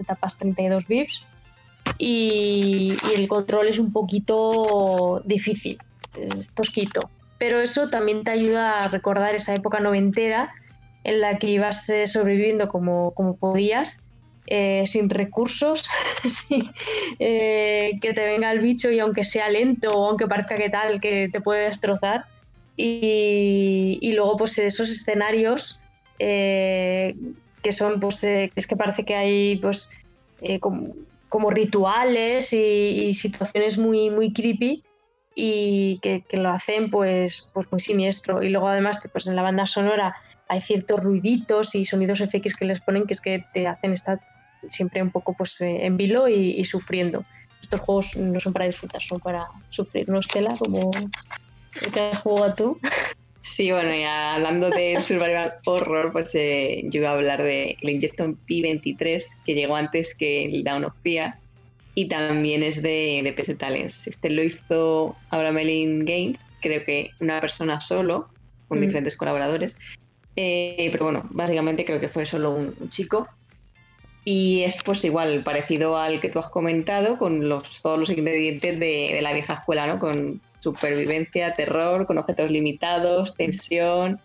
etapas 0.00 0.36
32 0.38 0.86
bits 0.86 1.24
y, 1.98 2.96
el 3.14 3.28
control 3.28 3.68
es 3.68 3.78
un 3.78 3.92
poquito 3.92 5.22
difícil, 5.24 5.78
es 6.16 6.52
tosquito. 6.54 7.10
Pero 7.38 7.60
eso 7.60 7.88
también 7.88 8.24
te 8.24 8.30
ayuda 8.30 8.80
a 8.80 8.88
recordar 8.88 9.34
esa 9.34 9.54
época 9.54 9.80
noventera 9.80 10.52
en 11.02 11.20
la 11.20 11.38
que 11.38 11.48
ibas 11.48 11.88
eh, 11.90 12.06
sobreviviendo 12.06 12.68
como, 12.68 13.12
como 13.12 13.36
podías, 13.36 14.02
eh, 14.46 14.84
sin 14.86 15.10
recursos, 15.10 15.84
eh, 17.18 17.92
que 18.00 18.12
te 18.14 18.24
venga 18.24 18.50
el 18.52 18.60
bicho 18.60 18.90
y 18.90 18.98
aunque 19.00 19.24
sea 19.24 19.48
lento 19.48 19.90
o 19.90 20.08
aunque 20.08 20.26
parezca 20.26 20.54
que 20.54 20.70
tal, 20.70 21.00
que 21.00 21.28
te 21.30 21.40
puede 21.40 21.64
destrozar. 21.64 22.26
Y, 22.76 23.98
y 24.00 24.12
luego 24.14 24.36
pues 24.36 24.58
esos 24.58 24.90
escenarios 24.90 25.80
que 27.64 27.72
son, 27.72 27.98
pues, 27.98 28.22
eh, 28.22 28.52
es 28.54 28.66
que 28.66 28.76
parece 28.76 29.04
que 29.04 29.14
hay, 29.16 29.56
pues, 29.56 29.90
eh, 30.42 30.60
como, 30.60 31.50
rituales 31.50 32.52
y, 32.52 33.12
situaciones 33.14 33.76
muy, 33.76 34.08
muy 34.10 34.32
creepy 34.32 34.84
y 35.34 35.98
que, 36.00 36.22
lo 36.32 36.50
hacen, 36.50 36.90
pues, 36.90 37.48
pues, 37.52 37.66
muy 37.72 37.80
siniestro. 37.80 38.42
Y 38.42 38.50
luego, 38.50 38.68
además, 38.68 39.00
pues, 39.10 39.26
en 39.26 39.34
la 39.34 39.42
banda 39.42 39.66
sonora 39.66 40.14
hay 40.46 40.60
ciertos 40.60 41.00
ruiditos 41.02 41.74
y 41.74 41.84
sonidos 41.84 42.20
FX 42.20 42.54
que 42.54 42.66
les 42.66 42.80
ponen 42.80 43.06
que 43.06 43.14
es 43.14 43.20
que 43.20 43.44
te 43.52 43.66
hacen 43.66 43.92
estar 43.92 44.20
siempre 44.68 45.02
un 45.02 45.10
poco, 45.10 45.34
pues, 45.36 45.60
eh, 45.62 45.86
en 45.86 45.96
vilo 45.96 46.28
y, 46.28 46.64
sufriendo. 46.64 47.24
Estos 47.60 47.80
juegos 47.80 48.14
no 48.16 48.38
son 48.38 48.52
para 48.52 48.66
disfrutar, 48.66 49.02
son 49.02 49.18
para 49.20 49.48
sufrir, 49.70 50.08
no 50.08 50.20
es 50.20 50.28
tela 50.28 50.54
como 50.58 50.90
que 51.92 52.00
has 52.00 52.20
jugado 52.20 52.54
tú. 52.54 52.78
Sí, 53.44 53.70
bueno, 53.70 53.94
ya 53.94 54.34
hablando 54.34 54.70
de 54.70 54.98
Survival 55.00 55.52
Horror, 55.66 56.12
pues 56.12 56.34
eh, 56.34 56.80
yo 56.84 57.00
iba 57.00 57.10
a 57.10 57.12
hablar 57.12 57.42
de 57.42 57.76
el 57.82 57.90
Injection 57.90 58.38
P23, 58.48 59.42
que 59.44 59.54
llegó 59.54 59.76
antes 59.76 60.14
que 60.14 60.46
el 60.46 60.64
Down 60.64 60.86
of 60.86 60.98
Fear, 61.02 61.34
y 61.94 62.06
también 62.08 62.62
es 62.62 62.80
de, 62.80 63.20
de 63.22 63.32
PS 63.34 63.58
Talents. 63.58 64.06
Este 64.08 64.30
lo 64.30 64.42
hizo 64.42 65.14
Melin 65.30 66.06
Games, 66.06 66.46
creo 66.62 66.84
que 66.86 67.10
una 67.20 67.38
persona 67.40 67.80
solo, 67.82 68.28
con 68.66 68.78
mm. 68.78 68.80
diferentes 68.80 69.14
colaboradores. 69.14 69.76
Eh, 70.36 70.88
pero 70.90 71.04
bueno, 71.04 71.28
básicamente 71.30 71.84
creo 71.84 72.00
que 72.00 72.08
fue 72.08 72.24
solo 72.24 72.52
un, 72.52 72.88
chico. 72.88 73.28
Y 74.24 74.62
es 74.62 74.82
pues 74.82 75.04
igual, 75.04 75.44
parecido 75.44 75.98
al 75.98 76.18
que 76.18 76.30
tú 76.30 76.38
has 76.38 76.48
comentado, 76.48 77.18
con 77.18 77.46
los, 77.46 77.82
todos 77.82 77.98
los 77.98 78.08
ingredientes 78.08 78.80
de, 78.80 79.10
de 79.12 79.20
la 79.20 79.34
vieja 79.34 79.52
escuela, 79.52 79.86
¿no? 79.86 79.98
Con 79.98 80.40
supervivencia, 80.64 81.54
terror, 81.54 82.06
con 82.06 82.18
objetos 82.18 82.50
limitados, 82.50 83.34
tensión. 83.34 84.20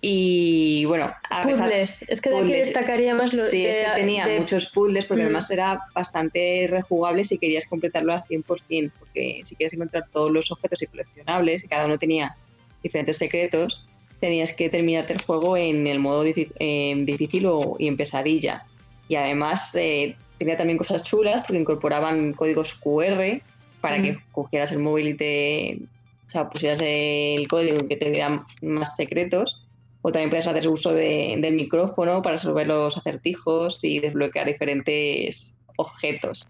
Y 0.00 0.84
bueno, 0.86 1.12
a 1.30 1.42
puzzles. 1.42 2.02
es 2.08 2.20
que 2.20 2.30
de 2.30 2.38
aquí 2.38 2.52
destacaría 2.52 3.14
más 3.14 3.32
lo 3.32 3.44
Sí, 3.44 3.64
es 3.66 3.76
que 3.76 3.90
tenía 3.94 4.26
muchos 4.26 4.66
puzzles 4.66 5.04
porque 5.04 5.22
mm. 5.22 5.26
además 5.26 5.50
era 5.52 5.80
bastante 5.94 6.66
rejugable 6.68 7.22
si 7.22 7.38
querías 7.38 7.66
completarlo 7.66 8.12
al 8.12 8.24
100%, 8.24 8.90
porque 8.98 9.40
si 9.44 9.54
quieres 9.54 9.74
encontrar 9.74 10.06
todos 10.10 10.32
los 10.32 10.50
objetos 10.50 10.82
y 10.82 10.86
coleccionables, 10.86 11.62
y 11.62 11.68
cada 11.68 11.86
uno 11.86 11.98
tenía 11.98 12.36
diferentes 12.82 13.18
secretos, 13.18 13.86
tenías 14.18 14.52
que 14.52 14.68
terminarte 14.68 15.12
el 15.12 15.22
juego 15.22 15.56
en 15.56 15.86
el 15.86 16.00
modo 16.00 16.24
difícil 16.24 17.46
o, 17.46 17.76
y 17.78 17.86
en 17.86 17.96
pesadilla. 17.96 18.66
Y 19.06 19.14
además 19.14 19.72
eh, 19.76 20.16
tenía 20.38 20.56
también 20.56 20.78
cosas 20.78 21.04
chulas 21.04 21.44
porque 21.46 21.60
incorporaban 21.60 22.32
códigos 22.32 22.74
QR 22.74 23.40
para 23.82 24.00
que 24.00 24.18
cogieras 24.32 24.72
el 24.72 24.78
móvil 24.78 25.08
y 25.08 25.14
te, 25.14 25.78
o 26.26 26.30
sea, 26.30 26.48
pusieras 26.48 26.80
el 26.82 27.46
código 27.48 27.86
que 27.86 27.98
te 27.98 28.10
diera 28.10 28.46
más 28.62 28.96
secretos 28.96 29.66
o 30.00 30.10
también 30.10 30.30
puedes 30.30 30.48
hacer 30.48 30.66
uso 30.68 30.94
del 30.94 31.54
micrófono 31.54 32.22
para 32.22 32.36
resolver 32.36 32.66
los 32.66 32.96
acertijos 32.96 33.82
y 33.84 34.00
desbloquear 34.00 34.46
diferentes 34.46 35.56
objetos. 35.76 36.48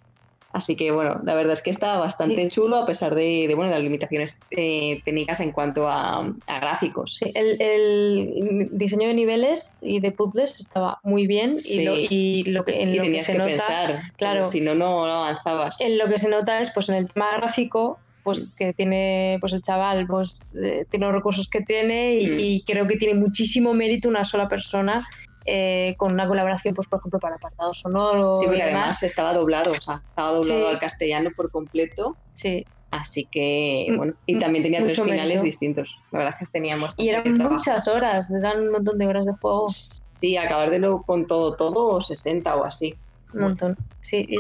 Así 0.53 0.77
que 0.77 0.91
bueno, 0.91 1.21
la 1.25 1.35
verdad 1.35 1.55
es 1.55 1.63
que 1.63 1.71
está 1.71 1.99
bastante 1.99 2.47
chulo 2.49 2.77
a 2.77 2.87
pesar 2.87 3.15
de, 3.15 3.51
bueno, 3.55 3.71
de 3.71 3.77
las 3.77 3.85
limitaciones 3.85 4.39
eh, 4.51 5.01
técnicas 5.05 5.41
en 5.41 5.53
cuanto 5.53 5.89
a, 5.89 6.31
gráficos. 6.47 7.19
el, 7.23 8.69
diseño 8.73 9.09
de 9.09 9.15
niveles 9.15 9.81
y 9.83 10.01
de 10.01 10.13
puzzles 10.13 10.61
estaba 10.61 11.01
muy 11.03 11.27
bien 11.27 11.57
y, 11.65 12.45
lo, 12.45 12.65
que 12.65 12.83
en 12.83 12.97
lo 12.97 13.03
que 13.05 13.21
se 13.21 13.37
nota, 13.37 14.11
claro, 14.17 14.45
si 14.45 14.61
no, 14.61 14.75
no 14.75 15.05
avanzabas. 15.05 15.81
En 15.81 15.97
lo 15.97 16.09
que 16.09 16.19
se 16.19 16.29
nota 16.29 16.61
es 16.61 16.71
pues 16.71 16.89
en 16.89 16.97
el 16.97 17.09
tema 17.09 17.37
gráfico 17.37 17.99
pues 18.23 18.53
que 18.57 18.73
tiene 18.73 19.39
pues 19.41 19.53
el 19.53 19.63
chaval 19.63 20.07
pues 20.07 20.55
eh, 20.63 20.87
tiene 20.91 21.07
los 21.07 21.15
recursos 21.15 21.49
que 21.49 21.61
tiene 21.63 22.15
y, 22.17 22.59
mm. 22.59 22.65
creo 22.67 22.87
que 22.87 22.97
tiene 22.97 23.15
muchísimo 23.19 23.75
mérito 23.75 24.09
una 24.09 24.25
sola 24.25 24.49
persona 24.49 25.05
eh, 25.45 25.95
con 25.97 26.13
una 26.13 26.27
colaboración 26.29 26.75
pues 26.75 26.89
por 26.89 27.01
ejemplo 27.01 27.19
para 27.21 27.37
apartado 27.37 27.75
sonoro 27.75 28.37
sí 28.37 28.47
porque 28.47 28.63
además 28.63 29.03
estaba 29.03 29.33
doblado 29.33 29.73
o 29.73 29.81
sea 29.81 30.03
estaba 30.09 30.33
doblado 30.33 30.69
al 30.69 30.79
castellano 30.79 31.31
por 31.37 31.51
completo. 31.51 32.17
Sí. 32.33 32.67
Así 32.91 33.27
que 33.31 33.93
bueno 33.97 34.15
y 34.27 34.39
también 34.39 34.63
tenía 34.63 34.83
tres 34.83 35.01
finales 35.01 35.43
distintos. 35.43 35.99
La 36.11 36.19
verdad 36.19 36.35
es 36.41 36.47
que 36.47 36.53
teníamos 36.53 36.95
y 36.97 37.09
eran 37.09 37.37
muchas 37.39 37.89
horas 37.89 38.31
eran 38.31 38.61
un 38.61 38.73
montón 38.73 38.99
de 38.99 39.07
horas 39.07 39.27
de 39.27 39.33
juego. 39.41 39.69
Sí 40.11 40.37
acabar 40.37 40.71
de 40.71 40.79
lo 40.79 41.03
con 41.03 41.27
todo 41.27 41.57
todo 41.57 42.01
60 42.01 42.55
o 42.57 42.65
así. 42.65 42.95
Un 43.35 43.41
montón. 43.41 43.77
Sí 44.01 44.27
y 44.29 44.37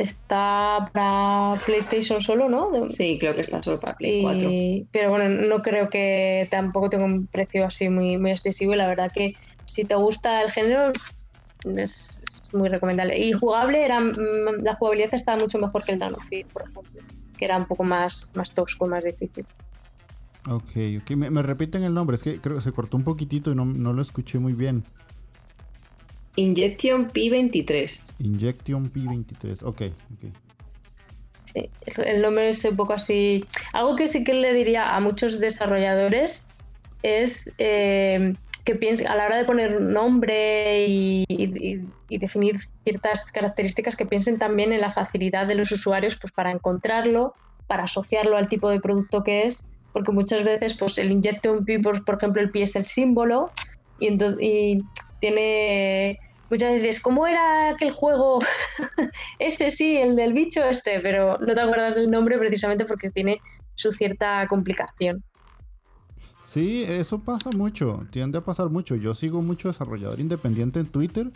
está 0.00 0.90
para 0.92 1.60
PlayStation 1.64 2.20
solo, 2.20 2.48
¿no? 2.48 2.90
Sí, 2.90 3.18
creo 3.18 3.34
que 3.34 3.42
está 3.42 3.62
solo 3.62 3.78
para 3.78 3.96
Play 3.96 4.22
4. 4.22 4.50
Pero 4.90 5.10
bueno, 5.10 5.28
no 5.28 5.62
creo 5.62 5.90
que 5.90 6.48
tampoco 6.50 6.88
tenga 6.88 7.04
un 7.04 7.26
precio 7.26 7.66
así 7.66 7.88
muy, 7.88 8.16
muy 8.16 8.30
excesivo 8.30 8.72
y 8.72 8.76
la 8.76 8.88
verdad 8.88 9.10
que 9.12 9.34
si 9.66 9.84
te 9.84 9.94
gusta 9.94 10.42
el 10.42 10.50
género 10.50 10.92
es, 11.76 12.20
muy 12.52 12.68
recomendable. 12.68 13.18
Y 13.18 13.32
jugable, 13.32 13.84
era, 13.84 14.00
mm, 14.00 14.62
la 14.62 14.74
jugabilidad 14.76 15.14
estaba 15.14 15.38
mucho 15.38 15.58
mejor 15.58 15.84
que 15.84 15.92
el 15.92 15.98
Danofit, 15.98 16.50
por 16.50 16.62
ejemplo, 16.62 17.02
que 17.36 17.44
era 17.44 17.56
un 17.56 17.66
poco 17.66 17.84
más, 17.84 18.30
más 18.34 18.52
tosco, 18.52 18.86
más 18.86 19.04
difícil. 19.04 19.44
Ok, 20.48 20.70
ok. 21.02 21.10
Me, 21.10 21.30
me, 21.30 21.42
repiten 21.42 21.82
el 21.82 21.92
nombre, 21.92 22.16
es 22.16 22.22
que 22.22 22.40
creo 22.40 22.56
que 22.56 22.62
se 22.62 22.72
cortó 22.72 22.96
un 22.96 23.04
poquitito 23.04 23.52
y 23.52 23.54
no, 23.54 23.66
no 23.66 23.92
lo 23.92 24.00
escuché 24.00 24.38
muy 24.38 24.54
bien. 24.54 24.82
Injection 26.36 27.08
P23. 27.08 28.14
Injection 28.20 28.92
P23, 28.92 29.62
ok, 29.62 29.82
ok. 30.14 30.32
Sí, 31.44 31.68
el 32.04 32.22
nombre 32.22 32.48
es 32.48 32.64
un 32.64 32.76
poco 32.76 32.92
así. 32.92 33.44
Algo 33.72 33.96
que 33.96 34.06
sí 34.06 34.22
que 34.22 34.34
le 34.34 34.54
diría 34.54 34.94
a 34.94 35.00
muchos 35.00 35.40
desarrolladores 35.40 36.46
es 37.02 37.50
eh, 37.58 38.32
que 38.64 38.74
piensen, 38.74 39.08
a 39.08 39.16
la 39.16 39.26
hora 39.26 39.36
de 39.36 39.44
poner 39.44 39.80
nombre 39.80 40.86
y, 40.86 41.24
definir 42.08 42.58
ciertas 42.84 43.32
características, 43.32 43.96
que 43.96 44.06
piensen 44.06 44.38
también 44.38 44.72
en 44.72 44.80
la 44.80 44.90
facilidad 44.90 45.46
de 45.46 45.54
los 45.54 45.72
usuarios 45.72 46.16
pues, 46.16 46.32
para 46.32 46.50
encontrarlo, 46.50 47.34
para 47.66 47.84
asociarlo 47.84 48.36
al 48.36 48.48
tipo 48.48 48.68
de 48.68 48.80
producto 48.80 49.22
que 49.22 49.46
es, 49.46 49.70
porque 49.92 50.12
muchas 50.12 50.44
veces 50.44 50.74
pues, 50.74 50.98
el 50.98 51.10
Injection 51.10 51.64
P, 51.64 51.80
por, 51.80 52.02
ejemplo, 52.16 52.42
el 52.42 52.50
P 52.50 52.62
es 52.62 52.76
el 52.76 52.86
símbolo 52.86 53.50
y, 53.98 54.08
entonces, 54.08 54.40
y 54.40 54.78
tiene 55.20 56.18
muchas 56.50 56.72
veces, 56.72 57.00
¿cómo 57.00 57.26
era 57.26 57.70
aquel 57.70 57.92
juego? 57.92 58.40
este 59.38 59.70
sí, 59.70 59.96
el 59.96 60.16
del 60.16 60.32
bicho 60.32 60.64
este, 60.64 61.00
pero 61.00 61.38
no 61.38 61.54
te 61.54 61.60
acuerdas 61.60 61.94
del 61.94 62.10
nombre 62.10 62.38
precisamente 62.38 62.84
porque 62.84 63.10
tiene 63.10 63.40
su 63.74 63.92
cierta 63.92 64.46
complicación. 64.48 65.22
Sí, 66.44 66.84
eso 66.86 67.20
pasa 67.20 67.50
mucho, 67.50 68.06
tiende 68.10 68.38
a 68.38 68.40
pasar 68.40 68.70
mucho. 68.70 68.96
Yo 68.96 69.14
sigo 69.14 69.40
mucho 69.40 69.68
desarrollador 69.68 70.18
independiente 70.18 70.80
en 70.80 70.86
Twitter 70.86 71.30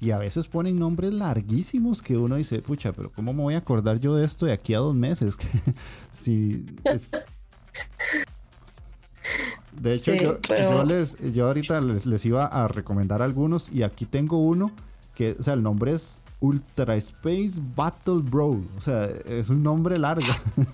y 0.00 0.10
a 0.10 0.18
veces 0.18 0.46
ponen 0.46 0.78
nombres 0.78 1.12
larguísimos 1.12 2.02
que 2.02 2.16
uno 2.16 2.36
dice, 2.36 2.60
pucha, 2.60 2.92
pero 2.92 3.10
¿cómo 3.10 3.32
me 3.32 3.42
voy 3.42 3.54
a 3.54 3.58
acordar 3.58 3.98
yo 3.98 4.14
de 4.14 4.26
esto 4.26 4.46
de 4.46 4.52
aquí 4.52 4.74
a 4.74 4.78
dos 4.78 4.94
meses? 4.94 5.36
si 6.12 6.66
De 9.80 9.94
hecho, 9.94 10.14
yo, 10.14 10.84
les, 10.84 11.16
yo 11.32 11.46
ahorita 11.46 11.80
les, 11.80 12.24
iba 12.24 12.46
a 12.46 12.66
recomendar 12.68 13.22
algunos 13.22 13.68
y 13.72 13.82
aquí 13.82 14.06
tengo 14.06 14.38
uno 14.38 14.72
que, 15.14 15.36
o 15.38 15.42
sea, 15.42 15.54
el 15.54 15.62
nombre 15.62 15.92
es 15.94 16.18
Ultra 16.40 16.96
Space 16.96 17.60
Battle 17.76 18.20
Brawl. 18.22 18.66
O 18.76 18.80
sea, 18.80 19.04
es 19.04 19.50
un 19.50 19.62
nombre 19.62 19.98
largo. 19.98 20.26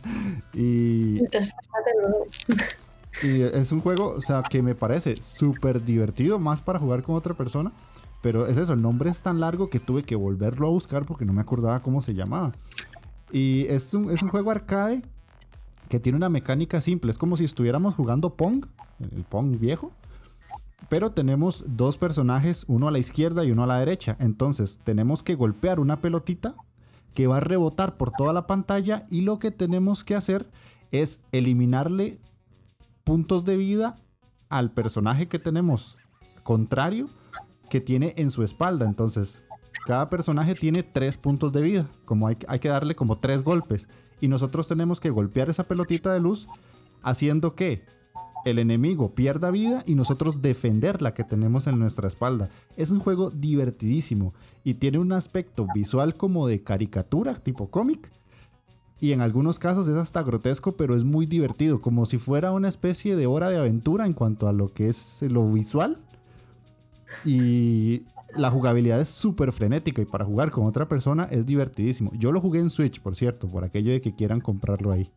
y, 0.55 1.21
y 3.23 3.43
es 3.43 3.73
un 3.73 3.81
juego, 3.81 4.09
o 4.09 4.21
sea, 4.21 4.43
que 4.43 4.63
me 4.63 4.75
parece 4.75 5.21
súper 5.21 5.85
divertido, 5.85 6.39
más 6.39 6.63
para 6.63 6.79
jugar 6.79 7.03
con 7.03 7.15
otra 7.15 7.35
persona. 7.35 7.73
Pero 8.23 8.47
es 8.47 8.57
eso, 8.57 8.73
el 8.73 8.81
nombre 8.81 9.11
es 9.11 9.21
tan 9.21 9.39
largo 9.39 9.69
que 9.69 9.81
tuve 9.81 10.03
que 10.03 10.17
volverlo 10.17 10.67
a 10.67 10.71
buscar 10.71 11.05
porque 11.05 11.27
no 11.27 11.35
me 11.35 11.43
acordaba 11.43 11.83
cómo 11.83 12.01
se 12.01 12.15
llamaba. 12.15 12.53
Y 13.31 13.67
es 13.67 13.93
un, 13.93 14.11
es 14.11 14.23
un 14.23 14.31
juego 14.31 14.51
arcade 14.51 15.03
que 15.91 16.01
tiene 16.01 16.17
una 16.17 16.31
mecánica 16.31 16.81
simple. 16.81 17.11
Es 17.11 17.19
como 17.19 17.37
si 17.37 17.45
estuviéramos 17.45 17.95
jugando 17.95 18.31
Pong, 18.35 18.65
el 19.01 19.25
Pong 19.25 19.59
viejo. 19.59 19.93
Pero 20.89 21.13
tenemos 21.13 21.65
dos 21.67 21.97
personajes, 21.97 22.65
uno 22.69 22.89
a 22.89 22.91
la 22.91 22.99
izquierda 22.99 23.45
y 23.45 23.51
uno 23.51 23.65
a 23.65 23.67
la 23.67 23.79
derecha. 23.79 24.17
Entonces 24.21 24.81
tenemos 24.85 25.23
que 25.23 25.35
golpear 25.35 25.81
una 25.81 26.01
pelotita 26.01 26.55
que 27.15 27.27
va 27.27 27.39
a 27.39 27.41
rebotar 27.41 27.97
por 27.97 28.11
toda 28.11 28.33
la 28.33 28.47
pantalla 28.47 29.07
y 29.09 29.23
lo 29.23 29.39
que 29.39 29.51
tenemos 29.51 30.05
que 30.05 30.15
hacer 30.15 30.47
es 30.91 31.21
eliminarle 31.33 32.21
puntos 33.05 33.45
de 33.45 33.57
vida 33.57 33.99
al 34.49 34.73
personaje 34.73 35.29
que 35.29 35.39
tenemos 35.39 35.97
contrario 36.43 37.09
que 37.71 37.81
tiene 37.81 38.15
en 38.17 38.31
su 38.31 38.43
espalda. 38.43 38.87
Entonces, 38.87 39.43
cada 39.87 40.11
personaje 40.11 40.55
tiene 40.55 40.83
tres 40.83 41.17
puntos 41.17 41.53
de 41.53 41.63
vida. 41.63 41.89
Como 42.05 42.29
hay, 42.29 42.37
hay 42.49 42.59
que 42.59 42.69
darle 42.69 42.95
como 42.95 43.19
tres 43.19 43.43
golpes 43.43 43.89
y 44.21 44.29
nosotros 44.29 44.69
tenemos 44.69 45.01
que 45.01 45.11
golpear 45.11 45.51
esa 45.51 45.65
pelotita 45.65 46.13
de 46.13 46.21
luz 46.21 46.49
haciendo 47.03 47.55
que 47.55 47.85
el 48.45 48.59
enemigo 48.59 49.15
pierda 49.15 49.51
vida 49.51 49.83
y 49.87 49.95
nosotros 49.95 50.43
defender 50.43 51.03
la 51.03 51.15
que 51.15 51.25
tenemos 51.25 51.67
en 51.67 51.79
nuestra 51.79 52.09
espalda. 52.09 52.51
Es 52.77 52.91
un 52.91 53.01
juego 53.01 53.31
divertidísimo 53.31 54.35
y 54.63 54.75
tiene 54.75 54.99
un 54.99 55.13
aspecto 55.13 55.67
visual 55.75 56.15
como 56.17 56.47
de 56.47 56.63
caricatura, 56.63 57.35
tipo 57.35 57.71
cómic. 57.71 58.13
Y 59.01 59.13
en 59.13 59.21
algunos 59.21 59.59
casos 59.59 59.89
es 59.89 59.97
hasta 59.97 60.23
grotesco, 60.23 60.73
pero 60.77 60.97
es 60.97 61.05
muy 61.05 61.27
divertido, 61.27 61.81
como 61.81 62.07
si 62.07 62.19
fuera 62.19 62.53
una 62.53 62.69
especie 62.69 63.17
de 63.17 63.27
hora 63.27 63.49
de 63.49 63.59
aventura 63.59 64.07
en 64.07 64.13
cuanto 64.13 64.49
a 64.49 64.53
lo 64.53 64.73
que 64.73 64.89
es 64.89 65.23
lo 65.23 65.47
visual. 65.51 65.99
Y 67.25 68.03
la 68.37 68.51
jugabilidad 68.51 69.01
es 69.01 69.09
súper 69.09 69.53
frenética 69.53 70.03
y 70.03 70.07
para 70.07 70.25
jugar 70.25 70.51
con 70.51 70.67
otra 70.67 70.89
persona 70.89 71.25
es 71.31 71.47
divertidísimo. 71.47 72.13
Yo 72.15 72.33
lo 72.33 72.41
jugué 72.41 72.61
en 72.61 72.71
Switch, 72.71 73.01
por 73.01 73.15
cierto, 73.17 73.49
por 73.49 73.65
aquello 73.65 73.93
de 73.93 74.01
que 74.01 74.15
quieran 74.15 74.41
comprarlo 74.41 74.93
ahí. 74.93 75.11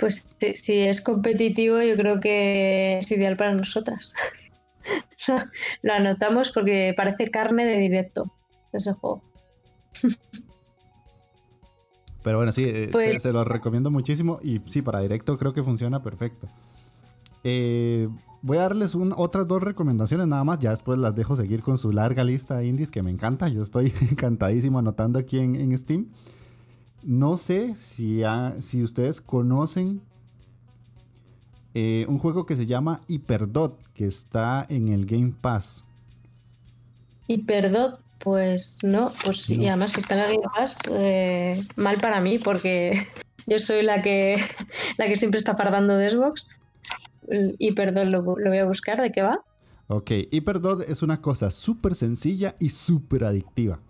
Pues 0.00 0.26
si, 0.54 0.78
es 0.78 1.02
competitivo, 1.02 1.80
yo 1.82 1.94
creo 1.96 2.20
que 2.20 2.98
es 2.98 3.10
ideal 3.12 3.36
para 3.36 3.54
nosotras. 3.54 4.14
lo 5.82 5.92
anotamos 5.92 6.50
porque 6.50 6.94
parece 6.96 7.30
carne 7.30 7.66
de 7.66 7.76
directo 7.76 8.32
ese 8.72 8.92
juego. 8.94 9.22
Pero 12.22 12.38
bueno, 12.38 12.52
sí, 12.52 12.64
eh, 12.64 12.88
pues 12.90 13.22
se, 13.22 13.32
lo 13.32 13.44
recomiendo 13.44 13.90
muchísimo 13.90 14.40
y 14.42 14.60
sí, 14.66 14.82
para 14.82 15.00
directo 15.00 15.38
creo 15.38 15.52
que 15.52 15.62
funciona 15.62 16.02
perfecto. 16.02 16.48
Eh, 17.44 18.08
Voy 18.42 18.56
a 18.56 18.62
darles 18.62 18.96
otras 19.16 19.46
dos 19.46 19.62
recomendaciones 19.62 20.26
nada 20.26 20.44
más. 20.44 20.58
Ya 20.60 20.70
después 20.70 20.98
las 20.98 21.14
dejo 21.14 21.36
seguir 21.36 21.62
con 21.62 21.76
su 21.76 21.92
larga 21.92 22.24
lista 22.24 22.56
de 22.56 22.66
indies 22.66 22.90
que 22.90 23.02
me 23.02 23.10
encanta. 23.10 23.48
Yo 23.48 23.62
estoy 23.62 23.92
encantadísimo 24.10 24.78
anotando 24.78 25.18
aquí 25.18 25.38
en, 25.38 25.76
Steam. 25.76 26.06
No 27.02 27.36
sé 27.36 27.74
si, 27.76 28.22
si 28.60 28.82
ustedes 28.82 29.20
conocen 29.20 30.02
eh, 31.74 32.04
un 32.08 32.18
juego 32.18 32.46
que 32.46 32.56
se 32.56 32.66
llama 32.66 33.00
Hyperdot, 33.08 33.78
que 33.94 34.06
está 34.06 34.66
en 34.68 34.88
el 34.88 35.06
Game 35.06 35.32
Pass. 35.40 35.84
Hyperdot, 37.28 38.00
pues 38.18 38.78
no, 38.82 39.12
pues 39.24 39.48
y 39.48 39.66
además 39.68 39.92
si 39.92 40.00
está 40.00 40.14
en 40.14 40.20
el 40.20 40.36
Game 40.36 40.52
Pass, 40.54 40.78
eh, 40.90 41.64
mal 41.76 41.98
para 41.98 42.20
mí, 42.20 42.38
porque 42.38 43.06
Yo 43.46 43.58
soy 43.58 43.82
la 43.82 44.00
que, 44.00 44.36
la 44.96 45.06
que 45.06 45.16
siempre 45.16 45.38
está 45.38 45.56
fardando 45.56 45.96
de 45.96 46.10
Xbox. 46.10 46.48
Y 47.58 47.72
perdón, 47.72 48.10
lo, 48.10 48.22
lo 48.22 48.50
voy 48.50 48.58
a 48.58 48.64
buscar, 48.64 49.00
¿de 49.00 49.12
qué 49.12 49.22
va? 49.22 49.40
Ok, 49.88 50.10
Hyperdot 50.30 50.88
es 50.88 51.02
una 51.02 51.20
cosa 51.20 51.50
súper 51.50 51.94
sencilla 51.94 52.56
y 52.58 52.70
súper 52.70 53.24
adictiva. 53.24 53.80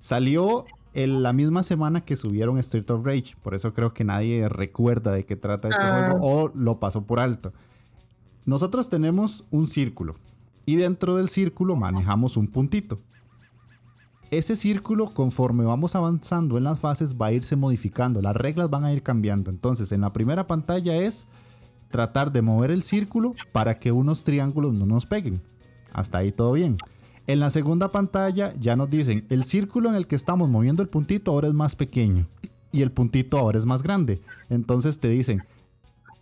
Salió 0.00 0.64
en 0.96 1.22
la 1.22 1.32
misma 1.32 1.62
semana 1.62 2.04
que 2.04 2.16
subieron 2.16 2.58
Street 2.58 2.90
of 2.90 3.04
Rage, 3.04 3.36
por 3.42 3.54
eso 3.54 3.72
creo 3.72 3.92
que 3.92 4.02
nadie 4.02 4.48
recuerda 4.48 5.12
de 5.12 5.24
qué 5.26 5.36
trata 5.36 5.68
este 5.68 5.80
Ah. 5.82 6.10
juego 6.10 6.26
o 6.26 6.50
lo 6.54 6.80
pasó 6.80 7.06
por 7.06 7.20
alto. 7.20 7.52
Nosotros 8.44 8.88
tenemos 8.88 9.44
un 9.50 9.66
círculo 9.66 10.16
y 10.64 10.76
dentro 10.76 11.16
del 11.16 11.28
círculo 11.28 11.76
manejamos 11.76 12.36
un 12.36 12.48
puntito. 12.48 13.00
Ese 14.30 14.56
círculo, 14.56 15.12
conforme 15.14 15.64
vamos 15.64 15.94
avanzando 15.94 16.58
en 16.58 16.64
las 16.64 16.80
fases, 16.80 17.14
va 17.14 17.26
a 17.26 17.32
irse 17.32 17.54
modificando, 17.56 18.20
las 18.22 18.34
reglas 18.34 18.68
van 18.70 18.84
a 18.84 18.92
ir 18.92 19.02
cambiando. 19.02 19.50
Entonces, 19.50 19.92
en 19.92 20.00
la 20.00 20.12
primera 20.12 20.46
pantalla 20.48 20.96
es 20.96 21.26
tratar 21.90 22.32
de 22.32 22.42
mover 22.42 22.72
el 22.72 22.82
círculo 22.82 23.34
para 23.52 23.78
que 23.78 23.92
unos 23.92 24.24
triángulos 24.24 24.74
no 24.74 24.84
nos 24.86 25.06
peguen. 25.06 25.42
Hasta 25.92 26.18
ahí 26.18 26.32
todo 26.32 26.52
bien. 26.52 26.76
En 27.26 27.40
la 27.40 27.50
segunda 27.50 27.90
pantalla 27.90 28.54
ya 28.58 28.76
nos 28.76 28.88
dicen, 28.88 29.26
el 29.30 29.42
círculo 29.42 29.88
en 29.88 29.96
el 29.96 30.06
que 30.06 30.14
estamos 30.14 30.48
moviendo 30.48 30.82
el 30.82 30.88
puntito 30.88 31.32
ahora 31.32 31.48
es 31.48 31.54
más 31.54 31.74
pequeño 31.74 32.26
y 32.70 32.82
el 32.82 32.92
puntito 32.92 33.36
ahora 33.38 33.58
es 33.58 33.66
más 33.66 33.82
grande. 33.82 34.20
Entonces 34.48 35.00
te 35.00 35.08
dicen, 35.08 35.42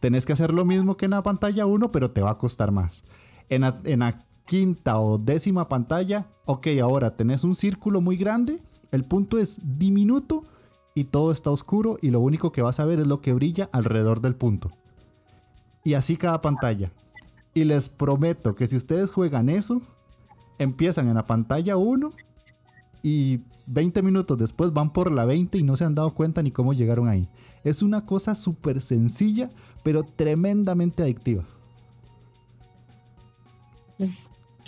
tenés 0.00 0.24
que 0.24 0.32
hacer 0.32 0.54
lo 0.54 0.64
mismo 0.64 0.96
que 0.96 1.04
en 1.04 1.10
la 1.10 1.22
pantalla 1.22 1.66
1, 1.66 1.92
pero 1.92 2.10
te 2.10 2.22
va 2.22 2.30
a 2.30 2.38
costar 2.38 2.70
más. 2.70 3.04
En 3.50 3.60
la, 3.60 4.24
quinta 4.46 4.98
o 4.98 5.16
décima 5.16 5.68
pantalla, 5.68 6.26
ok, 6.44 6.68
ahora 6.82 7.16
tenés 7.16 7.44
un 7.44 7.56
círculo 7.56 8.02
muy 8.02 8.18
grande, 8.18 8.62
el 8.90 9.04
punto 9.04 9.38
es 9.38 9.58
diminuto 9.62 10.44
y 10.94 11.04
todo 11.04 11.32
está 11.32 11.50
oscuro 11.50 11.96
y 12.02 12.10
lo 12.10 12.20
único 12.20 12.52
que 12.52 12.60
vas 12.60 12.78
a 12.78 12.84
ver 12.84 13.00
es 13.00 13.06
lo 13.06 13.22
que 13.22 13.32
brilla 13.32 13.70
alrededor 13.72 14.20
del 14.20 14.36
punto. 14.36 14.70
Y 15.82 15.94
así 15.94 16.16
cada 16.16 16.40
pantalla. 16.40 16.92
Y 17.54 17.64
les 17.64 17.88
prometo 17.88 18.54
que 18.54 18.66
si 18.66 18.76
ustedes 18.76 19.10
juegan 19.10 19.48
eso, 19.48 19.80
empiezan 20.58 21.08
en 21.08 21.14
la 21.14 21.24
pantalla 21.24 21.76
1 21.76 22.12
y 23.02 23.40
20 23.66 24.02
minutos 24.02 24.38
después 24.38 24.72
van 24.72 24.92
por 24.92 25.10
la 25.10 25.24
20 25.24 25.58
y 25.58 25.62
no 25.62 25.76
se 25.76 25.84
han 25.84 25.94
dado 25.94 26.14
cuenta 26.14 26.42
ni 26.42 26.50
cómo 26.50 26.72
llegaron 26.72 27.08
ahí. 27.08 27.28
Es 27.62 27.82
una 27.82 28.04
cosa 28.04 28.34
súper 28.34 28.80
sencilla, 28.80 29.50
pero 29.82 30.04
tremendamente 30.04 31.02
adictiva. 31.02 31.44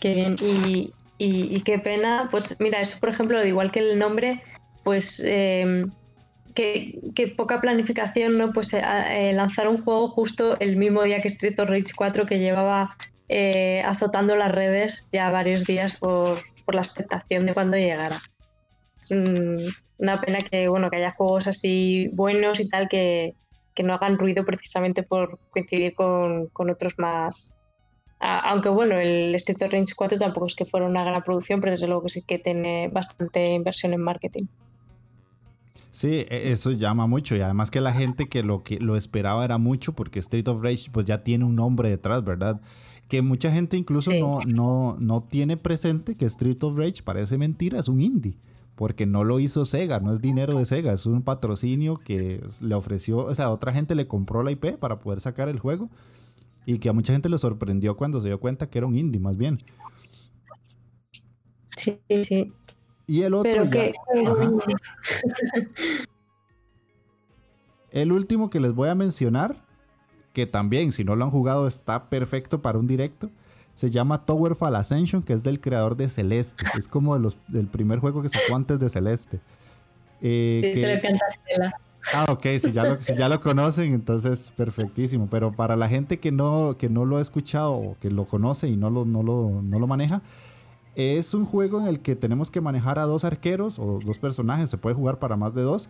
Qué 0.00 0.14
bien. 0.14 0.36
Y, 1.18 1.60
qué 1.62 1.78
pena, 1.78 2.28
pues 2.30 2.56
mira, 2.60 2.80
eso 2.80 2.98
por 3.00 3.08
ejemplo, 3.08 3.38
al 3.38 3.46
igual 3.46 3.70
que 3.70 3.80
el 3.80 3.98
nombre, 3.98 4.42
pues 4.84 5.22
eh, 5.24 5.86
que, 6.54 6.98
que 7.14 7.28
poca 7.28 7.60
planificación, 7.60 8.36
¿no? 8.36 8.52
Pues 8.52 8.72
eh, 8.74 8.82
eh, 9.10 9.32
lanzar 9.32 9.68
un 9.68 9.82
juego 9.82 10.08
justo 10.08 10.58
el 10.58 10.76
mismo 10.76 11.02
día 11.02 11.20
que 11.20 11.28
Street 11.28 11.58
of 11.58 11.68
Rage 11.68 11.94
4 11.96 12.26
que 12.26 12.38
llevaba 12.38 12.96
eh, 13.28 13.82
azotando 13.84 14.36
las 14.36 14.52
redes 14.52 15.08
ya 15.12 15.30
varios 15.30 15.64
días 15.64 15.98
por, 15.98 16.38
por 16.64 16.74
la 16.74 16.82
expectación 16.82 17.46
de 17.46 17.54
cuándo 17.54 17.76
llegara. 17.76 18.16
Es 19.00 19.10
un- 19.10 19.58
una 19.98 20.20
pena 20.20 20.40
que, 20.42 20.68
bueno, 20.68 20.90
que 20.90 20.96
haya 20.96 21.12
juegos 21.12 21.46
así 21.46 22.08
buenos 22.12 22.60
y 22.60 22.68
tal 22.68 22.88
que, 22.88 23.34
que 23.74 23.82
no 23.82 23.94
hagan 23.94 24.18
ruido 24.18 24.44
precisamente 24.44 25.02
por 25.02 25.40
coincidir 25.50 25.94
con, 25.94 26.48
con 26.48 26.70
otros 26.70 26.94
más, 26.98 27.54
Aunque 28.20 28.68
bueno, 28.70 28.98
el 29.00 29.34
Street 29.36 29.62
of 29.62 29.72
Rage 29.72 29.94
4 29.96 30.18
tampoco 30.18 30.46
es 30.46 30.54
que 30.56 30.66
fuera 30.66 30.86
una 30.86 31.04
gran 31.04 31.22
producción, 31.22 31.60
pero 31.60 31.72
desde 31.72 31.86
luego 31.88 32.04
que 32.04 32.10
sí 32.10 32.22
que 32.24 32.38
tiene 32.38 32.88
bastante 32.88 33.46
inversión 33.54 33.94
en 33.94 34.02
marketing. 34.02 34.46
Sí, 35.90 36.26
e- 36.28 36.52
eso 36.52 36.72
llama 36.72 37.06
mucho 37.06 37.36
y 37.36 37.40
además 37.40 37.70
que 37.70 37.80
la 37.80 37.92
gente 37.92 38.28
que 38.28 38.42
lo 38.42 38.62
que 38.62 38.78
lo 38.80 38.96
esperaba 38.96 39.44
era 39.44 39.58
mucho 39.58 39.94
porque 39.94 40.18
Street 40.20 40.48
of 40.48 40.62
Rage 40.62 40.90
pues 40.92 41.06
ya 41.06 41.22
tiene 41.24 41.44
un 41.44 41.56
nombre 41.56 41.88
detrás, 41.90 42.22
¿verdad? 42.24 42.60
Que 43.08 43.22
mucha 43.22 43.52
gente 43.52 43.76
incluso 43.76 44.10
Sí. 44.10 44.20
no, 44.20 44.40
no, 44.46 44.96
no 44.98 45.22
tiene 45.22 45.56
presente 45.56 46.16
que 46.16 46.24
Street 46.26 46.62
of 46.62 46.76
Rage 46.76 47.02
parece 47.04 47.38
mentira, 47.38 47.78
es 47.78 47.88
un 47.88 48.00
indie. 48.00 48.36
Porque 48.74 49.06
no 49.06 49.24
lo 49.24 49.40
hizo 49.40 49.64
Sega, 49.64 50.00
no 50.00 50.12
es 50.12 50.20
dinero 50.20 50.58
de 50.58 50.66
Sega, 50.66 50.92
es 50.92 51.06
un 51.06 51.22
patrocinio 51.22 51.96
que 51.96 52.44
le 52.60 52.74
ofreció, 52.74 53.18
o 53.18 53.34
sea, 53.34 53.50
otra 53.50 53.72
gente 53.72 53.94
le 53.94 54.06
compró 54.06 54.42
la 54.42 54.50
IP 54.50 54.76
para 54.78 54.98
poder 54.98 55.20
sacar 55.22 55.48
el 55.48 55.58
juego 55.58 55.88
y 56.66 56.78
que 56.78 56.88
a 56.90 56.92
mucha 56.92 57.12
gente 57.14 57.28
le 57.30 57.38
sorprendió 57.38 57.96
cuando 57.96 58.20
se 58.20 58.26
dio 58.26 58.38
cuenta 58.38 58.68
que 58.68 58.78
era 58.78 58.86
un 58.86 58.96
indie, 58.98 59.20
más 59.20 59.36
bien. 59.38 59.62
Sí, 61.76 61.98
sí. 62.24 62.52
Y 63.06 63.22
el 63.22 63.34
otro 63.34 63.52
Pero 63.52 63.70
que. 63.70 63.92
El 67.90 68.12
último 68.12 68.50
que 68.50 68.60
les 68.60 68.72
voy 68.72 68.88
a 68.88 68.94
mencionar, 68.94 69.64
que 70.36 70.46
también 70.46 70.92
si 70.92 71.02
no 71.02 71.16
lo 71.16 71.24
han 71.24 71.30
jugado 71.30 71.66
está 71.66 72.10
perfecto 72.10 72.60
para 72.60 72.78
un 72.78 72.86
directo, 72.86 73.30
se 73.74 73.90
llama 73.90 74.26
Towerfall 74.26 74.76
Ascension, 74.76 75.22
que 75.22 75.32
es 75.32 75.42
del 75.42 75.60
creador 75.62 75.96
de 75.96 76.10
Celeste. 76.10 76.62
Es 76.76 76.88
como 76.88 77.14
de 77.14 77.20
los, 77.20 77.38
del 77.48 77.68
primer 77.68 78.00
juego 78.00 78.20
que 78.20 78.28
sacó 78.28 78.54
antes 78.54 78.78
de 78.78 78.90
Celeste. 78.90 79.40
Eh, 80.20 80.60
Sí, 80.62 80.70
que- 80.74 80.80
se 80.80 80.86
le 80.94 81.00
canta. 81.00 81.24
Ah, 82.12 82.26
ok, 82.28 82.46
si 82.60 82.70
ya, 82.70 82.84
lo, 82.84 83.02
si 83.02 83.16
ya 83.16 83.30
lo 83.30 83.40
conocen, 83.40 83.94
entonces 83.94 84.52
perfectísimo. 84.54 85.26
Pero 85.30 85.52
para 85.56 85.74
la 85.74 85.88
gente 85.88 86.20
que 86.20 86.32
no, 86.32 86.76
que 86.78 86.90
no 86.90 87.06
lo 87.06 87.16
ha 87.16 87.22
escuchado 87.22 87.72
o 87.72 87.96
que 87.98 88.10
lo 88.10 88.26
conoce 88.26 88.68
y 88.68 88.76
no 88.76 88.90
lo, 88.90 89.06
no, 89.06 89.22
lo, 89.22 89.62
no 89.62 89.78
lo 89.78 89.86
maneja, 89.86 90.20
es 90.96 91.32
un 91.32 91.46
juego 91.46 91.80
en 91.80 91.86
el 91.86 92.00
que 92.00 92.14
tenemos 92.14 92.50
que 92.50 92.60
manejar 92.60 92.98
a 92.98 93.04
dos 93.04 93.24
arqueros 93.24 93.78
o 93.78 94.00
dos 94.04 94.18
personajes, 94.18 94.68
se 94.68 94.76
puede 94.76 94.94
jugar 94.94 95.18
para 95.18 95.36
más 95.36 95.54
de 95.54 95.62
dos. 95.62 95.88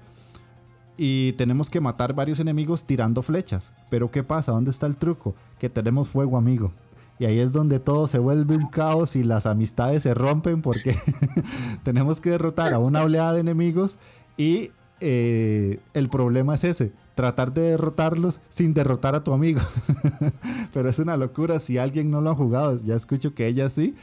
Y 0.99 1.33
tenemos 1.35 1.69
que 1.69 1.81
matar 1.81 2.15
varios 2.15 2.41
enemigos 2.41 2.85
tirando 2.85 3.23
flechas. 3.23 3.73
Pero 3.91 4.11
¿qué 4.11 4.23
pasa? 4.23 4.53
¿Dónde 4.53 4.71
está 4.71 4.87
el 4.87 4.97
truco? 4.97 5.35
Que 5.59 5.69
tenemos 5.69 6.09
fuego 6.09 6.39
amigo. 6.39 6.73
Y 7.19 7.25
ahí 7.25 7.39
es 7.39 7.53
donde 7.53 7.81
todo 7.81 8.07
se 8.07 8.19
vuelve 8.19 8.57
un 8.57 8.69
caos 8.69 9.17
y 9.17 9.25
las 9.25 9.47
amistades 9.47 10.03
se 10.03 10.13
rompen 10.13 10.61
porque 10.61 10.97
tenemos 11.83 12.21
que 12.21 12.31
derrotar 12.31 12.75
a 12.75 12.79
una 12.79 13.03
oleada 13.03 13.33
de 13.33 13.41
enemigos 13.41 13.99
y 14.37 14.71
eh, 15.01 15.81
el 15.95 16.09
problema 16.11 16.55
es 16.55 16.65
ese, 16.65 16.93
tratar 17.15 17.55
de 17.55 17.63
derrotarlos 17.63 18.41
sin 18.51 18.75
derrotar 18.75 19.15
a 19.15 19.25
tu 19.25 19.33
amigo. 19.33 19.61
pero 20.75 20.91
es 20.91 20.99
una 20.99 21.17
locura 21.17 21.59
si 21.59 21.79
alguien 21.79 22.11
no 22.11 22.21
lo 22.21 22.31
ha 22.31 22.35
jugado, 22.35 22.79
ya 22.85 22.95
escucho 22.95 23.35
que 23.35 23.47
ella 23.47 23.71
sí, 23.71 23.95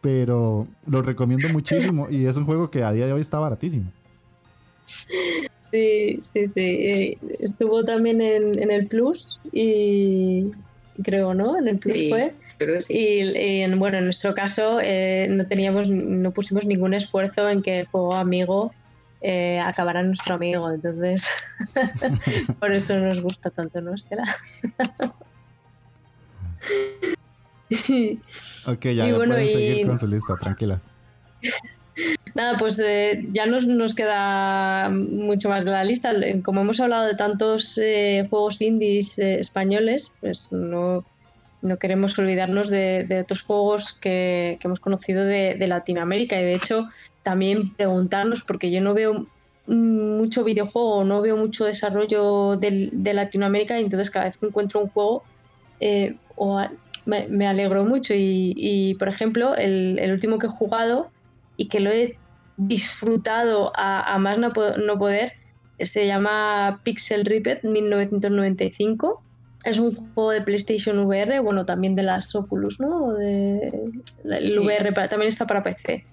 pero 0.00 0.66
lo 0.86 1.02
recomiendo 1.02 1.48
muchísimo 1.50 2.08
y 2.08 2.24
es 2.24 2.36
un 2.36 2.46
juego 2.46 2.70
que 2.70 2.82
a 2.82 2.92
día 2.92 3.06
de 3.06 3.12
hoy 3.12 3.20
está 3.20 3.38
baratísimo. 3.38 3.90
Sí, 5.60 6.18
sí, 6.20 6.46
sí. 6.46 6.60
Eh, 6.60 7.18
Estuvo 7.40 7.84
también 7.84 8.20
en, 8.20 8.58
en 8.62 8.70
el 8.70 8.86
Plus 8.86 9.40
y 9.52 10.50
creo, 11.02 11.34
¿no? 11.34 11.58
En 11.58 11.68
el 11.68 11.78
Plus 11.78 11.96
Sí. 11.98 12.08
fue. 12.10 12.34
Creo 12.58 12.76
que 12.76 12.82
sí. 12.82 12.94
Y, 12.96 13.20
y 13.36 13.60
en, 13.62 13.78
bueno, 13.78 13.98
en 13.98 14.04
nuestro 14.04 14.34
caso 14.34 14.78
eh, 14.80 15.26
no 15.30 15.46
teníamos, 15.46 15.88
no 15.88 16.32
pusimos 16.32 16.66
ningún 16.66 16.94
esfuerzo 16.94 17.48
en 17.48 17.62
que 17.62 17.80
el 17.80 17.86
juego 17.86 18.14
amigo 18.14 18.72
eh, 19.20 19.58
acabara 19.58 20.00
en 20.00 20.08
nuestro 20.08 20.34
amigo. 20.36 20.70
Entonces, 20.70 21.26
por 22.60 22.72
eso 22.72 22.98
nos 22.98 23.20
gusta 23.20 23.50
tanto, 23.50 23.80
¿no, 23.80 23.94
Estela? 23.94 24.24
Ok, 28.66 28.84
ya, 28.84 28.90
Y 28.92 28.96
ya 28.96 29.16
bueno, 29.16 29.34
pueden 29.34 29.48
y- 29.48 29.50
seguir 29.50 29.86
con 29.86 29.98
su 29.98 30.06
lista, 30.06 30.36
tranquilas. 30.36 30.90
Nada, 32.34 32.58
pues 32.58 32.78
eh, 32.80 33.24
ya 33.30 33.46
nos, 33.46 33.66
nos 33.66 33.94
queda 33.94 34.88
mucho 34.90 35.48
más 35.48 35.64
de 35.64 35.70
la 35.70 35.84
lista. 35.84 36.12
Como 36.42 36.62
hemos 36.62 36.80
hablado 36.80 37.06
de 37.06 37.14
tantos 37.14 37.78
eh, 37.78 38.26
juegos 38.28 38.60
indies 38.60 39.18
eh, 39.18 39.38
españoles, 39.38 40.10
pues 40.20 40.50
no, 40.50 41.04
no 41.62 41.76
queremos 41.78 42.18
olvidarnos 42.18 42.68
de, 42.70 43.20
otros 43.22 43.42
juegos 43.42 43.92
que, 43.92 44.58
hemos 44.62 44.80
conocido 44.80 45.24
de, 45.24 45.64
Latinoamérica. 45.66 46.40
Y 46.40 46.44
de 46.44 46.54
hecho, 46.54 46.88
también 47.22 47.72
preguntarnos, 47.74 48.42
porque 48.42 48.70
yo 48.72 48.80
no 48.80 48.94
veo 48.94 49.26
mucho 49.66 50.44
videojuego, 50.44 51.04
no 51.04 51.22
veo 51.22 51.36
mucho 51.36 51.64
desarrollo 51.64 52.56
de 52.56 53.14
Latinoamérica, 53.14 53.78
y 53.78 53.84
entonces 53.84 54.10
cada 54.10 54.26
vez 54.26 54.36
que 54.36 54.46
encuentro 54.46 54.80
un 54.80 54.88
juego, 54.88 55.22
eh, 55.78 56.16
me 57.06 57.46
alegro 57.46 57.84
mucho. 57.84 58.12
Y, 58.12 58.54
y, 58.56 58.94
por 58.96 59.08
ejemplo, 59.08 59.54
el, 59.54 60.00
el 60.00 60.10
último 60.10 60.40
que 60.40 60.46
he 60.46 60.50
jugado 60.50 61.10
y 61.56 61.68
que 61.68 61.80
lo 61.80 61.90
he 61.90 62.16
disfrutado 62.56 63.72
a, 63.76 64.14
a 64.14 64.18
más 64.18 64.38
no, 64.38 64.52
po- 64.52 64.76
no 64.78 64.98
poder. 64.98 65.32
Se 65.80 66.06
llama 66.06 66.80
Pixel 66.84 67.24
Ripped 67.24 67.62
1995. 67.64 69.22
Es 69.64 69.78
un 69.78 69.94
juego 69.94 70.30
de 70.30 70.42
PlayStation 70.42 70.98
VR, 71.00 71.40
bueno, 71.40 71.64
también 71.64 71.94
de 71.96 72.02
las 72.02 72.34
Oculus, 72.34 72.78
¿no? 72.80 73.12
De, 73.14 73.72
el 74.24 74.46
Sí. 74.48 74.58
VR 74.58 74.92
para- 74.92 75.08
también 75.08 75.28
está 75.30 75.46
para 75.46 75.62
PC. 75.62 76.04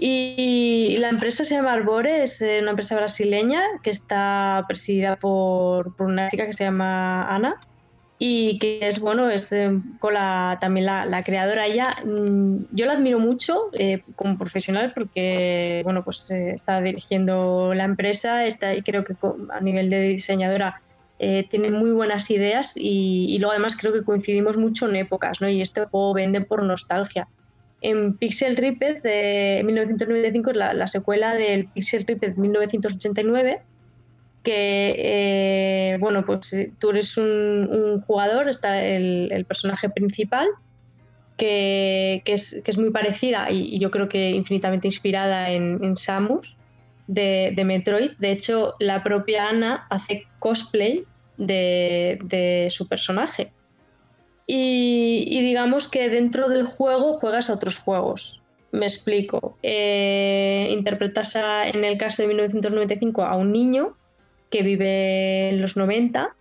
Y 0.00 0.96
la 1.00 1.08
empresa 1.08 1.42
se 1.42 1.54
llama 1.56 1.72
Arbore, 1.72 2.22
es 2.22 2.40
eh, 2.42 2.58
una 2.62 2.70
empresa 2.70 2.94
brasileña 2.96 3.62
que 3.82 3.90
está 3.90 4.64
presidida 4.68 5.16
por, 5.16 5.96
por 5.96 6.06
una 6.06 6.28
chica 6.28 6.46
que 6.46 6.52
se 6.52 6.64
llama 6.64 7.34
Ana. 7.34 7.60
Y 8.18 8.58
que 8.58 8.80
es 8.82 8.98
bueno, 8.98 9.30
es 9.30 9.52
eh, 9.52 9.70
con 10.00 10.14
la, 10.14 10.58
también 10.60 10.86
la, 10.86 11.22
creadora 11.24 11.66
ella. 11.66 11.96
Mm, 12.04 12.64
yo 12.72 12.86
la 12.86 12.94
admiro 12.94 13.20
mucho 13.20 13.70
eh, 13.74 14.02
como 14.16 14.36
profesional 14.36 14.92
porque 14.92 15.82
bueno, 15.84 16.02
pues 16.04 16.28
eh, 16.30 16.50
está 16.50 16.80
dirigiendo 16.80 17.72
la 17.74 17.84
empresa 17.84 18.44
está, 18.44 18.74
y 18.74 18.82
creo 18.82 19.04
que 19.04 19.14
a 19.50 19.60
nivel 19.60 19.90
de 19.90 20.00
diseñadora 20.00 20.82
tiene 21.50 21.72
muy 21.72 21.90
buenas 21.90 22.30
ideas 22.30 22.74
y, 22.76 23.38
luego 23.40 23.50
además 23.50 23.76
creo 23.76 23.92
que 23.92 24.04
coincidimos 24.04 24.56
mucho 24.56 24.88
en 24.88 24.94
épocas, 24.94 25.40
¿no? 25.40 25.48
Y 25.48 25.60
este 25.60 25.84
juego 25.84 26.14
vende 26.14 26.42
por 26.42 26.62
nostalgia. 26.62 27.26
En 27.80 28.16
Pixel 28.16 28.56
Ripped 28.56 29.02
de 29.02 29.62
1995 29.64 30.50
es 30.52 30.56
la, 30.56 30.74
la 30.74 30.86
secuela 30.86 31.34
del 31.34 31.66
Pixel 31.66 32.06
Ripped 32.06 32.36
1989 32.36 33.62
que, 34.42 34.94
eh, 34.96 35.96
bueno, 35.98 36.24
pues 36.24 36.52
eh, 36.52 36.72
tú 36.78 36.90
eres 36.90 37.16
un, 37.16 38.02
jugador, 38.06 38.48
está 38.48 38.84
el, 38.84 39.44
personaje 39.46 39.90
principal, 39.90 40.46
que, 41.36 42.22
es, 42.24 42.78
muy 42.78 42.90
parecida 42.90 43.50
y, 43.50 43.78
yo 43.78 43.90
creo 43.90 44.08
que 44.08 44.30
infinitamente 44.30 44.88
inspirada 44.88 45.50
en, 45.50 45.96
Samus 45.96 46.56
de, 47.06 47.62
Metroid. 47.64 48.12
De 48.18 48.32
hecho, 48.32 48.74
la 48.80 49.02
propia 49.02 49.48
Ana 49.48 49.86
hace 49.90 50.20
cosplay 50.38 51.04
de, 51.36 52.68
su 52.70 52.88
personaje. 52.88 53.52
Y, 54.46 55.40
digamos 55.42 55.88
que 55.88 56.08
dentro 56.08 56.48
del 56.48 56.64
juego 56.64 57.14
juegas 57.14 57.50
a 57.50 57.54
otros 57.54 57.78
juegos. 57.78 58.42
Me 58.70 58.86
explico. 58.86 59.56
Eh, 59.62 60.68
interpretas 60.70 61.34
en 61.36 61.84
el 61.84 61.96
caso 61.96 62.22
de 62.22 62.28
1995 62.28 63.22
a 63.22 63.36
un 63.36 63.52
niño 63.52 63.97
que 64.50 64.62
vive 64.62 65.50
en 65.50 65.60
los 65.60 65.76
90 65.76 66.34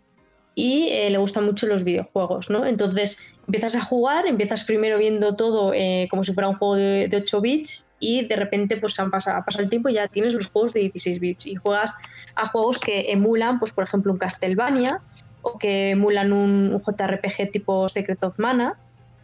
y 0.55 0.88
eh, 0.89 1.12
le 1.12 1.20
gustan 1.20 1.45
mucho 1.45 1.68
los 1.68 1.84
videojuegos, 1.84 2.49
¿no? 2.49 2.66
Entonces 2.66 3.20
empiezas 3.45 3.76
a 3.76 3.82
jugar, 3.82 4.26
empiezas 4.26 4.64
primero 4.64 4.97
viendo 4.97 5.36
todo 5.36 5.72
eh, 5.72 6.08
como 6.10 6.24
si 6.24 6.34
fuera 6.34 6.49
un 6.49 6.55
juego 6.55 6.76
de, 6.76 7.10
8 7.14 7.41
bits 7.41 7.86
y 7.99 8.26
de 8.26 8.36
repente 8.36 8.76
pues 8.78 8.99
han 8.99 9.12
pasado, 9.12 9.38
ha 9.38 9.45
pasado 9.45 9.64
el 9.64 9.70
tiempo 9.70 9.89
y 9.89 9.93
ya 9.93 10.08
tienes 10.08 10.34
los 10.34 10.47
juegos 10.47 10.74
de 10.74 10.80
16 10.80 11.20
bits 11.20 11.45
y 11.45 11.53
juegas 11.55 11.95
a 12.34 12.47
juegos 12.47 12.80
que 12.80 13.12
emulan, 13.12 13.60
pues 13.60 13.72
por 13.72 13.84
ejemplo 13.84 14.12
un 14.12 14.18
Castlevania 14.18 14.99
o 15.43 15.60
que 15.60 15.91
emulan 15.91 16.34
un, 16.34 16.80
JRPG 16.80 17.51
tipo 17.51 17.88
Secret 17.88 18.24
of 18.24 18.39
Mana 18.39 18.80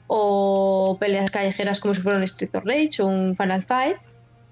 o 0.06 0.98
peleas 1.00 1.32
callejeras 1.32 1.80
como 1.80 1.96
si 1.96 2.02
fuera 2.02 2.20
un 2.20 2.24
Street 2.26 2.54
of 2.54 2.64
Rage 2.64 3.02
o 3.02 3.08
un 3.08 3.36
Final 3.36 3.64
Fight 3.64 3.98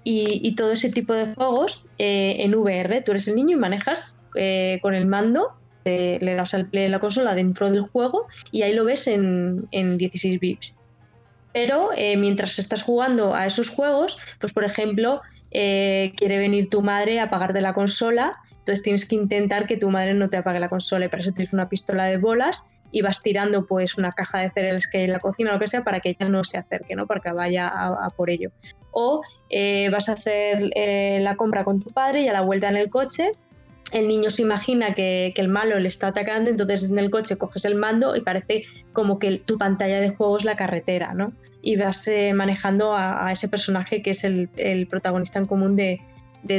y, 0.02 0.52
todo 0.56 0.72
ese 0.72 0.90
tipo 0.90 1.12
de 1.12 1.32
juegos 1.32 1.86
eh, 1.98 2.38
en 2.40 2.56
VR. 2.56 3.02
Tú 3.02 3.12
eres 3.12 3.28
el 3.28 3.36
niño 3.36 3.56
y 3.56 3.60
manejas 3.60 4.18
eh, 4.34 4.78
con 4.82 4.94
el 4.94 5.06
mando, 5.06 5.52
le 5.84 6.34
das 6.34 6.54
al 6.54 6.66
play 6.66 6.88
la 6.88 7.00
consola 7.00 7.34
dentro 7.34 7.68
del 7.70 7.82
juego 7.82 8.28
y 8.52 8.62
ahí 8.62 8.72
lo 8.72 8.84
ves 8.84 9.06
en, 9.08 9.68
16 9.70 10.40
bits. 10.40 10.76
Pero 11.52 11.90
eh, 11.96 12.16
mientras 12.16 12.58
estás 12.58 12.82
jugando 12.82 13.34
a 13.34 13.46
esos 13.46 13.68
juegos, 13.68 14.16
pues 14.40 14.52
por 14.52 14.64
ejemplo, 14.64 15.20
eh, 15.50 16.12
quiere 16.16 16.38
venir 16.38 16.70
tu 16.70 16.82
madre 16.82 17.20
a 17.20 17.24
apagarte 17.24 17.60
la 17.60 17.74
consola, 17.74 18.32
entonces 18.50 18.82
tienes 18.82 19.06
que 19.06 19.16
intentar 19.16 19.66
que 19.66 19.76
tu 19.76 19.90
madre 19.90 20.14
no 20.14 20.30
te 20.30 20.36
apague 20.36 20.60
la 20.60 20.68
consola 20.68 21.06
y 21.06 21.08
para 21.08 21.20
eso 21.20 21.32
tienes 21.32 21.52
una 21.52 21.68
pistola 21.68 22.04
de 22.04 22.16
bolas 22.16 22.64
y 22.92 23.02
vas 23.02 23.20
tirando 23.20 23.66
pues 23.66 23.98
una 23.98 24.12
caja 24.12 24.38
de 24.38 24.50
cereales 24.50 24.86
que 24.86 24.98
hay 24.98 25.04
en 25.04 25.12
la 25.12 25.18
cocina 25.18 25.50
o 25.50 25.54
lo 25.54 25.58
que 25.58 25.66
sea 25.66 25.82
para 25.82 26.00
que 26.00 26.10
ella 26.10 26.28
no 26.28 26.44
se 26.44 26.58
acerque, 26.58 26.94
¿no? 26.94 27.06
Para 27.06 27.20
que 27.20 27.32
vaya 27.32 27.66
a, 27.68 28.08
por 28.10 28.30
ello. 28.30 28.50
O 28.92 29.22
vas 29.90 30.08
a 30.08 30.12
hacer 30.12 30.70
la 31.20 31.36
compra 31.36 31.64
con 31.64 31.80
tu 31.80 31.90
padre 31.90 32.22
y 32.22 32.28
a 32.28 32.32
la 32.32 32.42
vuelta 32.42 32.68
en 32.68 32.76
el 32.76 32.88
coche 32.88 33.32
el 33.92 34.08
niño 34.08 34.30
se 34.30 34.42
imagina 34.42 34.94
que, 34.94 35.32
el 35.36 35.48
malo 35.48 35.78
le 35.78 35.88
está 35.88 36.08
atacando, 36.08 36.50
entonces 36.50 36.90
en 36.90 36.98
el 36.98 37.10
coche 37.10 37.36
coges 37.36 37.64
el 37.64 37.74
mando 37.76 38.16
y 38.16 38.20
parece 38.20 38.64
como 38.92 39.18
que 39.18 39.38
tu 39.38 39.58
pantalla 39.58 40.00
de 40.00 40.10
juego 40.10 40.38
es 40.38 40.44
la 40.44 40.56
carretera, 40.56 41.14
¿no? 41.14 41.32
Y 41.60 41.76
vas 41.76 42.08
eh, 42.08 42.32
manejando 42.34 42.94
a, 42.94 43.30
ese 43.30 43.48
personaje 43.48 44.02
que 44.02 44.10
es 44.10 44.24
el, 44.24 44.48
protagonista 44.88 45.38
en 45.38 45.44
común 45.44 45.76
de, 45.76 46.00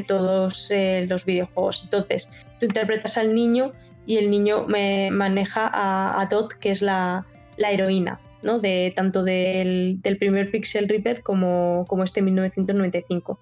todos 0.08 0.72
eh, 0.72 1.06
los 1.10 1.26
videojuegos. 1.26 1.84
Entonces, 1.84 2.30
tú 2.60 2.68
interpretas 2.68 3.18
al 3.18 3.36
niño 3.36 3.74
y 4.06 4.18
el 4.18 4.30
niño 4.30 4.64
me 4.64 5.12
maneja 5.12 5.68
a, 5.68 6.22
a 6.22 6.30
Todd, 6.30 6.50
que 6.60 6.72
es 6.72 6.82
la, 6.82 7.26
heroína, 7.58 8.20
¿no? 8.44 8.60
De, 8.60 8.94
tanto 8.96 9.24
del, 9.24 10.00
primer 10.20 10.52
Pixel 10.52 10.88
Ripper 10.88 11.22
como, 11.22 11.86
como 11.88 12.04
este 12.04 12.22
1995 12.22 13.40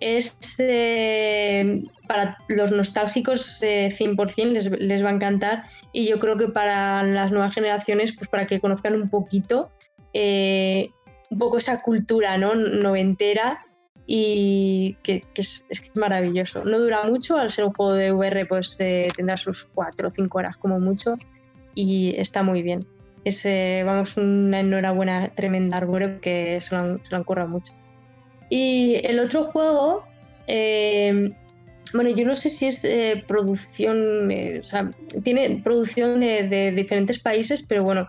es 0.00 0.36
eh, 0.58 1.84
para 2.06 2.36
los 2.48 2.72
nostálgicos 2.72 3.60
100% 3.62 4.34
eh, 4.36 4.46
les, 4.46 4.70
les, 4.70 5.04
va 5.04 5.10
a 5.10 5.12
encantar 5.12 5.64
y 5.92 6.06
yo 6.06 6.18
creo 6.18 6.36
que 6.36 6.48
para 6.48 7.02
las 7.02 7.32
nuevas 7.32 7.54
generaciones, 7.54 8.12
pues 8.12 8.28
para 8.28 8.46
que 8.46 8.60
conozcan 8.60 8.94
un 8.94 9.08
poquito, 9.08 9.70
eh, 10.12 10.90
un 11.30 11.38
poco 11.38 11.58
esa 11.58 11.82
cultura 11.82 12.38
¿no? 12.38 12.54
noventera 12.54 13.64
y 14.06 14.96
que, 15.02 15.22
es, 15.34 15.64
maravilloso. 15.94 16.64
No 16.64 16.78
dura 16.78 17.02
mucho, 17.04 17.36
al 17.36 17.52
ser 17.52 17.64
un 17.64 17.72
juego 17.72 17.94
de 17.94 18.12
VR 18.12 18.46
pues 18.46 18.76
tendrá 18.76 19.36
sus 19.36 19.64
4 19.74 20.08
o 20.08 20.10
5 20.10 20.38
horas 20.38 20.56
como 20.56 20.78
mucho 20.78 21.14
y 21.74 22.14
está 22.16 22.42
muy 22.42 22.62
bien. 22.62 22.80
Es, 23.24 23.42
vamos, 23.86 24.18
una 24.18 24.60
enhorabuena 24.60 25.30
tremenda 25.30 25.78
Arbore 25.78 26.20
que 26.20 26.60
se 26.60 26.74
lo 26.74 26.80
han, 26.80 27.00
se 27.04 27.46
mucho. 27.46 27.72
Y 28.50 29.00
el 29.04 29.18
otro 29.18 29.44
juego, 29.44 30.04
eh, 30.46 31.32
bueno, 31.94 32.10
yo 32.10 32.26
no 32.26 32.34
sé 32.34 32.50
si 32.50 32.66
es 32.66 32.84
eh, 32.84 33.24
producción, 33.26 34.30
eh, 34.30 34.60
o 34.60 34.64
sea, 34.64 34.90
tiene 35.22 35.60
producción 35.62 36.20
de, 36.20 36.72
diferentes 36.76 37.18
países, 37.18 37.62
pero 37.62 37.84
bueno, 37.84 38.08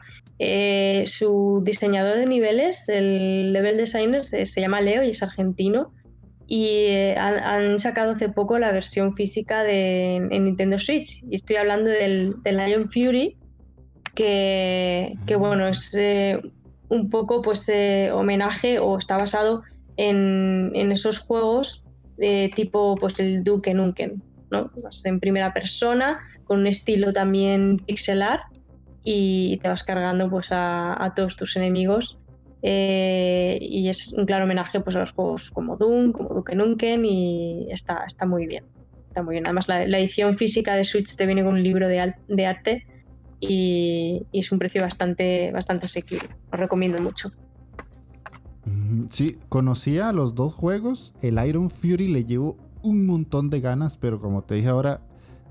su 1.06 1.62
diseñador 1.64 2.18
de 2.18 2.26
niveles, 2.26 2.90
el 2.90 3.54
level 3.54 3.78
designer, 3.78 4.24
se, 4.24 4.46
llama 4.46 4.82
Leo 4.82 5.04
y 5.04 5.12
es 5.12 5.24
argentino. 5.24 5.94
Y 6.48 6.88
han, 7.18 7.80
sacado 7.80 8.12
hace 8.12 8.30
poco 8.30 8.60
la 8.60 8.72
versión 8.72 9.14
física 9.14 9.64
de, 9.64 10.18
en 10.18 10.46
Nintendo 10.46 10.78
Switch. 10.78 11.24
Y 11.30 11.36
estoy 11.36 11.56
hablando 11.56 11.90
del, 11.90 12.36
del 12.44 12.58
Lion 12.58 12.92
Fury, 12.92 13.38
que, 14.14 15.14
que 15.26 15.36
bueno, 15.36 15.68
es 15.68 15.98
un 16.90 17.10
poco 17.10 17.42
pues 17.42 17.68
homenaje 18.12 18.80
o 18.80 18.98
está 18.98 19.18
basado 19.18 19.64
en, 19.98 20.92
esos 20.92 21.20
juegos 21.20 21.84
de 22.18 22.52
tipo 22.56 22.96
pues 22.96 23.20
el 23.20 23.44
Duke 23.44 23.74
Nukem, 23.74 24.22
¿no? 24.52 24.72
Vas 24.82 25.06
en 25.06 25.20
primera 25.20 25.54
persona, 25.54 26.20
con 26.46 26.60
un 26.60 26.68
estilo 26.68 27.14
también 27.14 27.78
pixelar 27.78 28.42
y 29.04 29.58
te 29.58 29.70
vas 29.70 29.84
cargando 29.84 30.30
pues 30.30 30.48
a, 30.52 31.14
todos 31.16 31.36
tus 31.36 31.56
enemigos 31.56 32.18
eh, 32.62 33.58
y 33.62 33.90
es 33.90 34.14
un 34.14 34.26
claro 34.26 34.46
homenaje 34.46 34.80
pues 34.80 34.96
a 34.96 35.00
los 35.00 35.12
juegos 35.12 35.52
como 35.52 35.78
Doom, 35.78 36.12
como 36.12 36.34
Duke 36.34 36.56
Nukem 36.56 37.06
y 37.06 37.68
está, 37.72 38.04
está 38.08 38.26
muy 38.26 38.48
bien. 38.48 38.64
Está 39.08 39.22
muy 39.22 39.36
bien. 39.36 39.46
Además 39.46 39.68
la, 39.68 39.84
edición 39.84 40.34
física 40.34 40.76
de 40.76 40.84
Switch 40.84 41.16
te 41.16 41.26
viene 41.26 41.44
con 41.44 41.54
un 41.54 41.64
libro 41.64 41.88
de, 41.88 42.00
arte 42.46 42.86
y, 43.40 44.26
y, 44.32 44.40
es 44.40 44.52
un 44.52 44.60
precio 44.60 44.82
bastante, 44.82 45.52
bastante 45.52 45.86
asequible. 45.86 46.30
Os 46.52 46.60
recomiendo 46.60 47.02
mucho. 47.02 47.32
Sí, 49.10 49.38
conocía 49.50 50.12
los 50.12 50.36
dos 50.36 50.54
juegos. 50.54 51.14
El 51.22 51.44
Iron 51.46 51.70
Fury 51.70 52.08
le 52.08 52.26
llevo 52.26 52.58
un 52.82 53.06
montón 53.06 53.50
de 53.50 53.62
ganas, 53.62 53.98
pero 53.98 54.20
como 54.20 54.44
te 54.44 54.56
dije 54.56 54.68
ahora, 54.68 55.02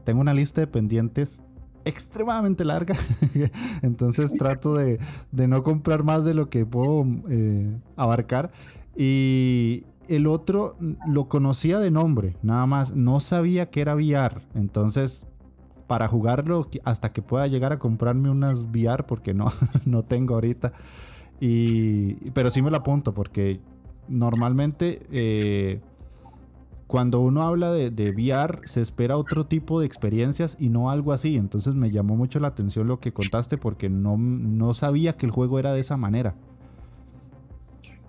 tengo 0.04 0.20
una 0.20 0.34
lista 0.34 0.60
de 0.60 0.66
pendientes 0.66 1.42
extremadamente 1.84 2.64
larga. 2.64 2.96
Entonces 3.82 4.32
trato 4.34 4.74
de, 4.74 4.98
no 5.32 5.62
comprar 5.62 6.02
más 6.02 6.24
de 6.24 6.34
lo 6.34 6.48
que 6.48 6.66
puedo 6.66 7.06
eh, 7.28 7.78
abarcar. 7.96 8.50
Y 8.96 9.84
el 10.08 10.26
otro 10.26 10.76
lo 11.06 11.28
conocía 11.28 11.78
de 11.78 11.90
nombre, 11.90 12.36
nada 12.42 12.66
más. 12.66 12.94
No 12.94 13.20
sabía 13.20 13.70
que 13.70 13.80
era 13.80 13.94
VR. 13.94 14.42
Entonces, 14.54 15.26
para 15.86 16.08
jugarlo, 16.08 16.68
hasta 16.84 17.12
que 17.12 17.22
pueda 17.22 17.46
llegar 17.46 17.72
a 17.72 17.78
comprarme 17.78 18.30
unas 18.30 18.62
VR, 18.62 19.04
porque 19.04 19.34
no, 19.34 19.52
no 19.84 20.02
tengo 20.04 20.34
ahorita. 20.34 20.72
Y, 21.40 22.14
pero 22.30 22.50
sí 22.50 22.62
me 22.62 22.70
lo 22.70 22.78
apunto 22.78 23.12
porque 23.12 23.60
normalmente 24.08 25.00
eh, 25.10 25.80
cuando 26.86 27.20
uno 27.20 27.42
habla 27.42 27.72
de, 27.72 27.90
de, 27.90 28.10
VR 28.10 28.60
se 28.66 28.80
espera 28.80 29.16
otro 29.16 29.46
tipo 29.46 29.80
de 29.80 29.86
experiencias 29.86 30.56
y 30.60 30.68
no 30.68 30.90
algo 30.90 31.12
así. 31.12 31.36
Entonces 31.36 31.74
me 31.74 31.90
llamó 31.90 32.16
mucho 32.16 32.40
la 32.40 32.48
atención 32.48 32.86
lo 32.86 33.00
que 33.00 33.12
contaste 33.12 33.58
porque 33.58 33.88
no, 33.88 34.16
no 34.16 34.74
sabía 34.74 35.14
que 35.14 35.26
el 35.26 35.32
juego 35.32 35.58
era 35.58 35.72
de 35.72 35.80
esa 35.80 35.96
manera. 35.96 36.34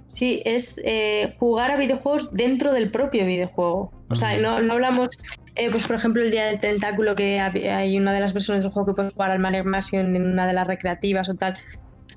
Sí, 0.07 0.41
es 0.45 0.81
eh, 0.85 1.35
jugar 1.39 1.71
a 1.71 1.77
videojuegos 1.77 2.29
dentro 2.31 2.73
del 2.73 2.91
propio 2.91 3.25
videojuego. 3.25 3.91
O 4.09 4.15
sea, 4.15 4.37
no, 4.39 4.61
no 4.61 4.73
hablamos, 4.73 5.09
eh, 5.55 5.71
pues 5.71 5.87
por 5.87 5.95
ejemplo, 5.95 6.21
el 6.21 6.29
día 6.29 6.45
del 6.45 6.59
tentáculo, 6.59 7.15
que 7.15 7.39
hay 7.39 7.97
una 7.97 8.13
de 8.13 8.19
las 8.19 8.33
versiones 8.33 8.63
del 8.63 8.71
juego 8.71 8.87
que 8.87 8.93
puedes 8.93 9.13
jugar 9.13 9.31
al 9.31 9.39
Mario 9.39 9.63
Mansion 9.65 10.15
en 10.15 10.25
una 10.25 10.45
de 10.45 10.53
las 10.53 10.67
recreativas 10.67 11.27
o 11.29 11.33
tal. 11.33 11.57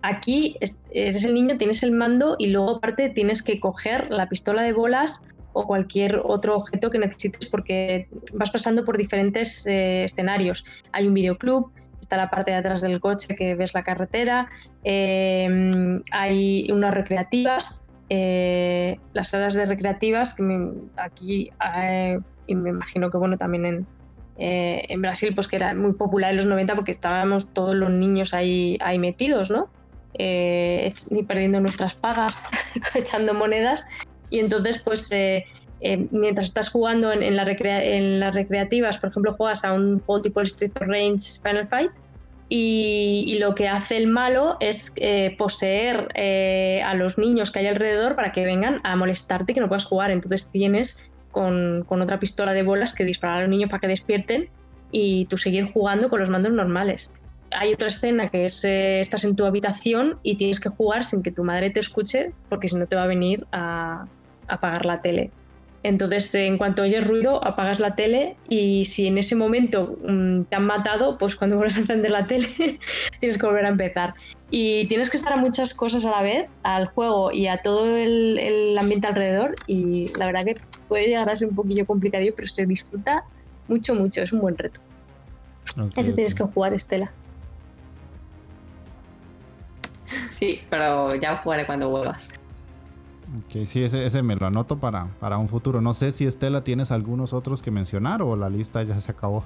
Aquí 0.03 0.57
eres 0.93 1.25
el 1.25 1.35
niño, 1.35 1.57
tienes 1.59 1.83
el 1.83 1.93
mando 1.93 2.37
y 2.39 2.49
luego 2.49 2.77
aparte 2.77 3.11
tienes 3.11 3.43
que 3.43 3.59
coger 3.59 4.11
la 4.11 4.29
pistola 4.29 4.63
de 4.63 4.73
bolas 4.73 5.25
o 5.53 5.67
cualquier 5.67 6.21
otro 6.25 6.57
objeto 6.57 6.91
que 6.91 6.99
necesites 6.99 7.47
porque 7.47 8.09
vas 8.35 8.51
pasando 8.51 8.85
por 8.85 8.97
diferentes 8.97 9.67
eh, 9.67 10.05
escenarios. 10.05 10.65
Hay 10.93 11.09
un 11.09 11.15
videoclub, 11.15 11.73
está 12.01 12.17
la 12.17 12.31
parte 12.31 12.53
de 12.53 12.59
atrás 12.59 12.81
del 12.81 13.01
coche 13.01 13.35
que 13.35 13.55
ves 13.55 13.75
la 13.75 13.83
carretera. 13.83 14.49
Eh, 14.85 16.01
hay 16.11 16.71
unas 16.71 16.95
recreativas. 16.95 17.83
eh, 18.11 18.99
las 19.13 19.29
salas 19.29 19.53
de 19.53 19.67
recreativas 19.67 20.33
que 20.33 20.43
aquí 20.97 21.51
eh, 21.77 22.19
y 22.47 22.55
me 22.55 22.71
imagino 22.71 23.11
que 23.11 23.19
bueno 23.19 23.37
también 23.37 23.67
en, 23.67 23.87
en 24.37 25.03
Brasil 25.03 25.35
pues 25.35 25.47
que 25.49 25.57
era 25.57 25.75
muy 25.75 25.93
popular 25.93 26.31
en 26.31 26.37
los 26.37 26.47
90 26.47 26.75
porque 26.75 26.93
estábamos 26.93 27.53
todos 27.53 27.75
los 27.75 27.91
niños 27.91 28.33
ahí, 28.33 28.79
ahí 28.81 28.99
metidos, 28.99 29.51
¿no? 29.51 29.69
Eh, 30.15 30.95
perdiendo 31.27 31.61
nuestras 31.61 31.95
pagas, 31.95 32.41
echando 32.95 33.35
monedas 33.35 33.85
y 34.31 34.41
entonces 34.41 34.79
pues 34.79 35.11
eh, 35.13 35.45
eh, 35.81 36.09
mientras 36.11 36.49
estás 36.49 36.71
jugando 36.71 37.13
en, 37.13 37.37
las 37.37 38.35
recreativas, 38.35 38.99
por 38.99 39.11
ejemplo, 39.11 39.35
juegas 39.35 39.65
a 39.65 39.73
un 39.73 40.01
juego 40.01 40.23
tipo 40.23 40.41
Street 40.41 40.73
of 40.81 40.89
Rage 40.89 41.41
Final 41.43 41.69
Fight 41.69 41.91
y, 42.49 43.37
lo 43.39 43.55
que 43.55 43.69
hace 43.69 43.97
el 43.99 44.07
malo 44.07 44.57
es 44.61 44.93
eh, 44.97 45.37
poseer 45.39 46.09
a 46.83 46.95
los 46.95 47.19
niños 47.19 47.51
que 47.51 47.61
hay 47.61 47.67
alrededor 47.67 48.17
para 48.17 48.33
que 48.33 48.45
vengan 48.45 48.81
a 48.85 48.97
molestarte 48.97 49.53
y 49.53 49.55
que 49.55 49.61
no 49.61 49.69
puedas 49.69 49.85
jugar. 49.85 50.11
Entonces 50.11 50.51
tienes 50.51 50.99
con, 51.31 51.85
con 51.87 52.01
otra 52.01 52.19
pistola 52.19 52.55
de 52.55 52.63
bolas 52.63 52.95
que 52.95 53.05
disparar 53.05 53.39
a 53.39 53.41
los 53.43 53.51
niños 53.51 53.71
para 53.71 53.81
que 53.81 53.89
despierten 53.89 54.49
y 54.91 55.27
tú 55.27 55.37
seguir 55.37 55.71
jugando 55.71 56.09
con 56.09 56.19
los 56.19 56.31
mandos 56.31 56.53
normales. 56.53 57.13
Hay 57.51 57.73
otra 57.73 57.89
escena 57.89 58.29
que 58.29 58.45
es 58.45 58.65
eh, 58.65 59.01
estás 59.01 59.25
en 59.25 59.37
tu 59.37 59.45
habitación 59.45 60.19
y 60.23 60.37
tienes 60.37 60.61
que 60.61 60.69
jugar 60.69 61.05
sin 61.05 61.23
que 61.23 61.31
tu 61.31 61.45
madre 61.45 61.71
te 61.71 61.81
escuche 61.81 62.33
porque 62.49 62.69
si 62.69 62.77
no 62.77 62.87
te 62.87 62.97
va 62.97 63.05
a 63.05 63.07
venir 63.07 63.47
a, 63.53 64.07
a 64.49 64.55
apagar 64.55 64.85
la 64.85 65.01
tele. 65.01 65.31
Entonces, 65.83 66.35
eh, 66.35 66.47
en 66.47 66.59
cuanto 66.59 66.83
oyes 66.83 67.07
ruido, 67.07 67.41
apagas 67.47 67.79
la 67.79 67.95
tele 67.95 68.37
y 68.49 68.85
si 68.85 69.07
en 69.07 69.17
ese 69.17 69.37
momento 69.37 69.97
mm, 70.07 70.43
te 70.45 70.57
han 70.57 70.67
matado, 70.67 71.17
pues 71.19 71.37
cuando 71.37 71.57
vuelves 71.59 71.77
a 71.77 71.81
encender 71.81 72.11
la 72.11 72.27
tele 72.27 72.49
tienes 73.21 73.39
que 73.39 73.47
volver 73.47 73.65
a 73.65 73.69
empezar. 73.69 74.15
Y 74.51 74.87
tienes 74.89 75.11
que 75.11 75.19
estar 75.19 75.33
a 75.33 75.37
muchas 75.37 75.75
cosas 75.75 76.05
a 76.05 76.11
la 76.11 76.23
vez, 76.23 76.49
al 76.63 76.87
juego 76.87 77.33
y 77.33 77.47
a 77.49 77.59
todo 77.59 77.97
el, 77.97 78.39
el 78.39 78.77
ambiente 78.77 79.07
alrededor. 79.07 79.55
Y 79.67 80.09
la 80.19 80.27
verdad 80.27 80.47
que 80.47 80.55
puede 80.89 81.07
llegar 81.07 81.29
a 81.31 81.37
ser 81.37 81.49
un 81.49 81.55
poquillo 81.55 81.87
complicadillo, 81.87 82.35
pero 82.35 82.49
se 82.49 82.67
disfruta 82.67 83.25
mucho, 83.69 83.95
mucho. 83.95 84.23
Es 84.23 84.33
un 84.33 84.41
buen 84.41 84.57
reto. 84.57 84.81
Ok, 85.79 85.93
Ese 85.97 86.13
tienes 86.13 86.35
que 86.35 86.45
jugar, 86.45 86.75
Estela. 86.75 87.13
Sí, 90.39 90.61
pero 90.71 91.15
ya 91.17 91.39
jugaré 91.39 91.67
cuando 91.67 91.89
vuelvas. 91.91 92.29
Ok, 93.45 93.67
sí, 93.67 93.83
ese, 93.83 94.07
ese 94.07 94.23
me 94.23 94.37
lo 94.37 94.47
anoto 94.47 94.79
para, 94.79 95.09
para 95.21 95.37
un 95.39 95.49
futuro. 95.49 95.81
No 95.81 95.93
sé 95.95 96.13
si 96.13 96.27
Estela 96.27 96.65
tienes 96.65 96.91
algunos 96.91 97.33
otros 97.33 97.61
que 97.61 97.71
mencionar 97.71 98.23
o 98.23 98.37
la 98.37 98.49
lista 98.49 98.83
ya 98.83 98.99
se 99.01 99.11
acabó. 99.13 99.45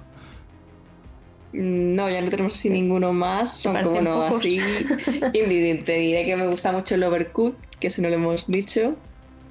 Mm, 1.53 1.95
No, 1.95 2.09
ya 2.09 2.21
no 2.21 2.31
tenemos 2.31 2.55
así 2.55 2.71
ninguno 2.71 3.13
más. 3.13 3.65
Aunque 3.67 3.85
bueno, 3.85 4.21
pocos. 4.21 4.39
así 4.39 4.61
te 5.33 5.93
diré 5.99 6.25
que 6.27 6.37
me 6.37 6.47
gusta 6.47 6.73
mucho 6.73 6.95
el 6.95 7.03
Overcooked, 7.05 7.57
que 7.81 7.89
eso 7.89 8.03
no 8.03 8.09
lo 8.09 8.15
hemos 8.15 8.47
dicho. 8.47 8.95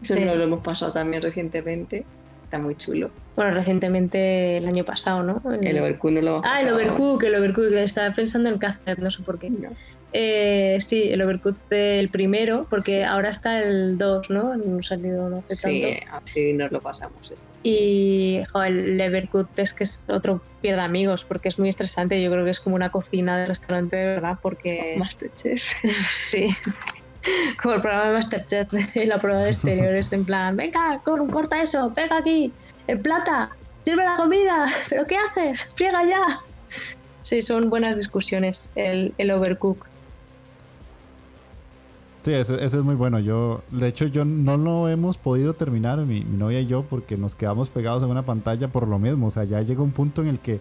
Eso 0.01 0.15
Sí. 0.15 0.25
no 0.25 0.33
lo 0.35 0.43
hemos 0.43 0.61
pasado 0.61 0.93
también 0.93 1.21
recientemente. 1.21 2.05
Está 2.51 2.61
muy 2.61 2.75
chulo. 2.75 3.09
Bueno, 3.37 3.51
recientemente 3.51 4.57
el 4.57 4.67
año 4.67 4.83
pasado, 4.83 5.23
¿no? 5.23 5.41
El 5.61 5.79
Overcooked 5.79 6.15
no 6.15 6.21
lo 6.21 6.41
Ah, 6.43 6.59
el. 6.59 6.67
Overcook, 6.73 7.23
el 7.23 7.35
Overcook. 7.35 7.71
Estaba 7.75 8.13
pensando 8.13 8.49
en 8.49 8.57
Cáceres, 8.57 8.99
no 8.99 9.09
sé 9.09 9.23
por 9.23 9.39
qué. 9.39 9.49
No. 9.49 9.69
Eh, 10.11 10.75
sí, 10.81 11.03
el 11.09 11.21
Overcooked 11.21 11.61
el 11.71 12.09
primero, 12.09 12.67
porque 12.69 13.05
ahora 13.05 13.29
está 13.29 13.63
el 13.63 13.97
2, 13.97 14.29
¿no? 14.31 14.57
No 14.57 14.79
ha 14.79 14.83
salido 14.83 15.29
no 15.29 15.37
hace 15.37 15.55
Sí, 15.55 15.81
tanto. 15.81 16.17
así 16.25 16.51
nos 16.51 16.73
lo 16.73 16.81
pasamos 16.81 17.31
eso. 17.31 17.47
Y 17.63 18.41
el 18.65 18.99
Overcooked 18.99 19.57
es 19.63 19.73
que 19.73 19.85
es 19.85 20.03
otro 20.09 20.41
pierde 20.61 20.81
amigos, 20.81 21.23
porque 21.23 21.47
es 21.47 21.57
muy 21.57 21.69
estresante. 21.69 22.21
Yo 22.21 22.29
creo 22.31 22.43
que 22.43 22.51
es 22.51 22.59
como 22.59 22.75
una 22.75 22.89
cocina 22.89 23.37
de 23.39 23.45
restaurante 23.45 23.95
de 23.95 24.05
verdad, 24.07 24.39
porque 24.41 24.95
Masterchef. 24.97 25.63
sí. 26.13 26.47
Como 27.61 27.75
el 27.75 27.81
programa 27.81 28.07
de 28.07 28.13
Masterchef 28.13 28.73
y 28.95 29.05
la 29.05 29.19
prueba 29.19 29.41
de 29.41 29.49
exteriores, 29.51 30.11
en 30.11 30.25
plan, 30.25 30.55
venga, 30.55 30.99
cor- 31.03 31.29
corta 31.29 31.61
eso, 31.61 31.93
pega 31.93 32.17
aquí, 32.17 32.51
el 32.87 32.99
plata, 32.99 33.49
sirve 33.83 34.03
la 34.03 34.17
comida, 34.17 34.65
pero 34.89 35.05
¿qué 35.05 35.17
haces? 35.17 35.67
Friega 35.75 36.03
ya. 36.03 36.39
Sí, 37.21 37.41
son 37.41 37.69
buenas 37.69 37.95
discusiones, 37.95 38.69
el, 38.75 39.13
el 39.17 39.31
Overcook. 39.31 39.85
Sí, 42.23 42.33
ese 42.33 42.63
es 42.63 42.75
muy 42.75 42.93
bueno. 42.93 43.19
Yo, 43.19 43.61
de 43.71 43.87
hecho, 43.87 44.05
yo 44.05 44.25
no 44.25 44.55
lo 44.57 44.89
hemos 44.89 45.17
podido 45.17 45.53
terminar, 45.53 45.97
mi, 45.99 46.23
mi 46.23 46.37
novia 46.37 46.59
y 46.61 46.67
yo, 46.67 46.83
porque 46.83 47.17
nos 47.17 47.33
quedamos 47.33 47.69
pegados 47.69 48.03
en 48.03 48.09
una 48.09 48.21
pantalla 48.23 48.67
por 48.67 48.87
lo 48.87 48.99
mismo. 48.99 49.27
O 49.27 49.31
sea, 49.31 49.43
ya 49.43 49.61
llega 49.61 49.81
un 49.81 49.91
punto 49.91 50.21
en 50.21 50.27
el 50.27 50.39
que 50.39 50.59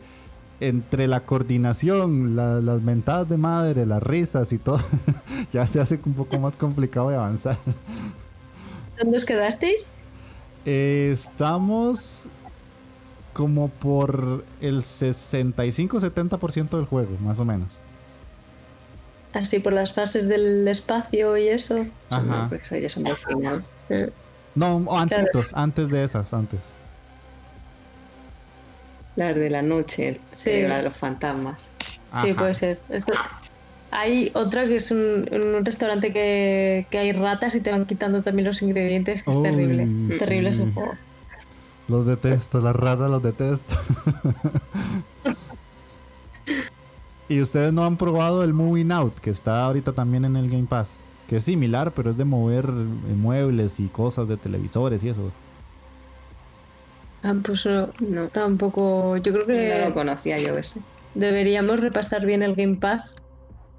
entre 0.61 1.09
la 1.09 1.21
coordinación, 1.21 2.37
la- 2.37 2.61
las 2.61 2.83
mentadas 2.83 3.29
de 3.29 3.37
madre, 3.39 3.87
las 3.87 4.03
risas 4.03 4.53
y 4.53 4.59
todo, 4.59 4.79
ya 5.53 5.67
se 5.67 5.81
hace 5.81 5.99
un 6.05 6.15
poco 6.15 6.39
más 6.39 6.57
complicado 6.57 7.09
de 7.11 7.17
avanzar. 7.17 7.57
¿Dónde 8.99 9.17
os 9.17 9.25
quedasteis? 9.25 9.91
Eh, 10.67 11.11
estamos 11.13 12.27
como 13.33 13.69
por 13.69 14.45
el 14.61 14.83
65-70% 14.83 16.71
del 16.77 16.85
juego, 16.85 17.17
más 17.23 17.41
o 17.41 17.45
menos. 17.45 17.79
Así 19.33 19.61
por 19.61 19.73
las 19.73 19.93
fases 19.95 20.29
del 20.29 20.67
espacio 20.69 21.37
y 21.37 21.49
eso. 21.49 21.87
Ajá. 22.11 22.47
Porque 22.49 22.65
eso 22.65 22.77
ya 22.77 22.89
son 22.89 23.05
del 23.05 23.17
final. 23.17 23.65
No, 24.57 24.85
antes, 24.99 25.27
Claro. 25.33 25.47
antes 25.55 25.89
de 25.89 26.05
esas, 26.05 26.35
antes. 26.35 26.61
Las 29.17 29.35
de 29.37 29.51
la 29.51 29.63
noche, 29.63 30.21
Sí. 30.33 30.63
la 30.63 30.79
de 30.79 30.83
los 30.85 30.97
fantasmas. 30.97 31.69
Sí, 32.23 32.33
puede 32.33 32.55
ser. 32.55 32.81
Hay 33.93 34.31
otra 34.35 34.67
que 34.67 34.77
es 34.77 34.91
un, 34.93 35.29
un 35.33 35.65
restaurante 35.65 36.13
que, 36.13 36.87
que 36.91 36.99
hay 36.99 37.13
ratas 37.13 37.55
y 37.57 37.61
te 37.61 37.71
van 37.73 37.87
quitando 37.87 38.23
también 38.23 38.47
los 38.47 38.63
ingredientes, 38.63 39.23
que 39.25 39.31
es 39.31 39.43
terrible. 39.43 39.87
sí. 39.87 40.19
Terrible 40.19 40.51
ese 40.51 40.67
juego. 40.73 40.93
Los 41.89 42.07
detesto, 42.07 42.61
las 42.61 42.77
ratas 42.77 43.11
los 43.11 43.21
detesto. 43.23 43.75
y 47.29 47.41
ustedes 47.41 47.73
no 47.73 47.85
han 47.85 47.97
probado 47.97 48.43
el 48.45 48.53
Moving 48.55 48.93
Out, 48.93 49.19
que 49.21 49.31
está 49.31 49.65
ahorita 49.65 49.93
también 49.93 50.25
en 50.25 50.37
el 50.37 50.49
Game 50.51 50.67
Pass. 50.69 50.89
Que 51.29 51.37
es 51.37 51.45
similar, 51.45 51.93
pero 51.93 52.11
es 52.11 52.17
de 52.17 52.25
mover 52.25 52.67
muebles 52.71 53.79
y 53.79 53.87
cosas 53.87 54.27
de 54.29 54.37
televisores 54.37 55.03
y 55.05 55.09
eso. 55.11 55.31
Ah, 57.23 57.35
pues 57.43 57.67
no, 57.67 57.93
No, 58.09 58.29
tampoco. 58.29 59.17
Yo 59.19 59.33
creo 59.33 59.47
no 59.47 59.79
lo 59.83 59.89
que 59.89 59.95
conocía 59.95 60.39
yo 60.39 60.57
ese. 60.57 60.81
deberíamos 61.15 61.81
repasar 61.81 62.25
bien 62.27 62.43
el 62.43 62.55
Game 62.55 62.77
Pass. 62.77 63.15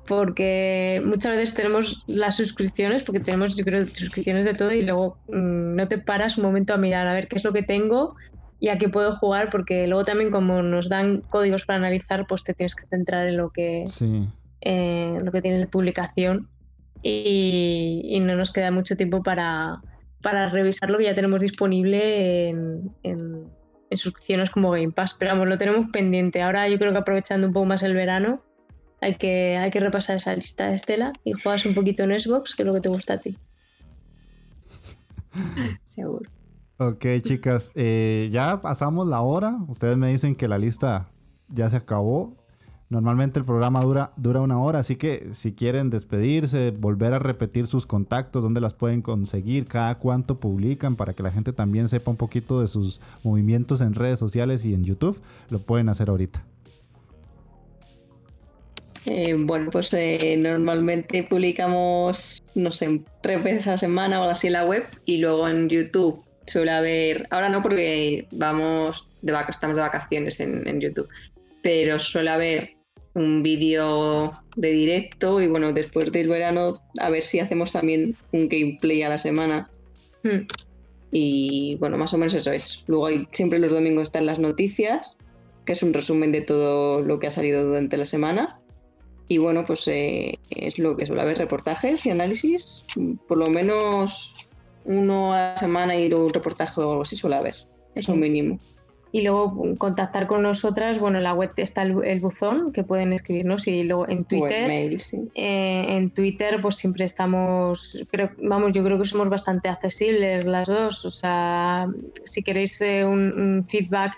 Porque 0.07 1.01
muchas 1.05 1.37
veces 1.37 1.53
tenemos 1.55 2.03
las 2.07 2.35
suscripciones, 2.35 3.03
porque 3.03 3.19
tenemos, 3.19 3.55
yo 3.55 3.63
creo, 3.63 3.85
suscripciones 3.85 4.45
de 4.45 4.55
todo 4.55 4.71
y 4.71 4.81
luego 4.81 5.17
mm, 5.27 5.75
no 5.75 5.87
te 5.87 5.99
paras 5.99 6.37
un 6.37 6.43
momento 6.43 6.73
a 6.73 6.77
mirar 6.77 7.07
a 7.07 7.13
ver 7.13 7.27
qué 7.27 7.35
es 7.35 7.43
lo 7.43 7.53
que 7.53 7.61
tengo 7.63 8.15
y 8.59 8.69
a 8.69 8.77
qué 8.77 8.89
puedo 8.89 9.15
jugar, 9.15 9.49
porque 9.51 9.87
luego 9.87 10.03
también 10.03 10.31
como 10.31 10.63
nos 10.63 10.89
dan 10.89 11.21
códigos 11.29 11.65
para 11.65 11.77
analizar, 11.77 12.25
pues 12.27 12.43
te 12.43 12.53
tienes 12.53 12.75
que 12.75 12.87
centrar 12.87 13.27
en 13.29 13.37
lo 13.37 13.51
que, 13.51 13.83
Sí. 13.85 14.27
eh, 14.61 15.17
lo 15.23 15.31
que 15.31 15.41
tienes 15.41 15.59
de 15.61 15.67
publicación 15.67 16.49
y, 17.03 18.01
y 18.05 18.19
no 18.19 18.35
nos 18.35 18.51
queda 18.51 18.71
mucho 18.71 18.97
tiempo 18.97 19.23
para, 19.23 19.81
para 20.21 20.49
revisar 20.49 20.89
lo 20.89 20.97
que 20.97 21.05
ya 21.05 21.15
tenemos 21.15 21.41
disponible 21.41 22.49
en, 22.49 22.91
en- 23.03 23.45
en 23.89 23.97
suscripciones 23.97 24.49
como 24.49 24.71
Game 24.71 24.91
Pass. 24.91 25.15
Pero 25.19 25.31
vamos, 25.31 25.47
lo 25.49 25.57
tenemos 25.57 25.89
pendiente. 25.91 26.41
Ahora 26.41 26.67
yo 26.69 26.77
creo 26.79 26.91
que 26.93 26.97
aprovechando 26.99 27.45
un 27.47 27.53
poco 27.53 27.65
más 27.65 27.83
el 27.83 27.93
verano, 27.93 28.41
hay 29.01 29.15
que, 29.15 29.57
hay 29.57 29.69
que 29.71 29.79
repasar 29.81 30.15
esa 30.17 30.33
lista, 30.35 30.71
Estela, 30.73 31.11
y 31.25 31.33
juegas 31.33 31.65
un 31.65 31.73
poquito 31.73 32.03
en 32.03 32.17
Xbox, 32.17 32.55
que 32.55 32.61
es 32.61 32.67
lo 32.67 32.73
que 32.73 32.79
te 32.81 32.89
gusta 32.89 33.15
a 33.15 33.17
ti. 33.19 33.37
Seguro. 35.83 36.29
Ok, 36.77 37.05
chicas, 37.21 37.71
eh, 37.75 38.29
ya 38.31 38.61
pasamos 38.61 39.07
la 39.07 39.21
hora. 39.21 39.57
Ustedes 39.67 39.97
me 39.97 40.07
dicen 40.09 40.35
que 40.35 40.47
la 40.47 40.57
lista 40.57 41.07
ya 41.49 41.69
se 41.69 41.77
acabó. 41.77 42.33
Normalmente 42.91 43.39
el 43.39 43.45
programa 43.45 43.79
dura, 43.79 44.11
dura 44.17 44.41
una 44.41 44.59
hora, 44.59 44.79
así 44.79 44.97
que 44.97 45.29
si 45.31 45.53
quieren 45.53 45.89
despedirse, 45.89 46.71
volver 46.71 47.13
a 47.13 47.19
repetir 47.19 47.65
sus 47.65 47.85
contactos, 47.85 48.43
dónde 48.43 48.59
las 48.59 48.73
pueden 48.73 49.01
conseguir, 49.01 49.65
cada 49.65 49.95
cuánto 49.95 50.41
publican, 50.41 50.97
para 50.97 51.13
que 51.13 51.23
la 51.23 51.31
gente 51.31 51.53
también 51.53 51.87
sepa 51.87 52.11
un 52.11 52.17
poquito 52.17 52.59
de 52.59 52.67
sus 52.67 52.99
movimientos 53.23 53.79
en 53.79 53.95
redes 53.95 54.19
sociales 54.19 54.65
y 54.65 54.73
en 54.73 54.83
YouTube, 54.83 55.21
lo 55.49 55.59
pueden 55.59 55.87
hacer 55.87 56.09
ahorita. 56.09 56.43
Eh, 59.05 59.37
bueno, 59.39 59.71
pues 59.71 59.93
eh, 59.93 60.35
normalmente 60.37 61.23
publicamos, 61.23 62.43
no 62.55 62.73
sé, 62.73 63.03
tres 63.21 63.41
veces 63.41 63.67
a 63.67 63.71
la 63.71 63.77
semana 63.77 64.19
o 64.19 64.25
así 64.25 64.47
en 64.47 64.53
la 64.53 64.65
web 64.65 64.85
y 65.05 65.19
luego 65.19 65.47
en 65.47 65.69
YouTube 65.69 66.25
suele 66.45 66.71
haber, 66.71 67.25
ahora 67.29 67.47
no 67.47 67.63
porque 67.63 68.27
vamos 68.31 69.07
de 69.21 69.31
vaca, 69.31 69.51
estamos 69.51 69.77
de 69.77 69.81
vacaciones 69.81 70.41
en 70.41 70.81
YouTube, 70.81 71.07
pero 71.61 71.97
suele 71.97 72.31
haber 72.31 72.80
un 73.13 73.43
vídeo 73.43 74.31
de 74.55 74.71
directo 74.71 75.41
y 75.41 75.47
bueno, 75.47 75.73
después 75.73 76.11
del 76.11 76.29
verano 76.29 76.81
a 76.99 77.09
ver 77.09 77.21
si 77.21 77.39
hacemos 77.39 77.71
también 77.71 78.15
un 78.31 78.47
gameplay 78.47 79.01
a 79.03 79.09
la 79.09 79.17
semana 79.17 79.69
Hmm. 80.23 80.47
y 81.11 81.75
bueno, 81.79 81.97
más 81.97 82.13
o 82.13 82.17
menos 82.17 82.33
eso 82.33 82.51
es. 82.51 82.83
Luego 82.87 83.07
hay, 83.07 83.27
siempre 83.31 83.59
los 83.59 83.71
domingos 83.71 84.03
están 84.03 84.25
las 84.25 84.39
noticias, 84.39 85.17
que 85.65 85.73
es 85.73 85.83
un 85.83 85.93
resumen 85.93 86.31
de 86.31 86.41
todo 86.41 87.01
lo 87.01 87.19
que 87.19 87.27
ha 87.27 87.31
salido 87.31 87.63
durante 87.63 87.97
la 87.97 88.05
semana. 88.05 88.57
y 89.27 89.37
bueno, 89.37 89.63
pues 89.65 89.87
eh, 89.87 90.39
es 90.49 90.77
lo 90.77 90.97
que 90.97 91.05
suele 91.05 91.21
haber, 91.21 91.37
reportajes 91.37 92.05
y 92.05 92.09
análisis, 92.09 92.83
por 93.29 93.37
lo 93.37 93.49
menos 93.49 94.35
uno 94.83 95.33
a 95.33 95.51
la 95.51 95.57
semana 95.57 95.97
y 95.97 96.11
un 96.11 96.33
reportaje 96.33 96.81
o 96.81 96.91
algo 96.91 97.03
así 97.03 97.15
suele 97.15 97.37
haber, 97.37 97.55
es 97.95 98.09
un 98.09 98.19
mínimo. 98.19 98.59
Y 99.13 99.23
luego 99.23 99.75
contactar 99.77 100.25
con 100.25 100.41
nosotras, 100.41 100.97
bueno, 100.97 101.17
en 101.17 101.25
la 101.25 101.33
web 101.33 101.51
está 101.57 101.81
el, 101.81 102.19
buzón 102.21 102.71
que 102.71 102.83
pueden 102.83 103.11
escribirnos 103.11 103.67
y 103.67 103.83
luego 103.83 104.07
en 104.07 104.23
Twitter. 104.23 104.71
Eh, 105.35 105.85
en 105.89 106.11
Twitter, 106.11 106.61
pues 106.61 106.75
siempre 106.75 107.03
estamos, 107.03 107.99
pero 108.09 108.29
vamos, 108.41 108.71
yo 108.71 108.83
creo 108.83 108.97
que 108.97 109.05
somos 109.05 109.27
bastante 109.27 109.67
accesibles 109.67 110.45
las 110.45 110.67
dos. 110.67 111.03
O 111.03 111.09
sea, 111.09 111.87
si 112.23 112.41
queréis 112.41 112.79
eh, 112.81 113.03
un 113.03 113.65
feedback, 113.67 114.13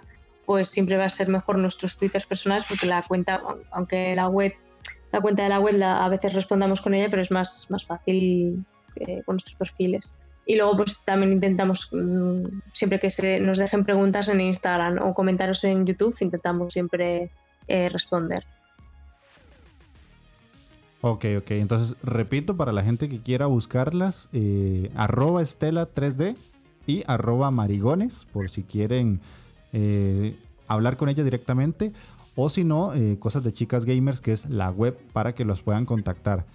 pues 0.46 0.68
siempre 0.70 0.98
va 0.98 1.06
a 1.06 1.10
ser 1.10 1.28
mejor 1.28 1.58
nuestros 1.58 1.98
twitters 1.98 2.26
personales 2.26 2.66
porque 2.68 2.86
la 2.86 3.02
cuenta, 3.02 3.42
aunque 3.72 4.16
la 4.16 4.28
web 4.28 4.54
la 5.14 5.22
cuenta 5.22 5.44
de 5.44 5.50
la 5.50 5.60
web 5.60 5.82
a 5.84 6.10
veces 6.10 6.34
respondamos 6.34 6.82
con 6.82 6.96
ella, 6.96 7.08
pero 7.08 7.22
es 7.22 7.30
más, 7.30 7.68
más 7.70 7.86
fácil 7.86 8.66
eh, 8.96 9.22
con 9.26 9.36
nuestros 9.36 9.56
perfiles. 9.56 10.18
Y 10.46 10.56
luego 10.56 10.78
pues 10.78 11.02
también 11.06 11.32
intentamos, 11.32 11.90
mm, 11.92 12.46
siempre 12.74 13.00
que 13.00 13.10
se 13.10 13.40
nos 13.40 13.58
dejen 13.58 13.86
preguntas 13.86 14.30
en 14.30 14.42
Instagram 14.42 15.00
o 15.02 15.14
comentarios 15.14 15.64
en 15.64 15.86
YouTube, 15.86 16.16
intentamos 16.20 16.74
siempre 16.74 17.30
eh, 17.68 17.90
responder. 17.90 18.44
Ok, 21.02 21.26
ok. 21.38 21.52
Entonces, 21.52 21.98
repito, 22.04 22.56
para 22.56 22.72
la 22.72 22.84
gente 22.84 23.10
que 23.10 23.22
quiera 23.22 23.46
buscarlas, 23.46 24.30
eh, 24.34 24.90
arroba 24.96 25.42
estela 25.42 25.88
3D 25.88 26.36
y 26.88 27.04
arroba 27.08 27.52
marigones, 27.52 28.28
por 28.32 28.50
si 28.50 28.64
quieren 28.64 29.22
hablar 30.68 30.98
con 30.98 31.10
ella 31.10 31.24
directamente 31.24 31.94
o 32.36 32.50
si 32.50 32.64
no, 32.64 32.94
eh, 32.94 33.18
Cosas 33.20 33.44
de 33.44 33.54
Chicas 33.54 33.86
Gamers, 33.86 34.22
que 34.22 34.32
es 34.32 34.50
la 34.50 34.72
web 34.72 34.98
para 35.14 35.36
que 35.36 35.46
los 35.46 35.62
puedan 35.62 35.86
contactar. 35.86 36.46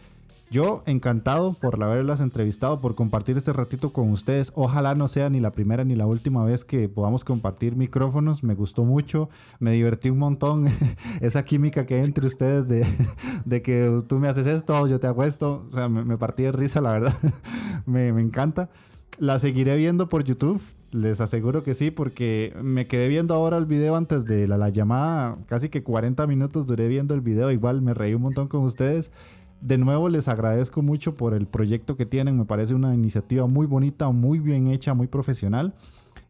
Yo 0.50 0.82
encantado 0.86 1.52
por 1.52 1.82
haberlas 1.82 2.20
entrevistado, 2.20 2.80
por 2.80 2.94
compartir 2.94 3.36
este 3.36 3.52
ratito 3.52 3.92
con 3.92 4.10
ustedes. 4.10 4.50
Ojalá 4.54 4.94
no 4.94 5.06
sea 5.06 5.28
ni 5.28 5.40
la 5.40 5.50
primera 5.50 5.84
ni 5.84 5.94
la 5.94 6.06
última 6.06 6.42
vez 6.42 6.64
que 6.64 6.88
podamos 6.88 7.22
compartir 7.22 7.76
micrófonos. 7.76 8.42
Me 8.42 8.54
gustó 8.54 8.84
mucho, 8.84 9.28
me 9.58 9.72
divertí 9.72 10.08
un 10.08 10.18
montón. 10.18 10.66
Esa 11.20 11.44
química 11.44 11.84
que 11.84 11.96
hay 11.96 12.04
entre 12.04 12.26
ustedes 12.26 12.66
de, 12.66 13.62
que 13.62 14.02
tú 14.08 14.18
me 14.18 14.28
haces 14.28 14.46
esto, 14.46 14.86
yo 14.86 14.98
te 14.98 15.06
hago 15.06 15.22
esto. 15.24 15.66
O 15.70 15.74
sea, 15.74 15.88
me, 15.90 16.16
partí 16.16 16.44
de 16.44 16.52
risa, 16.52 16.80
la 16.80 16.92
verdad. 16.92 17.14
me, 17.86 18.14
me 18.14 18.22
encanta. 18.22 18.70
La 19.18 19.38
seguiré 19.38 19.76
viendo 19.76 20.08
por 20.08 20.24
YouTube. 20.24 20.62
Les 20.90 21.20
aseguro 21.20 21.62
que 21.62 21.74
sí, 21.74 21.90
porque 21.90 22.56
me 22.62 22.86
quedé 22.86 23.08
viendo 23.08 23.34
ahora 23.34 23.58
el 23.58 23.66
video 23.66 23.96
antes 23.96 24.24
de 24.24 24.48
la, 24.48 24.70
llamada, 24.70 25.36
casi 25.46 25.68
que 25.68 25.82
40 25.82 26.26
minutos 26.26 26.66
duré 26.66 26.88
viendo 26.88 27.12
el 27.12 27.20
video, 27.20 27.50
igual 27.50 27.82
me 27.82 27.92
reí 27.92 28.14
un 28.14 28.22
montón 28.22 28.48
con 28.48 28.62
ustedes. 28.62 29.12
De 29.60 29.78
nuevo 29.78 30.08
les 30.08 30.28
agradezco 30.28 30.82
mucho 30.82 31.16
por 31.16 31.34
el 31.34 31.46
proyecto 31.46 31.96
que 31.96 32.06
tienen, 32.06 32.38
me 32.38 32.44
parece 32.44 32.74
una 32.74 32.94
iniciativa 32.94 33.46
muy 33.46 33.66
bonita, 33.66 34.08
muy 34.10 34.38
bien 34.38 34.68
hecha, 34.68 34.94
muy 34.94 35.08
profesional. 35.08 35.74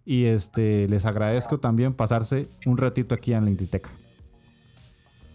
Y 0.05 0.25
este, 0.25 0.89
les 0.89 1.05
agradezco 1.05 1.59
también 1.59 1.93
pasarse 1.93 2.49
un 2.65 2.79
ratito 2.79 3.15
aquí 3.15 3.35
en 3.35 3.45
la 3.45 3.51
Inditeca. 3.51 3.91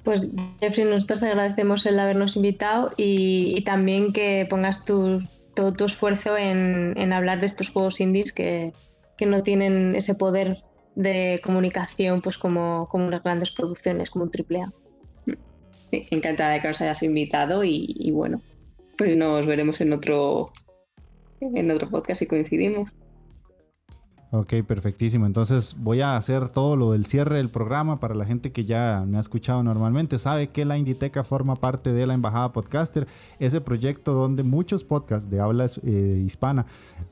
Pues 0.03 0.33
Jeffrey, 0.59 0.85
nosotros 0.85 1.21
agradecemos 1.23 1.85
el 1.85 1.99
habernos 1.99 2.35
invitado 2.35 2.89
y, 2.97 3.63
también 3.63 4.11
que 4.11 4.45
pongas 4.49 4.83
tu, 4.83 5.21
todo 5.53 5.73
tu 5.73 5.85
esfuerzo 5.85 6.35
en, 6.37 6.93
en 6.97 7.13
hablar 7.13 7.39
de 7.39 7.45
estos 7.45 7.69
juegos 7.69 8.01
indies 8.01 8.33
que, 8.33 8.73
que 9.17 9.25
no 9.25 9.43
tienen 9.43 9.95
ese 9.95 10.15
poder 10.15 10.63
de 10.95 11.39
comunicación 11.43 12.21
pues 12.21 12.37
como, 12.37 12.87
como 12.89 13.07
unas 13.07 13.23
grandes 13.23 13.51
producciones, 13.51 14.09
como 14.09 14.25
un 14.25 14.31
triple 14.31 14.61
A. 14.61 14.73
encantada 16.11 16.51
de 16.51 16.61
que 16.61 16.67
nos 16.67 16.81
hayas 16.81 17.03
invitado 17.03 17.63
y, 17.63 18.11
bueno, 18.11 18.41
pues 18.97 19.15
nos 19.15 19.45
veremos 19.45 19.81
en 19.81 19.93
otro 19.93 20.51
en 21.41 21.69
otro 21.71 21.89
podcast 21.89 22.19
si 22.19 22.27
coincidimos. 22.27 22.89
Ok, 24.31 24.53
perfectísimo. 24.65 25.27
Entonces 25.27 25.75
voy 25.77 26.01
a 26.01 26.17
hacer 26.17 26.49
todo 26.49 26.75
lo 26.75 26.93
del 26.93 27.05
cierre 27.05 27.37
del 27.37 27.49
programa 27.49 27.99
para 27.99 28.15
la 28.15 28.25
gente 28.25 28.51
que 28.51 28.65
ya 28.65 29.03
me 29.05 29.17
ha 29.17 29.21
escuchado 29.21 29.61
normalmente. 29.61 30.17
Sabe 30.17 30.47
que 30.47 30.65
la 30.65 30.75
Inditeca 30.75 31.23
forma 31.23 31.55
parte 31.55 31.93
de 31.93 32.07
la 32.07 32.15
Embajada 32.15 32.51
Podcaster, 32.51 33.05
ese 33.37 33.61
proyecto 33.61 34.13
donde 34.13 34.41
muchos 34.41 34.83
podcasts 34.83 35.29
de 35.29 35.39
habla 35.39 35.67
eh, 35.83 36.23
hispana 36.25 36.65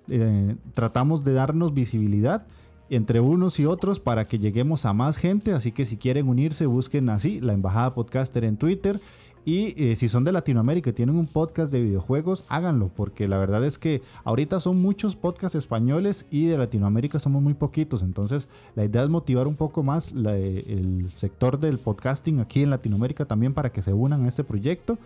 eh, 0.09 0.55
tratamos 0.73 1.23
de 1.23 1.33
darnos 1.33 1.75
visibilidad 1.75 2.47
entre 2.91 3.21
unos 3.21 3.59
y 3.59 3.65
otros 3.65 3.99
para 3.99 4.25
que 4.25 4.37
lleguemos 4.37 4.85
a 4.85 4.93
más 4.93 5.17
gente. 5.17 5.53
Así 5.53 5.71
que 5.71 5.85
si 5.85 5.97
quieren 5.97 6.27
unirse, 6.27 6.67
busquen 6.67 7.09
así 7.09 7.39
la 7.39 7.53
Embajada 7.53 7.95
Podcaster 7.95 8.43
en 8.43 8.57
Twitter 8.57 8.99
y 9.43 9.73
eh, 9.83 9.95
si 9.95 10.07
son 10.07 10.23
de 10.23 10.31
Latinoamérica 10.31 10.91
y 10.91 10.93
tienen 10.93 11.15
un 11.15 11.25
podcast 11.25 11.71
de 11.71 11.81
videojuegos, 11.81 12.43
háganlo, 12.47 12.91
porque 12.95 13.27
la 13.27 13.39
verdad 13.39 13.65
es 13.65 13.79
que 13.79 14.03
ahorita 14.23 14.59
son 14.59 14.79
muchos 14.79 15.15
podcasts 15.15 15.55
españoles 15.55 16.25
y 16.29 16.45
de 16.45 16.59
Latinoamérica 16.59 17.19
somos 17.19 17.41
muy 17.41 17.55
poquitos. 17.55 18.03
Entonces, 18.03 18.47
la 18.75 18.85
idea 18.85 19.01
es 19.01 19.09
motivar 19.09 19.47
un 19.47 19.55
poco 19.55 19.81
más 19.81 20.11
el 20.11 21.09
sector 21.09 21.59
del 21.59 21.79
podcasting 21.79 22.39
aquí 22.39 22.61
en 22.61 22.69
Latinoamérica 22.69 23.25
también 23.25 23.53
para 23.53 23.71
que 23.71 23.81
se 23.81 23.93
unan 23.93 24.25
a 24.25 24.27
este 24.27 24.43
proyecto. 24.43 24.99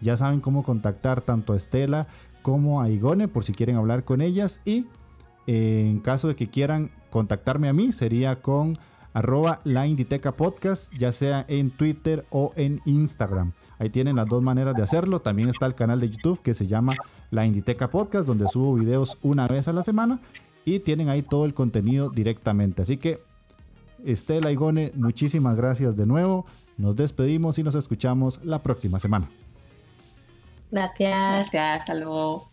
Ya 0.00 0.16
saben 0.16 0.40
cómo 0.40 0.62
contactar 0.62 1.20
tanto 1.20 1.52
a 1.52 1.56
Estela 1.56 2.06
como 2.42 2.80
a 2.80 2.88
Igone 2.88 3.26
por 3.26 3.44
si 3.44 3.52
quieren 3.52 3.76
hablar 3.76 4.04
con 4.04 4.20
ellas. 4.20 4.60
Y 4.64 4.86
eh, 5.48 5.88
en 5.90 5.98
caso 5.98 6.28
de 6.28 6.36
que 6.36 6.48
quieran 6.48 6.90
contactarme 7.10 7.68
a 7.68 7.72
mí, 7.72 7.92
sería 7.92 8.40
con 8.40 8.78
arroba 9.12 9.60
la 9.64 9.86
Inditeca 9.86 10.32
Podcast, 10.32 10.92
ya 10.96 11.12
sea 11.12 11.44
en 11.48 11.70
Twitter 11.70 12.24
o 12.30 12.52
en 12.56 12.80
Instagram. 12.84 13.52
Ahí 13.78 13.90
tienen 13.90 14.16
las 14.16 14.28
dos 14.28 14.42
maneras 14.42 14.74
de 14.74 14.82
hacerlo. 14.82 15.20
También 15.20 15.48
está 15.48 15.66
el 15.66 15.74
canal 15.74 16.00
de 16.00 16.10
YouTube 16.10 16.42
que 16.42 16.54
se 16.54 16.66
llama 16.66 16.92
La 17.30 17.46
Inditeca 17.46 17.88
Podcast, 17.88 18.26
donde 18.26 18.46
subo 18.48 18.74
videos 18.74 19.16
una 19.22 19.46
vez 19.46 19.68
a 19.68 19.72
la 19.72 19.82
semana 19.82 20.20
y 20.64 20.80
tienen 20.80 21.08
ahí 21.08 21.22
todo 21.22 21.46
el 21.46 21.54
contenido 21.54 22.10
directamente. 22.10 22.82
Así 22.82 22.98
que, 22.98 23.22
Estela 24.04 24.52
y 24.52 24.54
Gone, 24.54 24.92
muchísimas 24.94 25.56
gracias 25.56 25.96
de 25.96 26.06
nuevo. 26.06 26.46
Nos 26.76 26.96
despedimos 26.96 27.58
y 27.58 27.62
nos 27.62 27.74
escuchamos 27.74 28.40
la 28.44 28.58
próxima 28.60 28.98
semana. 28.98 29.28
Gracias. 30.70 31.10
Gracias, 31.10 31.80
hasta 31.80 31.94
luego. 31.94 32.49